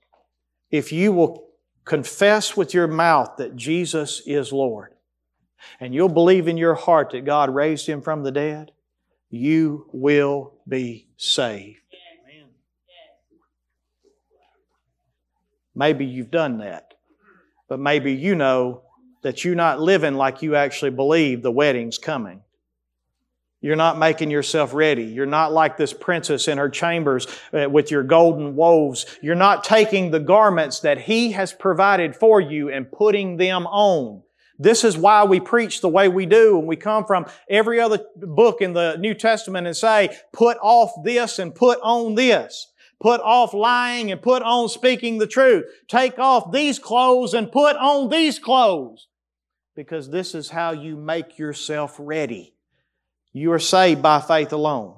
If 0.71 0.93
you 0.93 1.13
will 1.13 1.49
confess 1.87 2.55
with 2.55 2.75
your 2.75 2.87
mouth 2.87 3.39
that 3.39 3.57
Jesus 3.57 4.21
is 4.27 4.53
Lord, 4.53 4.95
and 5.81 5.95
you'll 5.95 6.11
believe 6.11 6.49
in 6.49 6.59
your 6.59 6.75
heart 6.75 7.11
that 7.11 7.25
God 7.25 7.55
raised 7.55 7.87
him 7.87 8.03
from 8.03 8.23
the 8.23 8.31
dead, 8.31 8.73
you 9.35 9.89
will 9.93 10.55
be 10.69 11.09
saved. 11.17 11.81
Maybe 15.75 16.05
you've 16.05 16.31
done 16.31 16.59
that, 16.59 16.95
but 17.69 17.81
maybe 17.81 18.13
you 18.13 18.35
know 18.37 18.83
that 19.23 19.45
you're 19.45 19.57
not 19.57 19.81
living 19.81 20.15
like 20.15 20.43
you 20.43 20.55
actually 20.55 20.93
believe 20.93 21.43
the 21.43 21.51
wedding's 21.51 21.99
coming. 21.99 22.43
You're 23.61 23.77
not 23.77 23.99
making 23.99 24.31
yourself 24.31 24.75
ready. 24.75 25.05
You're 25.05 25.25
not 25.25 25.51
like 25.51 25.79
this 25.79 25.95
princess 25.95 26.49
in 26.49 26.59
her 26.59 26.69
chambers 26.69 27.27
uh, 27.51 27.69
with 27.71 27.91
your 27.91 28.03
golden 28.03 28.57
woves. 28.57 29.07
You're 29.23 29.35
not 29.35 29.65
taking 29.65 30.11
the 30.11 30.21
garments 30.21 30.81
that 30.81 31.01
He 31.01 31.33
has 31.33 31.55
provided 31.55 32.15
for 32.15 32.43
you 32.43 32.69
and 32.69 32.93
putting 32.93 33.39
them 33.39 33.67
on. 33.67 34.23
This 34.59 34.85
is 34.85 34.97
why 34.97 35.25
we 35.25 35.41
preach 35.41 35.81
the 35.81 35.89
way 35.89 36.09
we 36.09 36.27
do 36.27 36.59
and 36.59 36.67
we 36.67 36.77
come 36.77 37.05
from 37.05 37.27
every 37.49 37.81
other 37.81 38.01
book 38.17 38.61
in 38.61 38.73
the 38.73 38.97
New 38.97 39.15
Testament 39.15 39.67
and 39.67 39.77
say, 39.77 40.17
put 40.33 40.59
off 40.63 40.93
this 41.03 41.39
and 41.39 41.55
put 41.55 41.79
on 41.83 42.15
this. 42.15 42.71
Put 43.01 43.21
off 43.21 43.53
lying 43.53 44.13
and 44.13 44.23
put 44.23 44.43
on 44.43 44.69
speaking 44.69 45.19
the 45.19 45.27
truth. 45.27 45.67
Take 45.89 46.19
off 46.19 46.53
these 46.53 46.79
clothes 46.79 47.35
and 47.35 47.51
put 47.51 47.77
on 47.77 48.09
these 48.09 48.39
clothes. 48.39 49.09
Because 49.75 50.09
this 50.09 50.35
is 50.35 50.51
how 50.51 50.71
you 50.71 50.97
make 50.97 51.37
yourself 51.37 51.97
ready. 51.99 52.55
You 53.33 53.53
are 53.53 53.59
saved 53.59 54.01
by 54.01 54.21
faith 54.21 54.53
alone. 54.53 54.97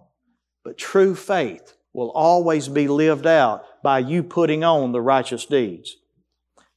But 0.62 0.76
true 0.76 1.14
faith 1.14 1.74
will 1.94 2.10
always 2.10 2.68
be 2.68 2.86
lived 2.86 3.26
out 3.26 3.64
by 3.82 4.00
you 4.00 4.22
putting 4.22 4.62
on 4.62 4.92
the 4.92 5.00
righteous 5.00 5.46
deeds. 5.46 5.96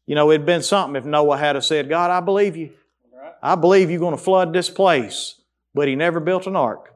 You 0.10 0.16
know, 0.16 0.32
it'd 0.32 0.44
been 0.44 0.64
something 0.64 0.96
if 0.96 1.06
Noah 1.06 1.38
had 1.38 1.64
said, 1.64 1.88
God, 1.88 2.10
I 2.10 2.20
believe 2.20 2.58
you. 2.58 2.72
I 3.44 3.54
believe 3.54 3.92
you're 3.92 4.00
going 4.00 4.18
to 4.18 4.22
flood 4.22 4.52
this 4.52 4.68
place. 4.68 5.36
But 5.76 5.88
he 5.88 5.96
never 5.96 6.20
built 6.20 6.48
an 6.48 6.56
ark. 6.56 6.96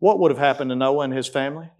What 0.00 0.18
would 0.18 0.32
have 0.32 0.40
happened 0.40 0.70
to 0.70 0.74
Noah 0.74 1.04
and 1.04 1.12
his 1.12 1.28
family? 1.28 1.70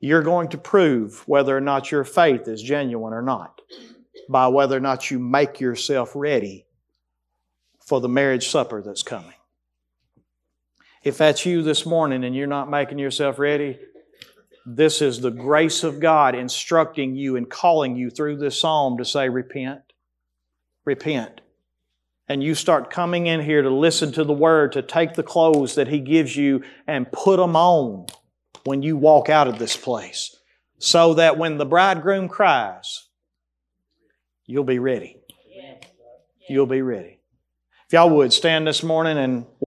You're 0.00 0.22
going 0.22 0.48
to 0.48 0.58
prove 0.58 1.28
whether 1.28 1.54
or 1.54 1.60
not 1.60 1.90
your 1.90 2.04
faith 2.04 2.48
is 2.48 2.62
genuine 2.62 3.12
or 3.12 3.20
not 3.20 3.60
by 4.26 4.48
whether 4.48 4.74
or 4.74 4.80
not 4.80 5.10
you 5.10 5.18
make 5.18 5.60
yourself 5.60 6.12
ready 6.14 6.64
for 7.84 8.00
the 8.00 8.08
marriage 8.08 8.48
supper 8.48 8.80
that's 8.80 9.02
coming. 9.02 9.34
If 11.02 11.18
that's 11.18 11.44
you 11.44 11.60
this 11.60 11.84
morning 11.84 12.24
and 12.24 12.34
you're 12.34 12.46
not 12.46 12.70
making 12.70 12.98
yourself 12.98 13.38
ready, 13.38 13.78
this 14.64 15.02
is 15.02 15.20
the 15.20 15.30
grace 15.30 15.82
of 15.82 16.00
God 16.00 16.34
instructing 16.34 17.16
you 17.16 17.36
and 17.36 17.50
calling 17.50 17.96
you 17.96 18.10
through 18.10 18.36
this 18.36 18.60
psalm 18.60 18.98
to 18.98 19.04
say, 19.04 19.28
Repent. 19.28 19.80
Repent. 20.84 21.40
And 22.28 22.42
you 22.42 22.54
start 22.54 22.90
coming 22.90 23.26
in 23.26 23.40
here 23.40 23.62
to 23.62 23.70
listen 23.70 24.12
to 24.12 24.24
the 24.24 24.32
Word, 24.32 24.72
to 24.72 24.82
take 24.82 25.14
the 25.14 25.22
clothes 25.22 25.74
that 25.74 25.88
He 25.88 25.98
gives 25.98 26.36
you 26.36 26.62
and 26.86 27.10
put 27.10 27.38
them 27.38 27.56
on 27.56 28.06
when 28.64 28.82
you 28.82 28.96
walk 28.96 29.28
out 29.28 29.48
of 29.48 29.58
this 29.58 29.76
place. 29.76 30.36
So 30.78 31.14
that 31.14 31.38
when 31.38 31.58
the 31.58 31.66
bridegroom 31.66 32.28
cries, 32.28 33.08
you'll 34.46 34.64
be 34.64 34.78
ready. 34.78 35.18
You'll 36.48 36.66
be 36.66 36.82
ready. 36.82 37.20
If 37.86 37.92
y'all 37.92 38.10
would 38.10 38.32
stand 38.32 38.66
this 38.66 38.82
morning 38.82 39.18
and 39.18 39.46